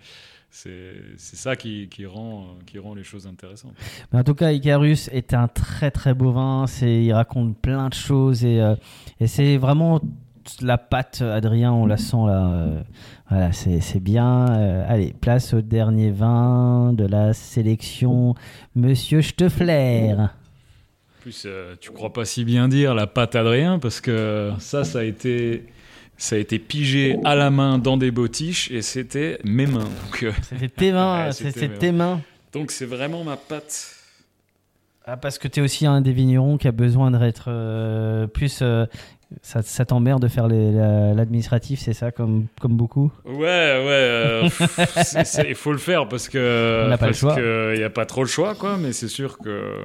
c'est, 0.52 0.93
c'est 1.17 1.38
ça 1.38 1.56
qui, 1.56 1.88
qui, 1.89 2.06
rend, 2.06 2.58
qui 2.67 2.78
rend 2.78 2.93
les 2.93 3.04
choses 3.04 3.26
intéressantes. 3.26 3.74
Mais 4.12 4.19
en 4.19 4.24
tout 4.24 4.36
cas, 4.36 4.52
Icarus 4.52 5.10
est 5.12 5.34
un 5.34 5.48
très 5.48 5.89
très 5.89 6.13
beau 6.13 6.32
vin. 6.32 6.65
C'est, 6.67 7.04
il 7.04 7.13
raconte 7.13 7.58
plein 7.58 7.89
de 7.89 7.93
choses 7.93 8.43
et, 8.43 8.60
euh, 8.60 8.76
et 9.19 9.28
c'est 9.28 9.58
vraiment 9.58 10.02
la 10.62 10.78
patte, 10.78 11.22
Adrien, 11.22 11.72
on 11.72 11.86
la 11.86 11.98
sent 11.98 12.17
là. 12.26 12.52
euh, 12.52 12.82
voilà, 13.30 13.52
c'est, 13.52 14.00
bien. 14.00 14.48
Euh, 14.52 14.84
allez, 14.88 15.13
place 15.20 15.54
au 15.54 15.62
dernier 15.62 16.10
vin 16.12 16.94
de 16.94 17.06
la 17.06 17.34
sélection, 17.34 18.34
Monsieur 18.76 19.22
Steffler. 19.22 20.15
En 20.20 20.30
plus, 21.22 21.44
euh, 21.46 21.76
tu 21.80 21.92
crois 21.92 22.12
pas 22.13 22.26
si 22.26 22.44
bien 22.44 22.68
dire 22.68 22.96
la 22.96 23.06
pâte 23.08 23.36
Adrien 23.36 23.78
parce 23.78 24.02
que 24.02 24.52
ça, 24.60 24.84
ça 24.84 25.00
a 25.00 25.04
été, 25.04 25.65
ça 26.18 26.38
a 26.38 26.39
été 26.39 26.58
pigé 26.60 27.18
à 27.24 27.36
la 27.36 27.52
main 27.52 27.78
dans 27.78 27.98
des 27.98 28.10
bottiches 28.10 28.72
et 28.72 28.82
c'était 28.82 29.38
mes 29.44 29.68
mains. 29.68 29.88
Euh, 30.24 30.32
C'était 30.42 30.70
tes 30.70 30.92
mains, 30.92 31.26
Ouais, 31.28 31.32
c'était 31.34 31.70
tes 31.70 31.92
mains. 31.92 32.22
donc 32.54 32.72
c'est 32.72 32.86
vraiment 32.86 33.24
ma 33.24 33.38
pâte. 33.38 33.96
Ah, 35.06 35.18
parce 35.18 35.38
que 35.39 35.48
tu 35.48 35.60
es 35.60 35.63
aussi 35.63 35.86
un 35.88 36.02
des 36.02 36.12
vignerons 36.13 36.58
qui 36.58 36.68
a 36.68 36.72
besoin 36.72 37.12
d'être 37.12 37.46
euh, 37.48 38.28
plus. 38.28 38.60
euh, 38.62 38.86
ça, 39.42 39.62
ça 39.62 39.86
t'emmerde 39.86 40.22
de 40.22 40.28
faire 40.28 40.48
la- 40.48 41.13
l'administratif, 41.13 41.80
c'est 41.80 41.94
ça, 41.94 42.12
comme, 42.12 42.48
comme 42.60 42.76
beaucoup 42.76 43.12
Ouais, 43.26 43.34
ouais. 43.36 43.39
euh, 43.46 44.50
Il 45.48 45.56
faut 45.56 45.72
le 45.72 45.78
faire 45.78 46.08
parce 46.10 46.28
que 46.30 46.84
On 46.86 46.89
n'a 46.89 46.98
pas 46.98 47.06
le 47.08 47.12
parce 47.12 47.20
choix. 47.20 47.36
que 47.36 47.74
il 47.76 47.82
y 47.82 47.84
a 47.84 47.89
pas 47.89 48.06
trop 48.06 48.22
le 48.24 48.28
choix, 48.30 48.56
quoi. 48.56 48.78
Mais 48.78 48.92
c'est 48.92 49.08
sûr 49.08 49.38
que 49.38 49.76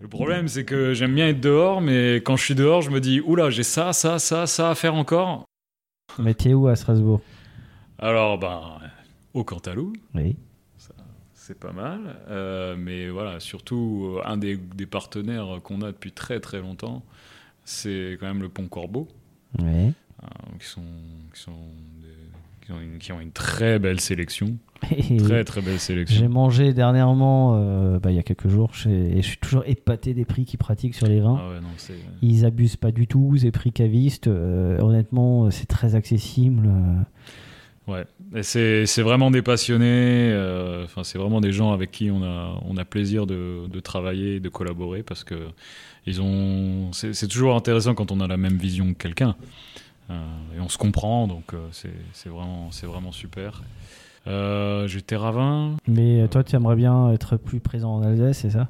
le 0.00 0.08
problème, 0.08 0.48
c'est 0.48 0.64
que 0.64 0.92
j'aime 0.94 1.14
bien 1.14 1.28
être 1.28 1.40
dehors, 1.40 1.80
mais 1.80 2.16
quand 2.16 2.36
je 2.36 2.44
suis 2.44 2.54
dehors, 2.54 2.82
je 2.82 2.90
me 2.90 3.00
dis 3.00 3.20
oula, 3.20 3.50
j'ai 3.50 3.62
ça, 3.62 3.92
ça, 3.92 4.18
ça, 4.18 4.46
ça 4.46 4.70
à 4.70 4.74
faire 4.74 4.94
encore. 4.94 5.44
Mais 6.18 6.34
t'es 6.34 6.52
où 6.54 6.66
à 6.68 6.76
Strasbourg? 6.76 7.20
Alors, 7.98 8.38
ben, 8.38 8.60
au 9.32 9.44
Cantalou. 9.44 9.92
Oui. 10.14 10.36
C'est 11.32 11.58
pas 11.58 11.72
mal, 11.72 12.00
euh, 12.30 12.74
mais 12.78 13.10
voilà, 13.10 13.38
surtout 13.38 14.14
euh, 14.16 14.22
un 14.24 14.38
des, 14.38 14.56
des 14.56 14.86
partenaires 14.86 15.60
qu'on 15.62 15.82
a 15.82 15.88
depuis 15.92 16.10
très 16.12 16.40
très 16.40 16.58
longtemps, 16.60 17.02
c'est 17.64 18.16
quand 18.20 18.26
même 18.26 18.42
le 18.42 18.48
Pont 18.48 18.68
Corbeau, 18.68 19.08
Oui. 19.58 19.66
euh, 19.66 20.26
qui, 20.58 20.66
sont, 20.66 20.80
qui, 21.32 21.40
sont 21.40 21.52
des- 22.00 22.64
qui, 22.66 22.72
ont 22.72 22.80
une, 22.80 22.98
qui 22.98 23.12
ont 23.12 23.20
une 23.20 23.32
très 23.32 23.78
belle 23.78 24.00
sélection, 24.00 24.56
très 25.18 25.44
très 25.44 25.60
belle 25.60 25.72
J'ai 25.74 25.78
sélection. 25.78 26.28
mangé 26.28 26.72
dernièrement, 26.72 27.54
euh, 27.56 27.98
bah, 27.98 28.10
il 28.10 28.16
y 28.16 28.18
a 28.18 28.22
quelques 28.22 28.48
jours, 28.48 28.74
chez- 28.74 29.16
et 29.18 29.22
je 29.22 29.26
suis 29.28 29.38
toujours 29.38 29.64
épaté 29.66 30.14
des 30.14 30.24
prix 30.24 30.44
qu'ils 30.44 30.58
pratiquent 30.58 30.94
sur 30.94 31.06
les 31.06 31.20
vins. 31.20 31.38
Ah 31.40 31.48
ouais, 31.50 31.60
non, 31.60 31.68
c'est 31.76 31.94
Ils 32.22 32.44
abusent 32.46 32.76
pas 32.76 32.90
du 32.92 33.06
tout, 33.06 33.36
ces 33.36 33.50
prix 33.50 33.72
cavistes. 33.72 34.28
euh, 34.28 34.78
honnêtement, 34.80 35.50
c'est 35.50 35.66
très 35.66 35.94
accessible. 35.94 36.66
euh. 36.66 37.92
ouais, 37.92 38.04
Et 38.34 38.42
c'est 38.42 39.02
vraiment 39.02 39.30
des 39.30 39.42
passionnés. 39.42 40.30
euh, 40.32 40.84
Enfin, 40.84 41.04
c'est 41.04 41.18
vraiment 41.18 41.40
des 41.40 41.52
gens 41.52 41.72
avec 41.72 41.90
qui 41.92 42.10
on 42.10 42.22
a 42.24 42.60
on 42.64 42.76
a 42.76 42.84
plaisir 42.84 43.26
de, 43.26 43.66
de 43.68 43.80
travailler, 43.80 44.40
de 44.40 44.48
collaborer 44.48 45.02
parce 45.02 45.22
que 45.24 45.48
ils 46.06 46.20
ont. 46.20 46.90
C'est 46.92 47.28
toujours 47.28 47.54
intéressant 47.54 47.94
quand 47.94 48.10
on 48.12 48.20
a 48.20 48.26
la 48.26 48.36
même 48.36 48.56
vision 48.56 48.92
que 48.92 48.98
quelqu'un. 48.98 49.36
Euh, 50.10 50.20
et 50.56 50.60
on 50.60 50.68
se 50.68 50.76
comprend, 50.76 51.26
donc 51.26 51.54
euh, 51.54 51.66
c'est 51.72 52.28
vraiment, 52.28 52.68
vraiment 52.82 53.12
super. 53.12 53.62
Euh, 54.26 54.86
J'étais 54.86 55.16
ravin. 55.16 55.76
Mais 55.86 56.28
toi, 56.28 56.44
tu 56.44 56.56
aimerais 56.56 56.76
bien 56.76 57.10
être 57.12 57.36
plus 57.38 57.60
présent 57.60 57.94
en 57.96 58.02
Alsace, 58.02 58.38
c'est 58.38 58.50
ça? 58.50 58.68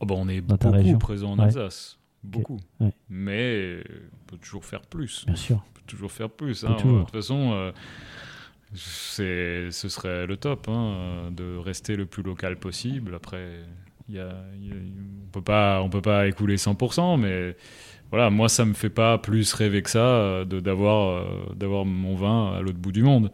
Oh, 0.00 0.06
bah, 0.06 0.14
on 0.18 0.28
est 0.28 0.40
Dans 0.40 0.56
beaucoup 0.56 0.98
présent 0.98 1.32
en 1.32 1.38
Ouais. 1.38 1.44
Alsace. 1.44 1.98
Beaucoup. 2.24 2.58
Ouais. 2.80 2.92
Mais 3.08 3.76
on 4.24 4.30
peut 4.32 4.38
toujours 4.38 4.64
faire 4.64 4.80
plus. 4.82 5.24
Bien 5.26 5.36
sûr. 5.36 5.56
On 5.56 5.74
peut 5.74 5.82
toujours 5.86 6.10
faire 6.10 6.30
plus. 6.30 6.64
Hein. 6.64 6.76
De 6.84 7.00
toute 7.00 7.10
façon, 7.12 7.52
euh, 7.52 7.70
ce 8.76 9.70
serait 9.70 10.26
le 10.26 10.36
top 10.36 10.68
hein, 10.68 11.30
de 11.30 11.56
rester 11.56 11.96
le 11.96 12.06
plus 12.06 12.22
local 12.22 12.58
possible. 12.58 13.14
Après, 13.14 13.60
on 14.14 15.30
peut 15.32 15.42
pas, 15.42 15.82
on 15.82 15.90
peut 15.90 16.02
pas 16.02 16.26
écouler 16.26 16.56
100%, 16.56 17.20
mais 17.20 17.56
voilà, 18.10 18.30
moi 18.30 18.48
ça 18.48 18.64
me 18.64 18.74
fait 18.74 18.90
pas 18.90 19.18
plus 19.18 19.52
rêver 19.52 19.82
que 19.82 19.90
ça 19.90 19.98
euh, 19.98 20.44
d'avoir 20.44 21.18
euh, 21.18 21.54
d'avoir 21.54 21.84
mon 21.84 22.14
vin 22.14 22.54
à 22.54 22.60
l'autre 22.60 22.78
bout 22.78 22.92
du 22.92 23.02
monde. 23.02 23.30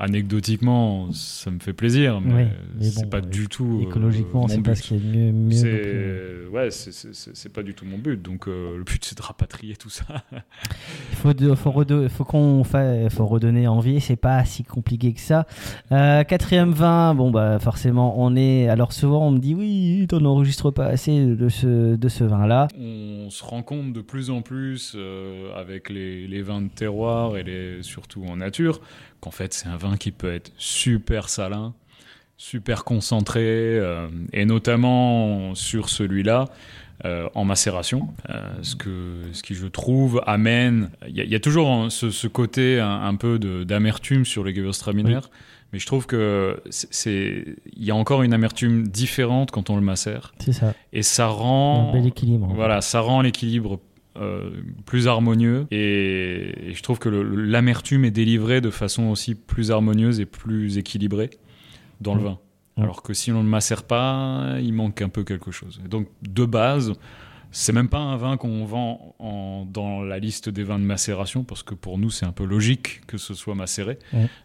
Anecdotiquement, 0.00 1.10
ça 1.12 1.50
me 1.50 1.58
fait 1.58 1.72
plaisir, 1.72 2.20
mais, 2.20 2.48
c'est 2.80 3.02
bon, 3.02 3.08
pas 3.10 3.16
euh, 3.18 3.20
du 3.20 3.48
tout. 3.48 3.80
euh, 3.82 3.88
Écologiquement, 3.88 4.42
mon 4.42 4.48
c'est 4.48 4.62
pas 4.62 4.76
ce 4.76 4.82
qui 4.82 4.94
est 4.94 4.98
mieux. 5.00 5.32
mieux. 5.32 5.50
C'est 5.50 6.48
ouais, 6.54 6.70
c'est- 6.70 7.48
pas 7.52 7.62
du 7.64 7.74
tout 7.74 7.84
mon 7.84 7.98
but. 7.98 8.20
Donc 8.22 8.46
euh, 8.46 8.76
le 8.78 8.84
but 8.84 9.04
c'est 9.04 9.16
de 9.18 9.22
rapatrier 9.22 9.74
tout 9.76 9.90
ça. 9.90 10.04
Il 10.32 10.38
faut, 11.16 11.32
de- 11.32 11.54
faut, 11.56 11.70
redo- 11.70 12.08
faut 12.08 12.24
qu'on 12.24 12.62
fa- 12.62 13.10
faut 13.10 13.26
redonner 13.26 13.66
envie, 13.66 14.00
c'est 14.00 14.16
pas 14.16 14.44
si 14.44 14.62
compliqué 14.62 15.12
que 15.14 15.20
ça. 15.20 15.46
Euh, 15.90 16.22
quatrième 16.22 16.70
vin, 16.70 17.14
bon 17.16 17.30
bah 17.32 17.58
forcément 17.58 18.22
on 18.22 18.36
est. 18.36 18.68
Alors 18.68 18.92
souvent 18.92 19.26
on 19.26 19.32
me 19.32 19.38
dit 19.40 19.54
oui, 19.56 20.06
t'en 20.08 20.24
enregistres 20.24 20.72
pas 20.72 20.86
assez 20.86 21.24
de 21.26 21.48
ce, 21.48 21.96
de 21.96 22.08
ce 22.08 22.22
vin-là. 22.22 22.68
On 22.78 23.30
se 23.30 23.42
rend 23.42 23.62
compte 23.62 23.92
de 23.92 24.00
plus 24.00 24.30
en 24.30 24.42
plus 24.42 24.92
euh, 24.94 25.52
avec 25.56 25.90
les, 25.90 26.28
les 26.28 26.42
vins 26.42 26.62
de 26.62 26.68
terroir 26.68 27.36
et 27.36 27.42
les, 27.42 27.82
surtout 27.82 28.24
en 28.28 28.36
nature 28.36 28.80
qu'en 29.20 29.30
fait 29.30 29.52
c'est 29.54 29.68
un 29.68 29.76
vin 29.76 29.96
qui 29.96 30.10
peut 30.12 30.32
être 30.32 30.52
super 30.56 31.28
salin, 31.28 31.74
super 32.36 32.84
concentré 32.84 33.40
euh, 33.44 34.08
et 34.32 34.44
notamment 34.44 35.54
sur 35.54 35.88
celui-là. 35.88 36.46
euh, 37.04 37.28
en 37.36 37.44
macération, 37.44 38.08
euh, 38.28 38.40
ce, 38.62 38.74
que, 38.74 39.20
ce 39.32 39.44
qui 39.44 39.54
je 39.54 39.68
trouve 39.68 40.20
amène, 40.26 40.90
il 41.06 41.16
y, 41.16 41.20
a- 41.20 41.24
il 41.24 41.30
y 41.30 41.36
a 41.36 41.38
toujours 41.38 41.70
un- 41.70 41.90
ce, 41.90 42.10
ce 42.10 42.26
côté 42.26 42.80
un, 42.80 43.02
un 43.02 43.14
peu 43.14 43.38
d'amertume 43.38 44.24
sur 44.24 44.42
les 44.42 44.52
Gewürztraminer, 44.52 45.20
mais 45.72 45.78
je 45.78 45.86
trouve 45.86 46.06
que 46.06 46.60
c'est- 46.70 46.88
c'est, 46.90 47.44
il 47.76 47.84
y 47.84 47.92
a 47.92 47.94
encore 47.94 48.24
une 48.24 48.32
amertume 48.32 48.88
différente 48.88 49.52
quand 49.52 49.70
on 49.70 49.76
le 49.76 49.82
macère, 49.82 50.32
C'est 50.40 50.50
ça. 50.52 50.74
et 50.92 51.04
ça 51.04 51.28
rend 51.28 51.90
Un 51.90 51.92
bel 51.92 52.06
équilibre. 52.08 52.48
voilà, 52.52 52.80
ça 52.80 52.98
rend 52.98 53.22
l'équilibre 53.22 53.78
euh, 54.20 54.50
plus 54.86 55.06
harmonieux 55.08 55.66
et, 55.70 56.70
et 56.70 56.74
je 56.74 56.82
trouve 56.82 56.98
que 56.98 57.08
l'amertume 57.08 58.04
est 58.04 58.10
délivrée 58.10 58.60
de 58.60 58.70
façon 58.70 59.04
aussi 59.10 59.34
plus 59.34 59.70
harmonieuse 59.70 60.20
et 60.20 60.26
plus 60.26 60.78
équilibrée 60.78 61.30
dans 62.00 62.14
le 62.14 62.22
vin. 62.22 62.38
Alors 62.76 63.02
que 63.02 63.12
si 63.14 63.32
on 63.32 63.38
ne 63.38 63.42
le 63.42 63.48
macère 63.48 63.82
pas, 63.82 64.56
il 64.60 64.72
manque 64.72 65.02
un 65.02 65.08
peu 65.08 65.24
quelque 65.24 65.50
chose. 65.50 65.80
Et 65.84 65.88
donc 65.88 66.06
de 66.22 66.44
base, 66.44 66.92
c'est 67.50 67.72
même 67.72 67.88
pas 67.88 67.98
un 67.98 68.16
vin 68.16 68.36
qu'on 68.36 68.64
vend 68.64 69.14
en- 69.18 69.64
dans 69.64 70.02
la 70.02 70.18
liste 70.18 70.48
des 70.48 70.62
vins 70.64 70.78
de 70.78 70.84
macération 70.84 71.42
parce 71.44 71.62
que 71.62 71.74
pour 71.74 71.98
nous 71.98 72.10
c'est 72.10 72.26
un 72.26 72.32
peu 72.32 72.44
logique 72.44 73.00
que 73.06 73.18
ce 73.18 73.34
soit 73.34 73.54
macéré. 73.54 73.98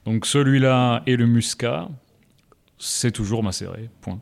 Donc 0.06 0.26
celui-là 0.26 1.04
et 1.06 1.16
le 1.16 1.28
muscat, 1.28 1.90
c'est 2.80 3.12
toujours 3.12 3.44
macéré. 3.44 3.90
Point. 4.02 4.20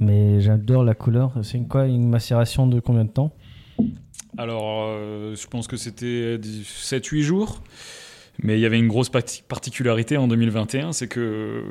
Mais 0.00 0.40
j'adore 0.40 0.84
la 0.84 0.94
couleur. 0.94 1.32
C'est 1.42 1.60
quoi 1.68 1.86
Une 1.86 2.08
macération 2.08 2.66
de 2.66 2.80
combien 2.80 3.04
de 3.04 3.10
temps? 3.10 3.32
Alors, 4.38 4.86
euh, 4.88 5.34
je 5.36 5.46
pense 5.46 5.66
que 5.66 5.76
c'était 5.76 6.38
7-8 6.40 7.22
jours. 7.22 7.62
Mais 8.42 8.56
il 8.56 8.60
y 8.60 8.66
avait 8.66 8.78
une 8.78 8.88
grosse 8.88 9.10
parti- 9.10 9.42
particularité 9.46 10.16
en 10.16 10.26
2021, 10.26 10.92
c'est 10.92 11.06
que 11.06 11.62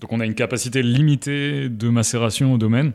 donc 0.00 0.12
on 0.12 0.20
a 0.20 0.26
une 0.26 0.34
capacité 0.34 0.82
limitée 0.82 1.70
de 1.70 1.88
macération 1.88 2.52
au 2.52 2.58
domaine. 2.58 2.92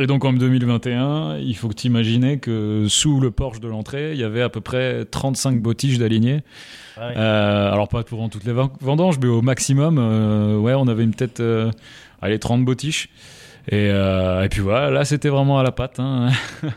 Et 0.00 0.08
donc 0.08 0.24
en 0.24 0.32
2021, 0.32 1.38
il 1.38 1.56
faut 1.56 1.68
que 1.68 1.74
tu 1.74 1.86
imagines 1.86 2.40
que 2.40 2.86
sous 2.88 3.20
le 3.20 3.30
porche 3.30 3.60
de 3.60 3.68
l'entrée, 3.68 4.12
il 4.14 4.18
y 4.18 4.24
avait 4.24 4.42
à 4.42 4.48
peu 4.48 4.60
près 4.60 5.04
35 5.04 5.62
bottiges 5.62 5.98
d'alignés. 6.00 6.40
Euh, 7.16 7.72
alors 7.72 7.86
pas 7.86 8.02
pour 8.02 8.28
toutes 8.28 8.44
les 8.44 8.52
ven- 8.52 8.72
vendanges, 8.80 9.20
mais 9.20 9.28
au 9.28 9.40
maximum, 9.40 9.98
euh, 9.98 10.56
ouais, 10.58 10.74
on 10.74 10.88
avait 10.88 11.04
une 11.04 11.14
peut-être 11.14 11.38
euh, 11.38 11.70
allez, 12.20 12.40
30 12.40 12.64
bottiches. 12.64 13.10
Et, 13.70 13.86
et 13.86 14.48
puis 14.50 14.60
voilà, 14.60 14.90
là 14.90 15.04
c'était 15.04 15.28
vraiment 15.28 15.60
à 15.60 15.62
la 15.62 15.70
patte. 15.72 16.00
hein. 16.00 16.30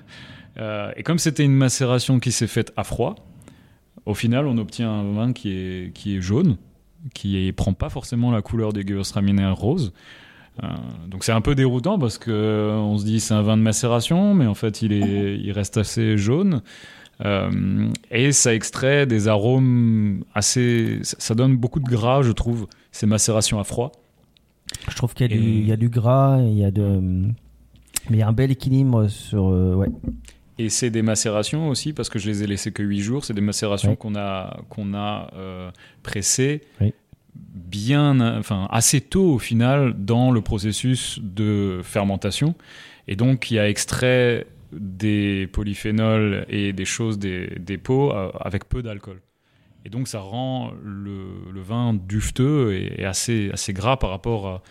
Euh, 0.60 0.92
et 0.96 1.04
comme 1.04 1.20
c'était 1.20 1.44
une 1.46 1.54
macération 1.54 2.20
qui 2.20 2.32
s'est 2.32 2.48
faite 2.48 2.74
à 2.78 2.84
froid, 2.84 3.16
au 4.06 4.14
final 4.14 4.48
on 4.48 4.58
obtient 4.58 4.92
un 4.92 5.12
vin 5.14 5.34
qui 5.34 5.52
est, 5.52 5.94
qui 5.94 6.18
est 6.18 6.22
jaune, 6.22 6.58
qui 7.14 7.46
ne 7.46 7.52
prend 7.52 7.74
pas 7.74 7.90
forcément 7.90 8.32
la 8.32 8.42
couleur 8.42 8.74
des 8.74 8.82
Gewürztraminer 8.82 9.52
rose. 9.56 9.94
Euh, 10.64 10.68
donc 11.08 11.24
c'est 11.24 11.32
un 11.32 11.42
peu 11.42 11.54
déroutant 11.54 12.00
parce 12.00 12.18
que 12.18 12.32
euh, 12.32 12.76
on 12.76 12.98
se 12.98 13.06
dit 13.06 13.20
c'est 13.20 13.36
un 13.36 13.44
vin 13.44 13.58
de 13.58 13.62
macération, 13.62 14.34
mais 14.34 14.48
en 14.48 14.56
fait 14.56 14.82
il, 14.82 14.92
est, 14.94 15.38
il 15.40 15.52
reste 15.52 15.78
assez 15.78 16.18
jaune. 16.18 16.62
Euh, 17.26 17.90
et 18.12 18.32
ça 18.32 18.54
extrait 18.54 19.08
des 19.08 19.28
arômes 19.28 20.24
assez. 20.36 21.00
Ça 21.02 21.34
donne 21.34 21.58
beaucoup 21.58 21.80
de 21.80 21.90
gras, 21.90 22.22
je 22.22 22.32
trouve, 22.32 22.68
ces 22.92 23.08
macérations 23.08 23.60
à 23.60 23.64
froid. 23.64 23.92
Je 24.90 24.96
trouve 24.96 25.14
qu'il 25.16 25.32
y, 25.32 25.34
a 25.34 25.38
du- 25.38 25.44
Et- 25.44 25.58
il 25.60 25.68
y 25.68 25.72
a 25.72 25.78
du 25.78 25.90
gras, 25.90 26.40
il 26.42 26.54
y 26.58 26.64
a 26.64 26.70
de. 26.70 26.84
Mais 28.10 28.18
il 28.18 28.18
y 28.18 28.22
a 28.22 28.28
un 28.28 28.34
bel 28.34 28.52
équilibre 28.52 29.08
sur. 29.08 29.48
euh, 29.48 29.74
ouais. 29.74 29.88
Et 30.60 30.70
c'est 30.70 30.90
des 30.90 31.02
macérations 31.04 31.70
aussi, 31.70 31.94
parce 31.94 32.10
que 32.10 32.18
je 32.20 32.28
les 32.30 32.44
ai 32.44 32.48
laissées 32.48 32.72
que 32.72 32.82
8 32.84 33.00
jours. 33.02 33.26
C'est 33.26 33.34
des 33.34 33.42
macérations 33.42 33.92
Oui. 33.92 33.98
qu'on 33.98 34.16
a, 34.16 34.60
qu'on 34.70 34.94
a 34.94 35.30
euh, 35.36 35.70
pressées 36.04 36.62
Oui. 36.82 36.94
bien, 37.36 38.20
enfin, 38.38 38.68
assez 38.72 39.02
tôt 39.02 39.34
au 39.34 39.40
final 39.40 39.94
dans 39.98 40.32
le 40.32 40.42
processus 40.42 41.20
de 41.22 41.82
fermentation. 41.84 42.56
Et 43.08 43.16
donc, 43.16 43.52
il 43.52 43.56
y 43.56 43.60
a 43.60 43.70
extrait 43.70 44.48
des 44.74 45.48
polyphénols 45.54 46.46
et 46.50 46.74
des 46.74 46.86
choses 46.86 47.20
des, 47.20 47.48
des 47.60 47.78
pots 47.78 48.12
euh, 48.12 48.32
avec 48.40 48.68
peu 48.68 48.82
d'alcool. 48.82 49.22
Et 49.86 49.90
donc, 49.90 50.08
ça 50.08 50.20
rend 50.20 50.72
le, 50.84 51.28
le 51.54 51.62
vin 51.62 51.94
dufteux 51.94 52.74
et, 52.74 53.02
et 53.02 53.06
assez, 53.06 53.50
assez 53.54 53.72
gras 53.74 53.96
par 53.98 54.10
rapport 54.10 54.48
à, 54.48 54.54
à 54.56 54.62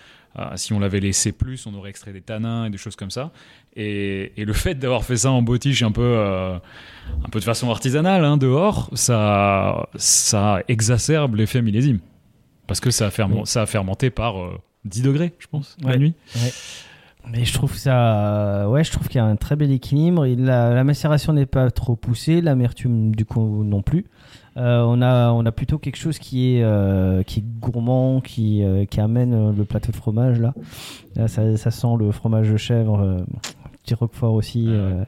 si 0.57 0.73
on 0.73 0.79
l'avait 0.79 1.01
laissé 1.01 1.33
plus, 1.33 1.67
on 1.67 1.75
aurait 1.75 1.91
extrait 1.91 2.13
des 2.13 2.21
tanins 2.21 2.67
et 2.67 2.71
des 2.71 2.79
choses 2.79 2.97
comme 2.97 3.11
ça. 3.11 3.31
Et, 3.75 4.33
et 4.41 4.45
le 4.45 4.53
fait 4.53 4.75
d'avoir 4.75 5.05
fait 5.05 5.17
ça 5.17 5.31
en 5.31 5.43
bottiche 5.43 5.83
un 5.83 5.93
peu, 5.93 6.03
euh, 6.03 6.57
un 7.25 7.29
peu 7.31 7.39
de 7.41 7.45
façon 7.45 7.71
artisanale, 7.71 8.25
hein, 8.25 8.37
dehors, 8.37 8.91
ça, 8.95 9.89
ça 9.97 10.61
exacerbe 10.69 11.37
l'effet 11.37 11.63
millésime. 11.63 12.01
Parce 12.67 12.81
que 12.81 12.91
ça 12.91 13.07
a, 13.07 13.11
ferment- 13.11 13.41
Oui. 13.41 13.47
ça 13.47 13.63
a 13.63 13.67
fermenté 13.67 14.11
par 14.11 14.41
euh, 14.43 14.59
10 14.85 15.03
degrés, 15.03 15.33
je 15.39 15.47
pense, 15.47 15.77
la 15.83 15.91
Ouais. 15.91 15.99
nuit. 15.99 16.15
Mais 17.29 17.45
je 17.45 17.53
trouve 17.55 17.77
ça, 17.77 18.69
ouais, 18.69 18.85
je 18.85 18.93
trouve 18.93 19.09
qu'il 19.09 19.17
y 19.17 19.21
a 19.21 19.25
un 19.25 19.35
très 19.37 19.57
bel 19.57 19.73
équilibre. 19.73 20.27
Il- 20.27 20.45
la, 20.45 20.73
la 20.73 20.85
macération 20.85 21.33
n'est 21.33 21.47
pas 21.47 21.71
trop 21.73 21.97
poussée, 21.97 22.41
l'amertume 22.41 23.15
du 23.17 23.25
coup 23.25 23.65
non 23.65 23.83
plus. 23.83 24.07
Euh, 24.57 24.83
on 24.87 25.03
a, 25.03 25.33
on 25.33 25.45
a 25.45 25.53
plutôt 25.53 25.79
quelque 25.79 25.97
chose 25.97 26.19
qui 26.19 26.55
est, 26.57 26.63
euh, 26.63 27.23
qui 27.23 27.41
est 27.41 27.45
gourmand, 27.61 28.21
qui, 28.21 28.65
euh, 28.65 28.87
qui 28.87 29.01
amène 29.01 29.55
le 29.55 29.65
plateau 29.65 29.93
de 29.93 29.97
fromage 29.97 30.41
là. 30.41 30.55
Là, 31.15 31.29
ça, 31.29 31.57
ça 31.57 31.71
sent 31.71 31.97
le 31.99 32.11
fromage 32.11 32.51
de 32.51 32.57
chèvre, 32.57 32.99
euh, 33.01 33.19
petit 33.83 33.95
roquefort 33.95 34.33
aussi, 34.33 34.67
Ah 34.69 34.73
euh, 34.73 35.05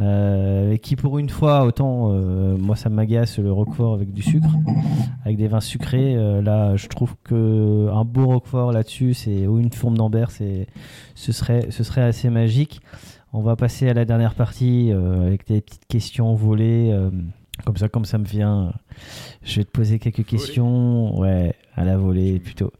euh, 0.00 0.76
qui 0.78 0.96
pour 0.96 1.18
une 1.18 1.28
fois, 1.28 1.64
autant 1.64 2.10
euh, 2.10 2.56
moi 2.56 2.74
ça 2.74 2.88
m'agace 2.88 3.38
le 3.38 3.52
roquefort 3.52 3.94
avec 3.94 4.12
du 4.12 4.22
sucre, 4.22 4.48
avec 5.24 5.36
des 5.36 5.48
vins 5.48 5.60
sucrés. 5.60 6.16
euh, 6.16 6.42
là, 6.42 6.76
je 6.76 6.88
trouve 6.88 7.14
que 7.22 7.88
un 7.92 8.04
beau 8.04 8.26
roquefort 8.26 8.72
là-dessus, 8.72 9.14
c'est 9.14 9.46
ou 9.46 9.58
une 9.58 9.72
fourme 9.72 9.96
d'ambert, 9.96 10.30
c'est 10.30 10.66
ce 11.14 11.32
serait, 11.32 11.66
ce 11.70 11.84
serait 11.84 12.02
assez 12.02 12.30
magique. 12.30 12.80
On 13.32 13.42
va 13.42 13.56
passer 13.56 13.88
à 13.90 13.94
la 13.94 14.06
dernière 14.06 14.34
partie 14.34 14.90
euh, 14.90 15.26
avec 15.26 15.46
des 15.46 15.60
petites 15.60 15.86
questions 15.86 16.34
volées. 16.34 16.90
Comme 17.66 17.76
ça, 17.76 17.88
comme 17.88 18.04
ça 18.06 18.16
me 18.16 18.24
vient, 18.24 18.72
je 19.42 19.56
vais 19.56 19.64
te 19.64 19.70
poser 19.70 19.98
quelques 19.98 20.24
questions. 20.24 21.18
Ouais, 21.18 21.54
à 21.74 21.84
la 21.84 21.96
volée 21.98 22.38
plutôt. 22.38 22.72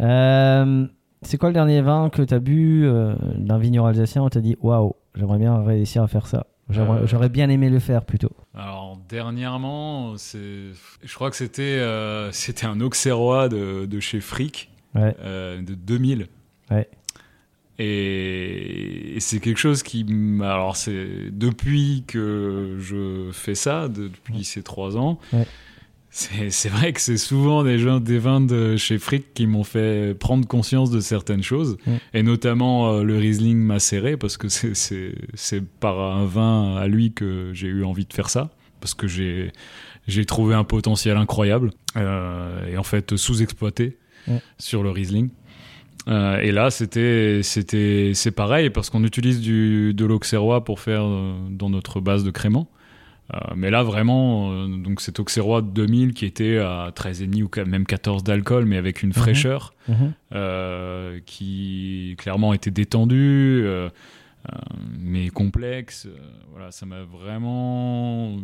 Euh, 0.00 0.86
c'est 1.22 1.38
quoi 1.38 1.48
le 1.48 1.54
dernier 1.54 1.80
vin 1.80 2.10
que 2.10 2.20
tu 2.20 2.34
as 2.34 2.40
bu 2.40 2.84
euh, 2.84 3.14
d'un 3.36 3.58
vigneron 3.58 3.86
alsacien 3.86 4.22
On 4.22 4.28
t'a 4.28 4.40
dit 4.40 4.56
waouh, 4.60 4.94
j'aimerais 5.14 5.38
bien 5.38 5.62
réussir 5.62 6.02
à 6.02 6.08
faire 6.08 6.26
ça. 6.26 6.46
Euh. 6.76 7.06
j'aurais 7.06 7.28
bien 7.28 7.48
aimé 7.48 7.70
le 7.70 7.78
faire 7.78 8.04
plutôt. 8.04 8.32
Alors 8.54 8.98
dernièrement, 9.08 10.16
c'est, 10.16 10.72
je 11.02 11.14
crois 11.14 11.30
que 11.30 11.36
c'était, 11.36 11.80
c'était 12.32 12.66
un 12.66 12.80
Auxerrois 12.80 13.48
de, 13.48 13.86
de 13.86 14.00
chez 14.00 14.20
Frick, 14.20 14.70
Ouais. 14.94 15.14
de 15.62 15.74
2000. 15.74 16.26
Ouais. 16.70 16.88
Et, 17.78 19.16
c'est 19.20 19.40
quelque 19.40 19.58
chose 19.58 19.82
qui, 19.82 20.04
alors 20.42 20.76
c'est 20.76 21.06
depuis 21.30 22.04
que 22.06 22.76
je 22.80 23.30
fais 23.32 23.54
ça, 23.54 23.88
de- 23.88 24.08
depuis 24.08 24.44
ces 24.44 24.62
trois 24.62 24.96
ans. 24.96 25.18
Ouais. 25.32 25.46
C'est, 26.16 26.68
vrai 26.68 26.92
que 26.92 27.00
c'est 27.00 27.16
souvent 27.16 27.64
des, 27.64 27.76
gens, 27.80 27.98
des 27.98 28.18
vins 28.20 28.40
de 28.40 28.76
chez 28.76 28.98
Frick 28.98 29.34
qui 29.34 29.48
m'ont 29.48 29.64
fait 29.64 30.16
prendre 30.16 30.46
conscience 30.46 30.92
de 30.92 31.00
certaines 31.00 31.42
choses, 31.42 31.76
Ouais. 31.88 31.98
et 32.12 32.22
notamment 32.22 32.92
euh, 32.92 33.02
le 33.02 33.18
Riesling 33.18 33.58
macéré, 33.58 34.16
parce 34.16 34.36
que 34.36 34.46
c'est, 34.48 35.12
par 35.80 35.98
un 35.98 36.24
vin 36.24 36.76
à 36.76 36.86
lui 36.86 37.12
que 37.12 37.50
j'ai 37.52 37.66
eu 37.66 37.82
envie 37.82 38.04
de 38.04 38.12
faire 38.12 38.30
ça, 38.30 38.50
parce 38.80 38.94
que 38.94 39.08
j'ai, 39.08 39.50
trouvé 40.24 40.54
un 40.54 40.62
potentiel 40.62 41.16
incroyable, 41.16 41.72
euh, 41.96 42.68
et 42.72 42.76
en 42.76 42.84
fait 42.84 43.16
sous-exploité 43.16 43.98
sur 44.56 44.84
le 44.84 44.90
Riesling. 44.90 45.30
Euh, 46.08 46.38
et 46.38 46.52
là, 46.52 46.70
c'était, 46.70 47.40
c'était, 47.42 48.12
c'est 48.14 48.30
pareil 48.30 48.68
parce 48.70 48.90
qu'on 48.90 49.04
utilise 49.04 49.40
du, 49.40 49.94
de 49.94 50.04
l'auxerrois 50.04 50.62
pour 50.64 50.80
faire 50.80 51.02
euh, 51.04 51.34
dans 51.50 51.70
notre 51.70 52.00
base 52.00 52.24
de 52.24 52.30
crément. 52.30 52.68
Euh, 53.32 53.38
mais 53.56 53.70
là, 53.70 53.82
vraiment, 53.82 54.68
donc 54.68 55.00
cet 55.00 55.18
Auxerrois 55.18 55.62
2000 55.62 56.12
qui 56.12 56.26
était 56.26 56.58
à 56.58 56.90
13,5 56.94 57.42
ou 57.42 57.66
même 57.66 57.86
14 57.86 58.22
d'alcool, 58.22 58.66
mais 58.66 58.76
avec 58.76 59.02
une 59.02 59.08
Mhm. 59.08 59.14
fraîcheur 59.14 59.72
Mhm. 59.88 60.12
qui 61.24 62.16
clairement 62.18 62.52
était 62.52 62.70
détendue, 62.70 63.64
mais 65.00 65.30
complexe. 65.30 66.06
Voilà, 66.52 66.70
ça 66.70 66.84
m'a 66.84 67.02
vraiment, 67.04 68.36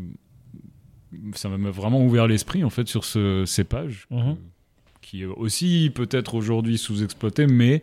ça 1.35 1.51
m'a 1.51 1.71
vraiment 1.71 2.03
ouvert 2.03 2.27
l'esprit 2.27 2.65
en 2.65 2.71
fait 2.71 2.89
sur 2.89 3.05
ce 3.05 3.45
cépage 3.45 4.07
Mhm. 4.11 4.37
Qui 5.11 5.23
est 5.23 5.27
aussi 5.27 5.91
peut-être 5.95 6.35
aujourd'hui 6.35 6.79
sous-exploité, 6.79 7.47
mais 7.49 7.83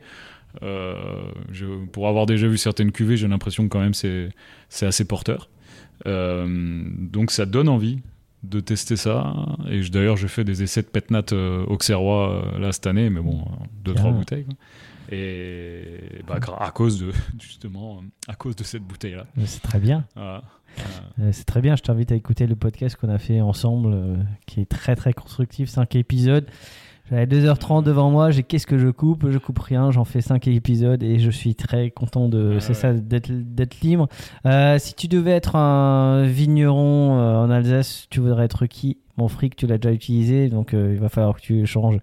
euh, 0.63 0.95
je- 1.51 1.86
pour 1.88 2.07
avoir 2.07 2.25
déjà 2.25 2.47
vu 2.47 2.57
certaines 2.57 2.91
cuvées, 2.93 3.17
j'ai 3.17 3.28
l'impression 3.28 3.63
que 3.63 3.69
quand 3.69 3.82
même 3.82 3.93
c'est 3.93 4.30
c'est 4.69 4.86
assez 4.86 5.05
porteur. 5.05 5.49
Euh, 6.05 6.47
donc 6.99 7.32
ça 7.32 7.45
donne 7.45 7.67
envie 7.69 7.99
de 8.43 8.59
tester 8.61 8.95
ça. 8.95 9.34
Et 9.69 9.82
je- 9.84 9.91
d'ailleurs, 9.91 10.15
je 10.15 10.28
fais 10.28 10.43
des 10.45 10.63
essais 10.63 10.82
de 10.84 10.88
pétnat 10.88 11.23
euh, 11.34 11.65
auxerrois 11.65 12.45
euh, 12.55 12.59
là 12.59 12.71
cette 12.71 12.88
année, 12.88 13.09
mais 13.09 13.19
bon, 13.19 13.41
euh, 13.41 13.65
deux, 13.84 13.93
Bien. 13.93 14.01
trois 14.03 14.11
bouteilles. 14.13 14.45
quoi. 14.45 14.53
Et 15.11 16.21
bah, 16.28 16.39
à 16.59 16.71
cause 16.71 16.99
de, 16.99 17.11
justement, 17.41 17.97
euh, 17.97 18.32
à 18.32 18.36
cause 18.36 18.55
de 18.55 18.63
cette 18.63 18.84
bouteille-là. 18.84 19.25
Mais 19.36 19.45
C'est 19.47 19.61
très 19.61 19.80
bien. 19.80 20.05
Voilà. 20.15 20.43
Euh, 21.19 21.30
C'est 21.34 21.45
très 21.45 21.61
bien, 21.61 21.75
je 21.75 21.82
t'invite 21.82 22.11
à 22.11 22.15
écouter 22.15 22.45
le 22.45 22.55
podcast 22.55 22.95
qu'on 22.95 23.09
a 23.09 23.17
fait 23.17 23.41
ensemble, 23.41 23.91
euh, 23.93 24.15
qui 24.45 24.61
est 24.61 24.65
très 24.69 24.95
très 24.95 25.13
constructif, 25.13 25.69
5 25.69 25.95
épisodes. 25.95 26.45
J'avais 27.09 27.25
2h30 27.25 27.83
devant 27.83 28.11
moi, 28.11 28.31
j'ai 28.31 28.43
qu'est-ce 28.43 28.67
que 28.67 28.77
je 28.77 28.89
coupe? 28.89 29.29
Je 29.29 29.37
coupe 29.37 29.59
rien, 29.59 29.91
j'en 29.91 30.03
fais 30.03 30.19
5 30.21 30.45
épisodes 30.49 31.01
et 31.03 31.19
je 31.19 31.29
suis 31.31 31.55
très 31.55 31.89
content 31.89 32.27
de 32.27 32.55
Ouais, 32.55 32.59
c'est 32.59 32.69
ouais. 32.69 32.73
ça 32.73 32.93
d'être 32.93 33.79
libre. 33.81 34.09
Euh, 34.45 34.77
si 34.77 34.93
tu 34.93 35.07
devais 35.07 35.31
être 35.31 35.55
un 35.55 36.23
vigneron 36.25 37.17
euh, 37.19 37.35
en 37.37 37.49
Alsace, 37.49 38.07
tu 38.09 38.19
voudrais 38.19 38.43
être 38.45 38.65
qui? 38.65 38.97
Mon 39.17 39.29
fric, 39.29 39.55
tu 39.55 39.65
l'as 39.67 39.77
déjà 39.77 39.93
utilisé, 39.93 40.49
donc 40.49 40.73
euh, 40.73 40.91
il 40.93 40.99
va 40.99 41.09
falloir 41.09 41.35
que 41.37 41.41
tu 41.41 41.65
changes. 41.65 41.97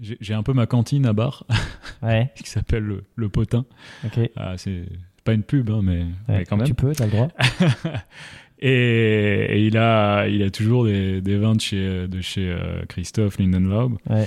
J'ai 0.00 0.34
un 0.34 0.42
peu 0.44 0.52
ma 0.52 0.66
cantine 0.66 1.06
à 1.06 1.12
bar 1.12 1.44
Ouais, 2.02 2.30
qui 2.36 2.48
s'appelle 2.48 2.84
le, 2.84 3.04
le 3.16 3.28
Potin. 3.28 3.64
ok. 4.04 4.30
Ah, 4.36 4.52
c'est 4.56 4.84
pas 5.24 5.32
une 5.32 5.42
pub, 5.42 5.70
hein, 5.70 5.80
mais, 5.82 5.98
Ouais, 6.02 6.04
mais 6.28 6.44
quand 6.44 6.56
même. 6.56 6.66
Tu 6.66 6.74
peux, 6.74 6.92
t'as 6.92 7.06
le 7.06 7.10
droit. 7.10 7.28
et, 8.60 9.46
et 9.50 9.66
il, 9.66 9.76
a, 9.76 10.26
il 10.28 10.42
a 10.42 10.50
toujours 10.50 10.84
des, 10.84 11.20
des 11.20 11.36
vins 11.36 11.54
de 11.54 11.60
chez, 11.60 12.08
de 12.08 12.20
chez 12.20 12.48
euh, 12.50 12.82
Christophe 12.88 13.38
Lindenlaub. 13.38 13.94
Ouais. 14.10 14.26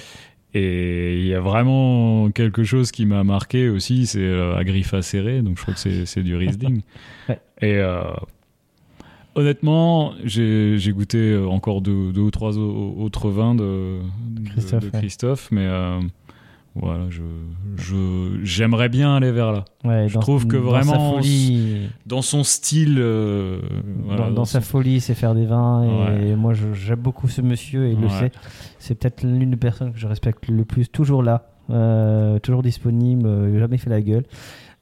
Et 0.54 1.20
il 1.20 1.26
y 1.28 1.34
a 1.34 1.40
vraiment 1.40 2.30
quelque 2.32 2.64
chose 2.64 2.92
qui 2.92 3.06
m'a 3.06 3.24
marqué 3.24 3.70
aussi, 3.70 4.06
c'est 4.06 4.20
euh, 4.20 4.56
Agrifa 4.58 5.02
serré, 5.02 5.42
donc 5.42 5.58
je 5.58 5.62
crois 5.62 5.74
que 5.74 5.80
c'est, 5.80 6.24
du 6.24 6.36
Riesling. 6.36 6.82
Ouais. 7.30 7.40
Et 7.62 7.76
euh, 7.76 8.02
honnêtement, 9.36 10.14
j'ai, 10.26 10.78
goûté 10.92 11.38
encore 11.38 11.82
deux, 11.82 12.12
deux 12.12 12.22
ou 12.22 12.32
trois 12.32 12.58
au- 12.58 12.96
autres 13.00 13.30
vins 13.30 13.56
de, 13.56 14.00
de- 14.30 14.50
Christophe, 14.50 14.84
de 14.84 14.90
ouais. 14.90 15.00
Christophe, 15.00 15.48
mais 15.52 15.66
euh, 15.68 16.00
voilà, 16.76 17.10
je, 17.10 17.22
je, 17.76 18.40
j'aimerais 18.44 18.88
bien 18.88 19.16
aller 19.18 19.32
vers 19.32 19.52
là. 19.52 19.66
Ouais, 19.84 20.08
Je 20.08 20.18
trouve 20.20 20.48
que 20.48 20.56
dans 20.56 20.64
vraiment, 20.64 20.94
sa 20.94 21.16
folie, 21.18 21.90
Dans 22.06 22.22
son 22.22 22.44
style, 22.44 22.96
euh, 23.00 23.60
voilà, 24.06 24.28
dans, 24.28 24.32
dans 24.32 24.46
sa 24.46 24.62
son- 24.62 24.68
folie, 24.68 25.02
c'est 25.02 25.14
faire 25.14 25.36
des 25.36 25.46
vins. 25.46 25.84
Et 25.84 26.30
Ouais. 26.30 26.36
moi, 26.38 26.54
je- 26.54 26.74
j'aime 26.74 27.00
beaucoup 27.00 27.28
ce 27.28 27.42
monsieur 27.42 27.88
et 27.88 27.92
il 27.92 28.00
le 28.00 28.08
sait. 28.10 28.32
C'est 28.80 28.96
peut-être 28.96 29.24
l'une 29.24 29.50
des 29.52 29.58
personnes 29.58 29.92
que 29.92 30.00
je 30.00 30.08
respecte 30.08 30.48
le 30.48 30.64
plus. 30.64 30.88
Toujours 30.90 31.24
là, 31.24 31.48
euh, 31.70 32.40
toujours 32.40 32.64
disponible, 32.64 33.26
euh, 33.28 33.60
jamais 33.60 33.78
fait 33.78 33.90
la 33.90 34.02
gueule. 34.02 34.24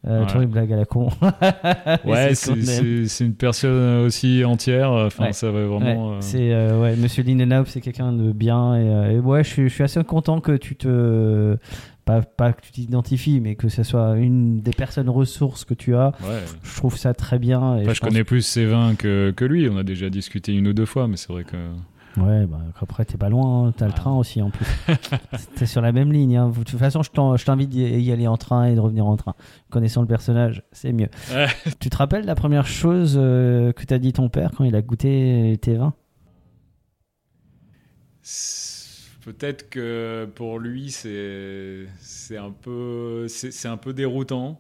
Euh, 0.08 0.22
Ouais. 0.22 0.26
Toujours 0.28 0.42
une 0.44 0.50
blague 0.50 0.72
à 0.72 0.78
la 0.78 0.86
con. 0.86 1.10
Ouais, 2.06 2.34
c'est 2.34 2.56
ce 2.62 3.24
une 3.24 3.34
personne 3.34 4.06
aussi 4.06 4.46
entière. 4.46 4.92
Enfin, 4.92 5.26
Ouais. 5.26 5.34
ça 5.34 5.52
va 5.52 5.66
vraiment. 5.66 6.12
Ouais, 6.12 6.16
euh, 6.16 6.22
c'est 6.22 6.54
euh, 6.54 6.80
ouais, 6.82 6.96
Monsieur 6.96 7.22
Lindenlaub, 7.24 7.66
c'est 7.68 7.82
quelqu'un 7.82 8.14
de 8.14 8.32
bien 8.32 8.76
et, 8.78 8.88
euh, 8.90 9.12
et 9.12 9.20
ouais, 9.20 9.44
je 9.44 9.50
suis, 9.50 9.64
je 9.70 9.74
suis 9.74 9.84
assez 9.84 10.02
content 10.06 10.40
que 10.40 10.56
tu 10.56 10.76
te 10.78 11.58
pas, 12.06 12.22
pas 12.22 12.54
que 12.54 12.62
tu 12.62 12.72
t'identifies, 12.72 13.40
mais 13.42 13.56
que 13.56 13.68
ce 13.68 13.84
soit 13.84 14.16
une 14.18 14.62
des 14.62 14.72
personnes 14.72 15.10
ressources 15.10 15.66
que 15.66 15.74
tu 15.74 15.96
as. 15.96 16.14
ouais. 16.24 16.44
Je 16.64 16.76
trouve 16.78 16.98
ça 16.98 17.14
très 17.14 17.38
bien. 17.38 17.78
Et 17.78 17.82
Enfin, 17.82 17.94
je 17.94 18.00
connais 18.02 18.24
plus 18.24 18.42
ses 18.42 18.66
vins 18.66 18.96
que, 18.96 19.32
que 19.36 19.44
lui. 19.46 19.68
On 19.70 19.78
a 19.78 19.84
déjà 19.84 20.10
discuté 20.10 20.54
une 20.56 20.68
ou 20.70 20.74
deux 20.74 20.86
fois, 20.86 21.08
mais 21.10 21.18
c'est 21.18 21.32
vrai 21.34 21.44
que. 21.44 21.58
Ouais, 22.18 22.46
bah, 22.48 22.60
après, 22.82 23.06
t'es 23.06 23.18
pas 23.18 23.30
loin, 23.30 23.68
hein. 23.68 23.74
t'as 23.78 23.86
le 23.86 23.92
Ah. 23.94 23.98
train 23.98 24.16
aussi 24.18 24.42
en 24.42 24.50
plus. 24.50 24.66
t'es 25.56 25.66
sur 25.66 25.82
la 25.82 25.92
même 25.92 26.12
ligne. 26.12 26.38
hein. 26.38 26.50
De 26.50 26.64
toute 26.64 26.80
façon, 26.80 27.02
je 27.04 27.44
t'invite 27.46 27.70
d'y 27.70 27.82
y 27.84 28.12
aller 28.12 28.28
en 28.28 28.36
train 28.38 28.66
et 28.66 28.76
de 28.76 28.80
revenir 28.80 29.06
en 29.06 29.16
train. 29.16 29.36
Connaissant 29.70 30.02
le 30.02 30.08
personnage, 30.08 30.64
c'est 30.72 30.92
mieux. 30.92 31.10
Ouais. 31.32 31.48
Tu 31.80 31.90
te 31.90 31.98
rappelles 31.98 32.26
la 32.26 32.36
première 32.36 32.66
chose 32.68 33.16
euh, 33.20 33.72
que 33.74 33.84
t'as 33.86 34.00
dit 34.00 34.12
ton 34.14 34.28
père 34.30 34.52
quand 34.58 34.64
il 34.66 34.76
a 34.76 34.82
goûté 34.82 35.58
tes 35.62 35.76
vins? 35.76 35.94
Peut-être 39.24 39.70
que 39.70 40.28
pour 40.36 40.60
lui, 40.60 40.92
c'est 40.92 41.88
un 42.38 42.52
peu 42.52 43.28
un 43.66 43.78
peu 43.78 43.94
déroutant 43.94 44.60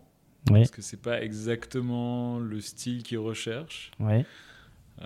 Ouais, 0.49 0.59
parce 0.59 0.71
que 0.71 0.81
c'est 0.81 1.01
pas 1.01 1.21
exactement 1.21 2.39
le 2.39 2.61
style 2.61 3.03
qu'il 3.03 3.17
recherche. 3.19 3.91
ouais, 3.99 4.25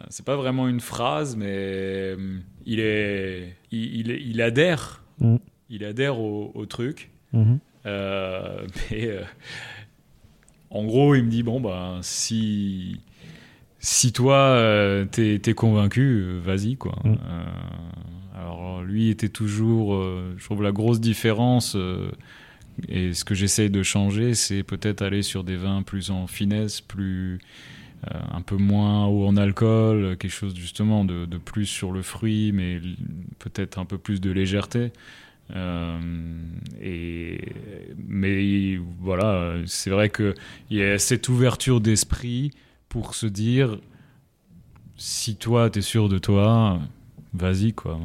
C'est 0.10 0.26
pas 0.26 0.36
vraiment 0.36 0.68
une 0.68 0.80
phrase, 0.80 1.36
mais 1.36 2.14
hum, 2.16 2.42
il 2.66 2.80
est 2.80 3.56
il, 3.72 4.10
il, 4.10 4.12
il 4.30 4.42
adhère 4.42 5.00
Mm. 5.20 5.36
il 5.70 5.84
adhère 5.86 6.20
au, 6.20 6.52
au 6.56 6.66
truc. 6.66 7.12
mhm, 7.34 7.60
Euh, 7.86 8.66
mais 8.92 9.08
euh, 9.08 9.22
en 10.72 10.86
gros, 10.86 11.14
il 11.16 11.24
me 11.24 11.30
dit 11.30 11.44
bon 11.44 11.62
bah 11.62 12.00
si 12.02 13.00
si 13.80 14.12
toi 14.14 14.38
euh, 14.38 15.06
t'es 15.06 15.54
convaincu, 15.54 16.02
euh, 16.02 16.40
vas-y 16.44 16.76
quoi. 16.78 16.96
Mm. 17.04 17.12
Euh, 17.14 17.44
alors 18.36 18.82
lui 18.82 19.10
était 19.10 19.30
toujours, 19.30 19.94
euh, 19.96 20.34
je 20.38 20.44
trouve 20.46 20.64
la 20.64 20.72
grosse 20.72 21.00
différence. 21.00 21.76
euh, 21.76 22.10
et 22.88 23.14
ce 23.14 23.24
que 23.24 23.36
j'essaye 23.36 23.70
de 23.70 23.84
changer, 23.84 24.34
c'est 24.34 24.64
peut-être 24.64 25.04
aller 25.04 25.22
sur 25.22 25.44
des 25.44 25.58
vins 25.58 25.84
plus 25.84 26.10
en 26.10 26.26
finesse, 26.26 26.82
plus 26.82 27.36
euh, 27.36 27.38
un 28.10 28.42
peu 28.42 28.58
moins 28.58 29.06
haut 29.06 29.26
en 29.26 29.38
alcool, 29.38 30.18
quelque 30.18 30.32
chose 30.32 30.56
justement 30.56 31.06
de, 31.06 31.26
de 31.26 31.38
plus 31.38 31.66
sur 31.66 31.92
le 31.92 32.02
fruit, 32.02 32.52
mais 32.52 32.82
peut-être 33.40 33.80
un 33.80 33.86
peu 33.86 33.98
plus 33.98 34.22
de 34.22 34.32
légèreté. 34.32 34.92
Euh, 35.56 36.00
et, 36.82 37.40
mais 37.98 38.78
voilà, 39.00 39.56
c'est 39.66 39.90
vrai 39.90 40.10
qu'il 40.10 40.34
y 40.72 40.82
a 40.82 40.98
cette 40.98 41.30
ouverture 41.30 41.82
d'esprit 41.82 42.52
pour 42.90 43.16
se 43.16 43.26
dire 43.26 43.78
si 44.96 45.36
toi, 45.36 45.70
tu 45.70 45.80
es 45.80 45.82
sûr 45.82 46.10
de 46.10 46.18
toi, 46.18 46.80
vas-y 47.34 47.74
quoi. 47.74 48.00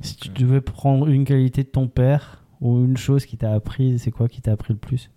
Si 0.00 0.16
tu 0.16 0.28
devais 0.28 0.60
prendre 0.60 1.08
une 1.08 1.24
qualité 1.24 1.62
de 1.62 1.68
ton 1.68 1.88
père 1.88 2.42
ou 2.60 2.84
une 2.84 2.96
chose 2.96 3.26
qui 3.26 3.36
t'a 3.36 3.52
appris, 3.52 3.98
c'est 3.98 4.10
quoi 4.10 4.28
qui 4.28 4.40
t'a 4.40 4.52
appris 4.52 4.72
le 4.72 4.78
plus? 4.78 5.10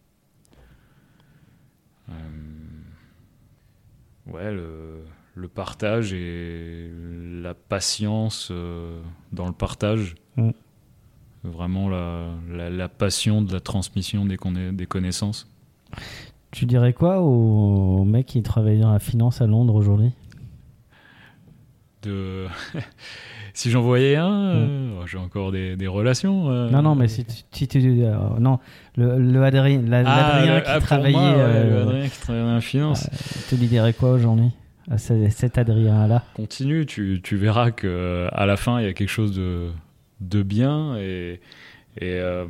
Euh, 2.10 2.14
ouais, 4.34 4.52
le, 4.52 5.04
le 5.36 5.48
partage 5.48 6.14
et 6.14 6.90
la 7.42 7.54
patience 7.54 8.50
euh, 8.52 9.02
dans 9.32 9.48
le 9.48 9.54
partage. 9.54 10.16
Mm. 10.38 10.50
Vraiment 11.44 11.90
la, 11.90 12.28
la, 12.50 12.70
la 12.70 12.88
passion 12.90 13.42
de 13.42 13.52
la 13.52 13.60
transmission 13.60 14.26
des, 14.26 14.38
conna- 14.38 14.72
des 14.72 14.86
connaissances. 14.86 15.50
Tu 16.52 16.66
dirais 16.66 16.94
quoi 16.94 17.20
au 17.22 18.04
mec 18.04 18.28
qui 18.28 18.44
travaille 18.44 18.80
dans 18.80 18.92
la 18.92 19.00
finance 19.00 19.42
à 19.42 19.48
Londres 19.48 19.74
aujourd'hui? 19.74 20.12
De... 22.04 22.48
si 23.54 23.70
j'en 23.72 23.82
voyais 23.82 24.16
un, 24.16 24.32
euh, 24.32 25.00
oh, 25.02 25.08
j'ai 25.08 25.18
encore 25.18 25.52
des, 25.52 25.76
des 25.76 25.88
relations. 25.88 26.50
euh. 26.50 26.70
Non, 26.70 26.82
non, 26.82 26.96
mais 26.96 27.08
si, 27.08 27.26
tu- 27.26 27.34
si 27.52 27.68
tu. 27.68 27.80
euh, 28.04 28.16
non, 28.40 28.60
le, 28.96 29.18
le 29.20 29.44
Adrien, 29.44 29.82
la- 29.88 30.00
Ah, 30.00 30.04
l'Adrien 30.38 30.56
le- 30.56 30.62
qui 30.62 30.68
ah, 30.70 30.80
travaillait. 30.80 31.12
moi, 31.18 31.32
ouais, 31.38 31.66
le 31.70 31.82
Adrien 31.82 32.08
qui 32.10 32.20
travaillait 32.20 32.54
la 32.54 32.62
finance. 32.62 33.10
tu 33.50 33.56
lui 33.58 33.68
dirais 33.68 33.94
quoi 33.94 34.12
aujourd'hui 34.12 34.52
à 34.90 34.98
ce- 34.98 35.30
cet 35.30 35.58
Adrien-là? 35.58 36.24
Continue, 36.34 36.86
tu, 36.86 37.20
tu 37.24 37.36
verras 37.38 37.72
que 37.72 38.28
à 38.32 38.46
la 38.46 38.58
fin, 38.58 38.80
il 38.80 38.86
y 38.86 38.90
a 38.90 38.94
quelque 38.94 39.10
chose 39.10 39.36
de, 39.36 39.70
de 40.22 40.44
bien 40.44 40.96
et, 40.98 41.40
et, 41.98 42.20
euh, 42.20 42.46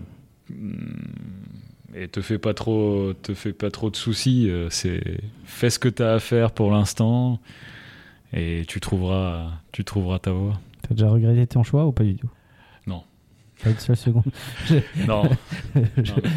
et 1.95 2.07
te 2.07 2.21
fais 2.21 2.37
pas 2.37 2.53
trop, 2.53 3.13
te 3.21 3.33
fais 3.33 3.53
pas 3.53 3.69
trop 3.71 3.89
de 3.89 3.95
soucis. 3.95 4.47
euh, 4.49 4.67
C'est 4.69 5.01
fais 5.45 5.69
ce 5.69 5.79
que 5.79 5.89
tu 5.89 6.03
as 6.03 6.13
à 6.13 6.19
faire 6.19 6.51
pour 6.51 6.71
l'instant 6.71 7.39
et 8.33 8.63
tu 8.67 8.79
trouveras, 8.79 9.47
tu 9.71 9.83
trouveras 9.83 10.19
ta 10.19 10.31
voie. 10.31 10.59
T'as 10.91 10.95
déjà 10.95 11.09
regretté 11.09 11.47
ton 11.47 11.63
choix 11.63 11.85
ou 11.85 11.93
pas 11.93 12.03
du 12.03 12.17
tout? 12.17 12.29
Pas 13.63 13.69
une 13.69 13.77
seule 13.77 13.95
seconde. 13.95 14.23
Je- 14.65 15.05
Non. 15.07 15.23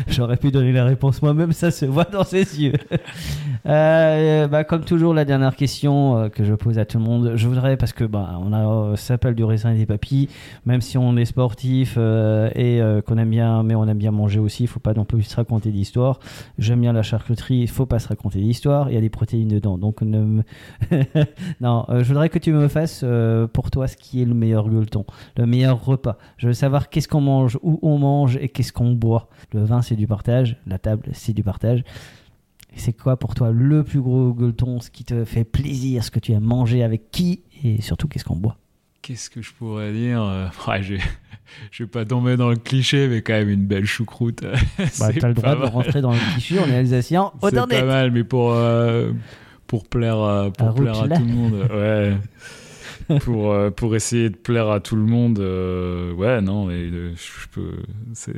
J'aurais 0.09 0.37
pu 0.37 0.51
donner 0.51 0.73
la 0.73 0.85
réponse 0.85 1.23
moi-même, 1.23 1.53
ça 1.53 1.71
se 1.71 1.85
voit 1.87 2.05
dans 2.05 2.25
ses 2.25 2.61
yeux. 2.63 2.73
Euh, 3.67 4.47
bah, 4.47 4.63
comme 4.65 4.85
toujours, 4.85 5.15
la 5.15 5.25
dernière 5.25 5.57
question 5.57 6.19
euh, 6.19 6.29
que 6.29 6.45
je 6.45 6.53
pose 6.53 6.79
à 6.79 6.85
tout 6.85 6.99
le 6.99 7.05
monde, 7.05 7.33
je 7.37 7.49
voudrais, 7.49 7.79
parce 7.79 7.95
que 7.95 8.05
bah, 8.05 8.39
on 8.43 8.53
a, 8.53 8.59
euh, 8.67 8.97
ça 8.97 9.07
s'appelle 9.15 9.35
du 9.35 9.43
raisin 9.43 9.73
et 9.73 9.79
des 9.79 9.87
papilles, 9.87 10.29
même 10.67 10.83
si 10.83 10.99
on 10.99 11.17
est 11.17 11.25
sportif 11.25 11.95
euh, 11.97 12.51
et 12.55 12.83
euh, 12.83 13.01
qu'on 13.01 13.17
aime 13.17 13.31
bien, 13.31 13.63
mais 13.63 13.75
on 13.75 13.87
aime 13.89 13.97
bien 13.97 14.11
manger 14.11 14.39
aussi, 14.39 14.65
il 14.65 14.67
faut 14.67 14.81
pas 14.81 14.93
non 14.93 15.07
plus 15.07 15.23
se 15.23 15.35
raconter 15.37 15.71
d'histoire. 15.71 16.19
J'aime 16.59 16.83
bien 16.83 16.93
la 16.93 17.03
charcuterie, 17.03 17.61
il 17.61 17.69
faut 17.71 17.87
pas 17.87 17.99
se 18.01 18.09
raconter 18.09 18.39
d'histoire, 18.41 18.91
il 18.91 18.95
y 18.97 18.99
a 18.99 19.01
des 19.01 19.09
protéines 19.09 19.49
dedans. 19.49 19.79
Donc, 19.79 20.03
ne 20.03 20.19
me- 20.19 20.43
non, 21.63 21.87
je 21.89 22.05
voudrais 22.05 22.29
que 22.29 22.39
tu 22.39 22.53
me 22.53 22.69
fasses 22.69 23.03
pour 23.55 23.71
toi 23.71 23.87
ce 23.89 23.97
qui 23.97 24.21
est 24.21 24.27
le 24.27 24.35
meilleur 24.35 24.69
gueuleton, 24.69 25.07
le 25.39 25.47
meilleur 25.47 25.83
repas. 25.83 26.19
Je 26.37 26.49
veux 26.49 26.53
savoir 26.55 26.91
qu'est-ce 26.91 27.09
qu'on 27.15 27.21
mange, 27.21 27.59
où 27.63 27.79
on 27.83 27.97
mange 27.99 28.37
et 28.41 28.49
qu'est-ce 28.49 28.73
qu'on 28.73 28.91
boit. 28.91 29.29
Le 29.53 29.63
vin, 29.63 29.83
c'est 29.83 29.95
du 29.95 30.09
partage, 30.09 30.57
la 30.67 30.79
table, 30.79 31.11
c'est 31.13 31.33
du 31.33 31.45
partage. 31.45 31.85
C'est 32.75 32.93
quoi 32.93 33.17
pour 33.17 33.37
toi 33.37 33.53
le 33.53 33.85
plus 33.85 34.01
gros 34.01 34.33
gueuleton, 34.33 34.81
ce 34.81 34.91
qui 34.91 35.05
te 35.05 35.25
fait 35.25 35.45
plaisir, 35.45 36.03
ce 36.03 36.11
que 36.11 36.19
tu 36.19 36.33
aimes 36.33 36.43
manger 36.43 36.83
avec 36.83 37.13
qui 37.13 37.43
et 37.63 37.81
surtout 37.81 38.09
qu'est-ce 38.09 38.25
qu'on 38.25 38.35
boit? 38.35 38.57
Qu'est-ce 39.01 39.31
que 39.31 39.43
je 39.43 39.53
pourrais 39.53 39.93
dire 39.93 40.21
Euh, 40.23 40.49
ouais, 40.67 40.83
je, 40.83 40.95
vais 41.79 41.87
pas 41.87 42.05
tomber 42.05 42.37
dans 42.37 42.51
le 42.51 42.57
cliché, 42.57 43.07
mais 43.07 43.23
quand 43.23 43.35
même 43.35 43.51
une 43.51 43.65
belle 43.65 43.85
choucroute. 43.85 44.43
bah, 44.79 44.87
c'est 44.91 45.21
T'as 45.21 45.29
le 45.29 45.35
droit 45.35 45.51
pas 45.51 45.55
de 45.55 45.61
mal. 45.61 45.69
rentrer 45.69 46.01
dans 46.01 46.13
le 46.13 46.33
cliché, 46.33 46.59
on 46.59 46.67
est 46.67 46.77
alsacien, 46.79 47.31
C'est 47.45 47.55
pas 47.55 47.85
mal, 47.85 48.11
mais 48.11 48.25
pour, 48.25 48.55
euh, 48.55 49.13
pour 49.69 49.87
plaire, 49.87 50.19
à, 50.19 50.51
pour 50.51 50.75
plaire 50.75 51.01
à 51.03 51.09
tout 51.09 51.25
le 51.25 51.33
monde. 51.33 51.69
Ouais. 51.73 52.17
pour, 53.19 53.53
euh, 53.53 53.71
pour 53.71 53.95
essayer 53.97 54.31
de 54.31 54.37
plaire 54.37 54.69
à 54.71 54.81
tout 54.81 54.97
le 54.97 55.03
monde, 55.05 55.39
euh, 55.39 56.13
ouais, 56.13 56.41
non, 56.41 56.67
mais 56.67 56.75
euh, 56.75 57.13
je 57.17 57.49
peux. 57.53 57.73
C'est 58.13 58.35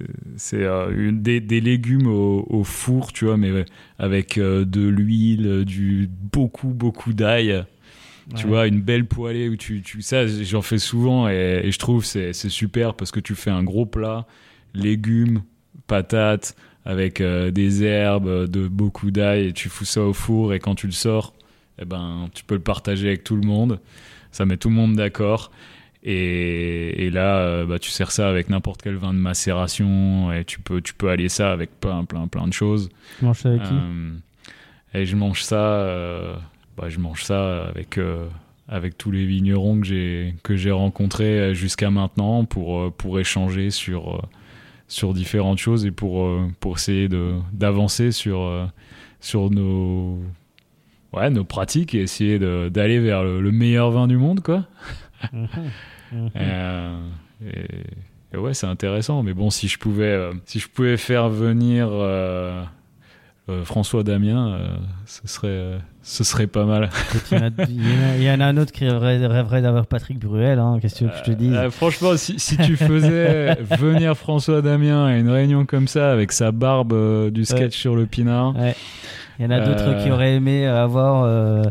des, 1.13 1.41
des 1.41 1.61
légumes 1.61 2.07
au, 2.07 2.47
au 2.49 2.65
four, 2.65 3.13
tu 3.13 3.25
vois, 3.27 3.37
mais 3.37 3.65
avec 3.99 4.39
de 4.39 4.89
l'huile, 4.89 5.65
du 5.65 6.09
beaucoup, 6.33 6.69
beaucoup 6.69 7.13
d'ail. 7.13 7.65
Tu 8.35 8.47
Ouais. 8.47 8.49
vois, 8.49 8.67
une 8.67 8.83
belle 8.83 9.07
poêlée 9.07 9.49
où 9.49 9.57
tu, 9.57 9.83
tu 9.83 10.03
ça, 10.03 10.27
j'en 10.27 10.63
fais 10.63 10.79
souvent 10.79 11.29
et, 11.29 11.63
et 11.65 11.73
je 11.73 11.79
trouve 11.79 12.05
c'est 12.05 12.33
c'est 12.35 12.51
super 12.51 12.95
parce 12.95 13.11
que 13.11 13.21
tu 13.21 13.35
fais 13.35 13.51
un 13.51 13.65
gros 13.65 13.87
plat, 13.87 14.27
légumes, 14.75 15.43
patates 15.87 16.57
avec 16.85 17.21
euh, 17.21 17.51
des 17.51 17.85
herbes, 17.85 18.47
de 18.49 18.69
beaucoup 18.69 19.11
d'ail 19.11 19.49
et 19.49 19.53
tu 19.53 19.69
fous 19.69 19.85
ça 19.87 20.03
au 20.03 20.13
four 20.13 20.53
et 20.55 20.61
quand 20.61 20.75
tu 20.75 20.87
le 20.87 20.93
sors, 20.93 21.35
eh 21.81 21.85
ben 21.85 22.29
tu 22.35 22.45
peux 22.45 22.57
le 22.57 22.61
partager 22.63 23.09
avec 23.09 23.25
tout 23.25 23.37
le 23.37 23.47
monde. 23.47 23.81
Ça 24.37 24.45
met 24.45 24.59
tout 24.59 24.69
le 24.69 24.75
monde 24.75 24.97
d'accord. 24.97 25.51
Et, 26.03 27.07
et 27.07 27.11
là, 27.11 27.39
euh, 27.39 27.65
bah, 27.65 27.79
tu 27.79 27.91
sers 27.91 28.13
ça 28.13 28.29
avec 28.29 28.51
n'importe 28.51 28.83
quel 28.83 28.97
vin 28.97 29.15
de 29.15 29.19
macération 29.19 30.31
et 30.31 30.45
tu 30.45 30.61
peux, 30.61 30.83
tu 30.83 30.93
peux 30.93 31.09
aller 31.09 31.31
ça 31.31 31.53
avec 31.53 31.81
plein, 31.81 32.05
plein, 32.05 32.29
plein 32.29 32.47
de 32.47 32.53
choses. 32.53 32.91
Tu 33.19 33.25
manges 33.25 33.39
ça 33.41 33.49
avec 33.49 33.63
qui 33.63 33.73
Euh, 33.73 34.13
et 34.93 35.07
je 35.07 35.17
mange 35.17 35.43
ça, 35.43 35.57
euh, 35.57 36.37
bah, 36.77 36.91
je 36.91 36.99
mange 36.99 37.25
ça 37.25 37.65
avec 37.65 37.99
avec 38.69 38.99
tous 38.99 39.11
les 39.11 39.25
vignerons 39.25 39.81
que 39.81 39.87
j'ai 39.87 40.35
que 40.43 40.55
j'ai 40.55 40.71
rencontrés 40.71 41.55
jusqu'à 41.55 41.91
maintenant 41.91 42.45
pour 42.45 42.93
pour 42.93 43.19
échanger 43.19 43.71
sur 43.71 44.29
sur 44.87 45.15
différentes 45.15 45.59
choses 45.59 45.87
et 45.87 45.93
pour 45.93 46.31
pour 46.61 46.77
essayer 46.77 47.09
de 47.09 47.33
d'avancer 47.53 48.11
sur 48.13 48.69
sur 49.21 49.51
nos 49.51 50.21
ouais 51.17 51.31
nos 51.31 51.45
pratiques 51.45 51.95
et 51.95 52.01
essayer 52.03 52.39
d'aller 52.71 53.01
vers 53.01 53.23
le, 53.25 53.41
le 53.41 53.51
meilleur 53.53 53.91
vin 53.91 54.07
du 54.07 54.17
monde 54.17 54.41
quoi. 54.41 54.65
Mhm. 55.33 55.49
Mhm. 56.13 56.31
Euh, 56.37 56.99
et, 57.45 57.67
et 58.35 58.37
ouais, 58.39 58.55
c'est 58.55 58.67
intéressant. 58.67 59.23
Mais 59.23 59.35
bon, 59.35 59.51
si 59.51 59.67
je 59.69 59.79
pouvais, 59.79 60.05
euh, 60.05 60.33
si 60.45 60.59
je 60.61 60.69
pouvais 60.69 60.97
faire 60.97 61.29
venir 61.29 61.89
euh, 61.91 62.63
François 63.65 64.03
Damien, 64.03 64.59
ce 65.07 65.27
serait, 65.27 65.79
ce 66.03 66.25
serait 66.25 66.47
pas 66.49 66.65
mal. 66.65 66.91
Il 67.31 67.39
y, 67.39 67.41
en 67.41 67.47
a- 67.47 68.17
il 68.19 68.23
y 68.25 68.31
en 68.31 68.41
un 68.41 68.57
autre 68.57 68.73
qui 68.73 68.89
rêverait, 68.89 69.63
d'avoir 69.63 69.87
Patrick 69.87 70.19
Bruel, 70.19 70.59
hein, 70.59 70.79
qu'est-ce 70.83 70.95
que 70.95 70.99
tu 70.99 71.05
veux 71.05 71.11
que 71.11 71.17
je 71.19 71.23
te 71.23 71.31
dise? 71.31 71.53
Euh, 71.55 71.71
franchement, 71.71 72.17
si, 72.17 72.39
si 72.41 72.57
tu 72.57 72.77
faisais 72.77 73.55
venir 73.79 74.17
François 74.17 74.63
Damien 74.63 75.07
à 75.07 75.17
une 75.17 75.31
réunion 75.31 75.65
comme 75.65 75.87
ça 75.89 76.11
avec 76.13 76.33
sa 76.33 76.51
barbe 76.53 77.31
du 77.31 77.45
sketch 77.45 77.61
Ouais. 77.61 77.71
sur 77.71 77.95
le 77.97 78.07
pinard, 78.07 78.57
Ouais. 78.57 78.75
Il 79.39 79.45
y 79.45 79.47
en 79.47 79.51
a 79.51 79.61
d'autres 79.61 79.89
Euh. 79.89 80.03
qui 80.03 80.11
auraient 80.11 80.35
aimé 80.37 80.67
avoir 80.67 81.25
euh, 81.25 81.63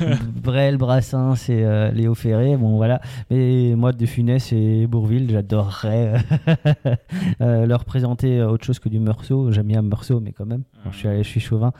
Brel, 0.42 0.76
Brassens 0.76 1.48
et 1.48 1.64
euh, 1.64 1.90
Léo 1.92 2.14
Ferré. 2.14 2.56
Bon, 2.56 2.76
voilà. 2.76 3.00
Mais 3.30 3.74
moi, 3.76 3.92
De 3.92 4.06
Funès 4.06 4.52
et 4.52 4.86
Bourville, 4.86 5.30
j'adorerais 5.30 6.14
euh, 6.48 6.94
euh, 7.40 7.66
leur 7.66 7.84
présenter 7.84 8.42
autre 8.42 8.64
chose 8.64 8.78
que 8.78 8.88
du 8.88 8.98
Meursault. 8.98 9.52
J'aime 9.52 9.66
bien 9.68 9.82
Meursault, 9.82 10.20
mais 10.20 10.32
quand 10.32 10.46
même, 10.46 10.62
Bon, 10.84 10.90
je, 10.90 10.98
suis, 10.98 11.08
je 11.18 11.28
suis 11.28 11.40
chauvin. 11.40 11.72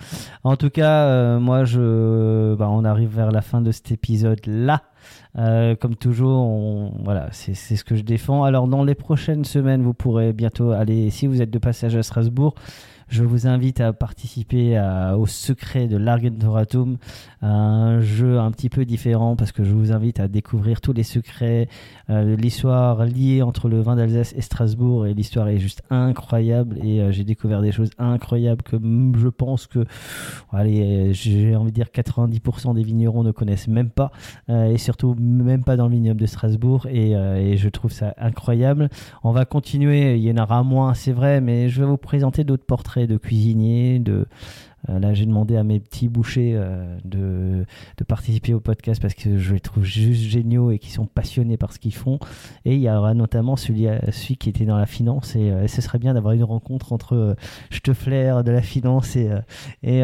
En 0.45 0.57
tout 0.57 0.71
cas, 0.71 1.07
euh, 1.07 1.41
moi, 1.41 1.65
je, 1.65 2.55
bah, 2.55 2.69
on 2.71 2.85
arrive 2.85 3.15
vers 3.15 3.31
la 3.33 3.43
fin 3.43 3.61
de 3.61 3.71
cet 3.73 3.91
épisode-là. 3.93 4.83
Euh, 5.39 5.75
comme 5.75 5.97
toujours, 5.97 6.43
on- 6.47 6.93
voilà, 7.03 7.29
c'est 7.33 7.55
c'est 7.55 7.75
ce 7.77 7.83
que 7.85 7.97
je 7.97 8.03
défends. 8.03 8.45
Alors, 8.45 8.69
dans 8.69 8.85
les 8.85 8.95
prochaines 8.95 9.45
semaines, 9.45 9.83
vous 9.83 9.95
pourrez 9.95 10.33
bientôt 10.33 10.71
aller, 10.71 11.11
si 11.11 11.27
vous 11.27 11.43
êtes 11.43 11.51
de 11.51 11.59
passage 11.59 11.97
à 11.97 12.03
Strasbourg, 12.03 12.55
je 13.13 13.25
vous 13.25 13.47
invite 13.47 13.81
à 13.81 13.93
participer 13.93 14.81
au 15.17 15.27
secret 15.27 15.87
de 15.87 15.97
l'Argentoratum, 15.97 16.97
un 17.43 18.01
jeu 18.01 18.39
un 18.39 18.51
petit 18.51 18.69
peu 18.69 18.85
différent 18.85 19.37
parce 19.37 19.53
que 19.53 19.65
je 19.65 19.73
vous 19.73 19.93
invite 19.93 20.21
à 20.21 20.29
découvrir 20.29 20.81
tous 20.81 20.93
les 20.93 21.03
secrets, 21.03 21.69
euh, 22.09 22.37
l'histoire 22.37 23.05
liée 23.05 23.43
entre 23.43 23.69
le 23.69 23.81
vin 23.81 23.97
d'Alsace 23.97 24.33
et 24.37 24.41
Strasbourg 24.41 25.07
et 25.07 25.15
l'histoire 25.15 25.49
est 25.49 25.59
juste 25.59 25.83
incroyable 25.91 26.79
et 26.83 27.01
euh, 27.01 27.13
j'ai 27.13 27.25
découvert 27.25 27.61
des 27.61 27.73
choses 27.73 27.91
incroyables 27.99 28.63
que 28.63 28.77
je 29.17 29.29
pense 29.29 29.67
que, 29.67 29.85
allez, 30.53 31.13
j'ai 31.13 31.55
envie 31.55 31.71
de 31.71 31.75
dire 31.75 31.89
90% 31.93 32.75
des 32.75 32.83
vignerons 32.83 33.23
ne 33.23 33.33
connaissent 33.33 33.69
même 33.69 33.91
pas 33.91 34.11
euh, 34.49 34.73
et 34.73 34.79
surtout 34.79 35.15
même 35.19 35.65
pas 35.65 35.77
dans 35.77 35.89
le 35.89 35.95
vignoble 35.95 36.21
de 36.21 36.27
Strasbourg 36.27 36.87
et, 36.87 37.13
et 37.13 37.57
je 37.57 37.69
trouve 37.69 37.93
ça 37.93 38.15
incroyable. 38.19 38.89
On 39.23 39.33
va 39.33 39.45
continuer, 39.45 40.17
il 40.17 40.23
y 40.23 40.31
en 40.31 40.43
aura 40.43 40.63
moins, 40.63 40.95
c'est 40.95 41.13
vrai, 41.13 41.41
mais 41.41 41.69
je 41.69 41.83
vais 41.83 41.87
vous 41.87 41.97
présenter 41.97 42.45
d'autres 42.45 42.65
portraits 42.65 43.02
de 43.07 43.17
cuisiniers, 43.17 43.99
de 43.99 44.27
euh, 44.89 44.99
là, 44.99 45.15
j'ai 45.15 45.27
demandé 45.27 45.57
à 45.57 45.65
mes 45.65 45.79
petits 45.81 46.09
bouchers 46.09 46.55
euh, 46.55 46.99
de, 47.05 47.65
participer 48.09 48.53
au 48.53 48.61
podcast 48.61 49.01
parce 49.01 49.15
que 49.15 49.39
je 49.39 49.55
les 49.55 49.61
trouve 49.61 49.85
juste 49.85 50.23
géniaux 50.23 50.73
et 50.73 50.79
qui 50.79 50.91
sont 50.91 51.07
passionnés 51.07 51.57
par 51.57 51.73
ce 51.73 51.79
qu'ils 51.79 51.95
font. 51.95 52.19
Et 52.65 52.75
il 52.75 52.81
y 52.81 52.91
aura 52.91 53.15
notamment 53.15 53.57
celui, 53.57 53.87
euh, 53.87 53.99
qui 54.39 54.49
était 54.49 54.65
dans 54.65 54.77
la 54.77 54.87
finance. 54.87 55.37
Et, 55.37 55.53
ce 55.69 55.81
serait 55.81 55.99
bien 55.99 56.15
d'avoir 56.15 56.35
une 56.35 56.45
rencontre 56.45 56.93
entre 56.93 57.15
euh, 57.15 57.35
Steffler 57.71 58.41
de 58.45 58.51
la 58.51 58.63
finance 58.63 59.17
et, 59.17 59.29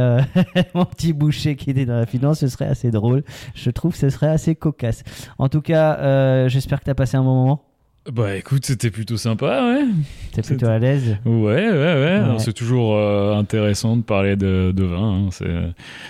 mon 0.74 0.84
petit 0.84 1.12
boucher 1.12 1.56
qui 1.56 1.70
était 1.70 1.86
dans 1.86 1.96
la 1.96 2.06
finance. 2.06 2.40
Ce 2.40 2.48
serait 2.48 2.66
assez 2.66 2.90
drôle. 2.90 3.24
Je 3.54 3.70
trouve 3.70 3.92
que 3.92 3.98
ce 3.98 4.10
serait 4.10 4.28
assez 4.28 4.54
cocasse. 4.54 5.02
En 5.38 5.48
tout 5.48 5.60
cas, 5.60 6.48
j'espère 6.48 6.80
que 6.80 6.84
tu 6.84 6.90
as 6.90 6.94
passé 6.94 7.16
un 7.16 7.22
moment. 7.22 7.67
Bah 8.10 8.36
écoute, 8.36 8.64
c'était 8.64 8.90
plutôt 8.90 9.18
sympa, 9.18 9.62
ouais. 9.74 9.84
T'es 10.32 10.40
plutôt 10.40 10.66
à 10.66 10.78
l'aise. 10.78 11.18
Ouais, 11.26 11.32
ouais, 11.68 11.70
ouais. 11.70 12.20
Ouais. 12.30 12.38
C'est 12.38 12.54
toujours 12.54 12.96
euh, 12.96 13.34
intéressant 13.36 13.98
de 13.98 14.02
parler 14.02 14.34
de, 14.34 14.72
de 14.74 14.84
vin. 14.84 15.26
hein. 15.26 15.28
C'est, 15.30 15.46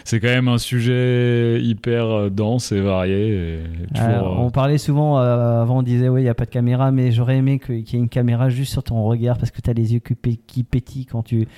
c'est 0.04 0.20
quand 0.20 0.28
même 0.28 0.46
un 0.46 0.58
sujet 0.58 1.60
hyper 1.60 2.04
euh, 2.06 2.30
dense 2.30 2.70
et 2.70 2.80
varié. 2.80 3.58
et 3.58 3.62
toujours, 3.94 4.08
Alors, 4.08 4.40
euh, 4.40 4.44
on 4.44 4.50
parlait 4.50 4.78
souvent, 4.78 5.18
euh, 5.18 5.60
avant 5.62 5.78
on 5.78 5.82
disait 5.82 6.08
oui 6.08 6.20
il 6.20 6.24
n'y 6.24 6.30
a 6.30 6.34
pas 6.34 6.44
de 6.44 6.50
caméra, 6.50 6.92
mais 6.92 7.10
j'aurais 7.10 7.36
aimé 7.38 7.58
que- 7.58 7.72
qu'il 7.72 7.94
y 7.94 7.96
ait 7.96 8.02
une 8.04 8.08
caméra 8.08 8.48
juste 8.48 8.70
sur 8.72 8.84
ton 8.84 9.02
regard 9.02 9.36
parce 9.36 9.50
que 9.50 9.60
tu 9.60 9.68
as 9.68 9.72
les 9.72 9.92
yeux 9.94 9.98
qui, 10.00 10.14
pé- 10.14 10.38
qui 10.46 10.62
pétillent 10.62 11.06
quand 11.06 11.22
tu, 11.24 11.48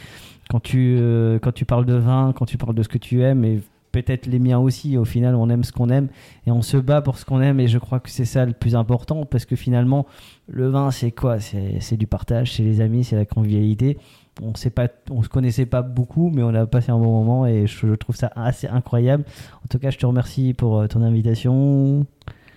quand, 0.49 0.61
tu, 0.61 0.99
quand 1.43 1.53
tu 1.53 1.66
parles 1.66 1.85
de 1.87 1.95
vin, 1.97 2.33
quand 2.35 2.47
tu 2.47 2.57
parles 2.57 2.74
de 2.74 2.83
ce 2.83 2.89
que 2.89 2.99
tu 2.99 3.22
aimes 3.22 3.45
et 3.45 3.61
peut-être 3.93 4.26
les 4.26 4.38
miens 4.38 4.59
aussi. 4.59 4.97
Au 4.97 5.05
final 5.05 5.34
on 5.34 5.49
aime 5.51 5.64
ce 5.64 5.72
qu'on 5.72 5.88
aime 5.91 6.09
et 6.47 6.51
on 6.51 6.62
se 6.62 6.76
bat 6.76 7.03
pour 7.03 7.18
ce 7.18 7.24
qu'on 7.24 7.41
aime 7.41 7.61
et 7.61 7.68
je 7.68 7.78
crois 7.78 8.01
que 8.01 8.11
c'est 8.11 8.24
ça 8.24 8.45
le 8.47 8.53
plus 8.53 8.74
important 8.76 9.24
parce 9.24 9.45
que 9.45 9.57
finalement 9.57 10.07
le 10.49 10.68
vin 10.68 10.91
c'est 10.91 11.11
quoi? 11.11 11.38
C'est 11.41 11.97
du 11.97 12.07
partage, 12.07 12.55
c'est 12.55 12.62
les 12.62 12.80
amis, 12.80 13.05
c'est 13.05 13.16
la 13.16 13.24
convivialité. 13.24 13.99
On 14.43 14.55
sait 14.55 14.70
pas, 14.70 14.88
on 15.11 15.22
se 15.22 15.28
connaissait 15.28 15.66
pas 15.66 15.82
beaucoup, 15.82 16.30
mais 16.30 16.43
on 16.43 16.55
a 16.55 16.64
passé 16.66 16.91
un 16.91 16.99
bon 16.99 17.12
moment 17.12 17.47
et 17.47 17.66
je, 17.66 17.86
je 17.88 17.95
trouve 17.95 18.16
ça 18.16 18.30
assez 18.36 18.66
incroyable. 18.68 19.24
En 19.64 19.68
tout 19.68 19.78
cas, 19.78 19.91
je 19.91 19.99
te 19.99 20.07
remercie 20.07 20.55
pour 20.55 20.78
euh, 20.80 20.86
ton 20.86 21.03
invitation. 21.03 22.07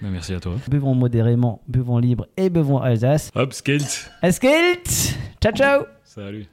bah, 0.02 0.08
merci 0.12 0.34
à 0.34 0.40
toi. 0.40 0.54
Buvons 0.70 0.96
modérément, 0.96 1.62
buvons 1.68 1.98
libre 1.98 2.28
et 2.38 2.50
buvons 2.50 2.78
Alsace. 2.78 3.32
Hop, 3.36 3.52
skate. 3.54 4.12
Escalt 4.22 5.18
Ciao 5.42 5.52
ciao 5.52 5.84
Salut. 6.04 6.53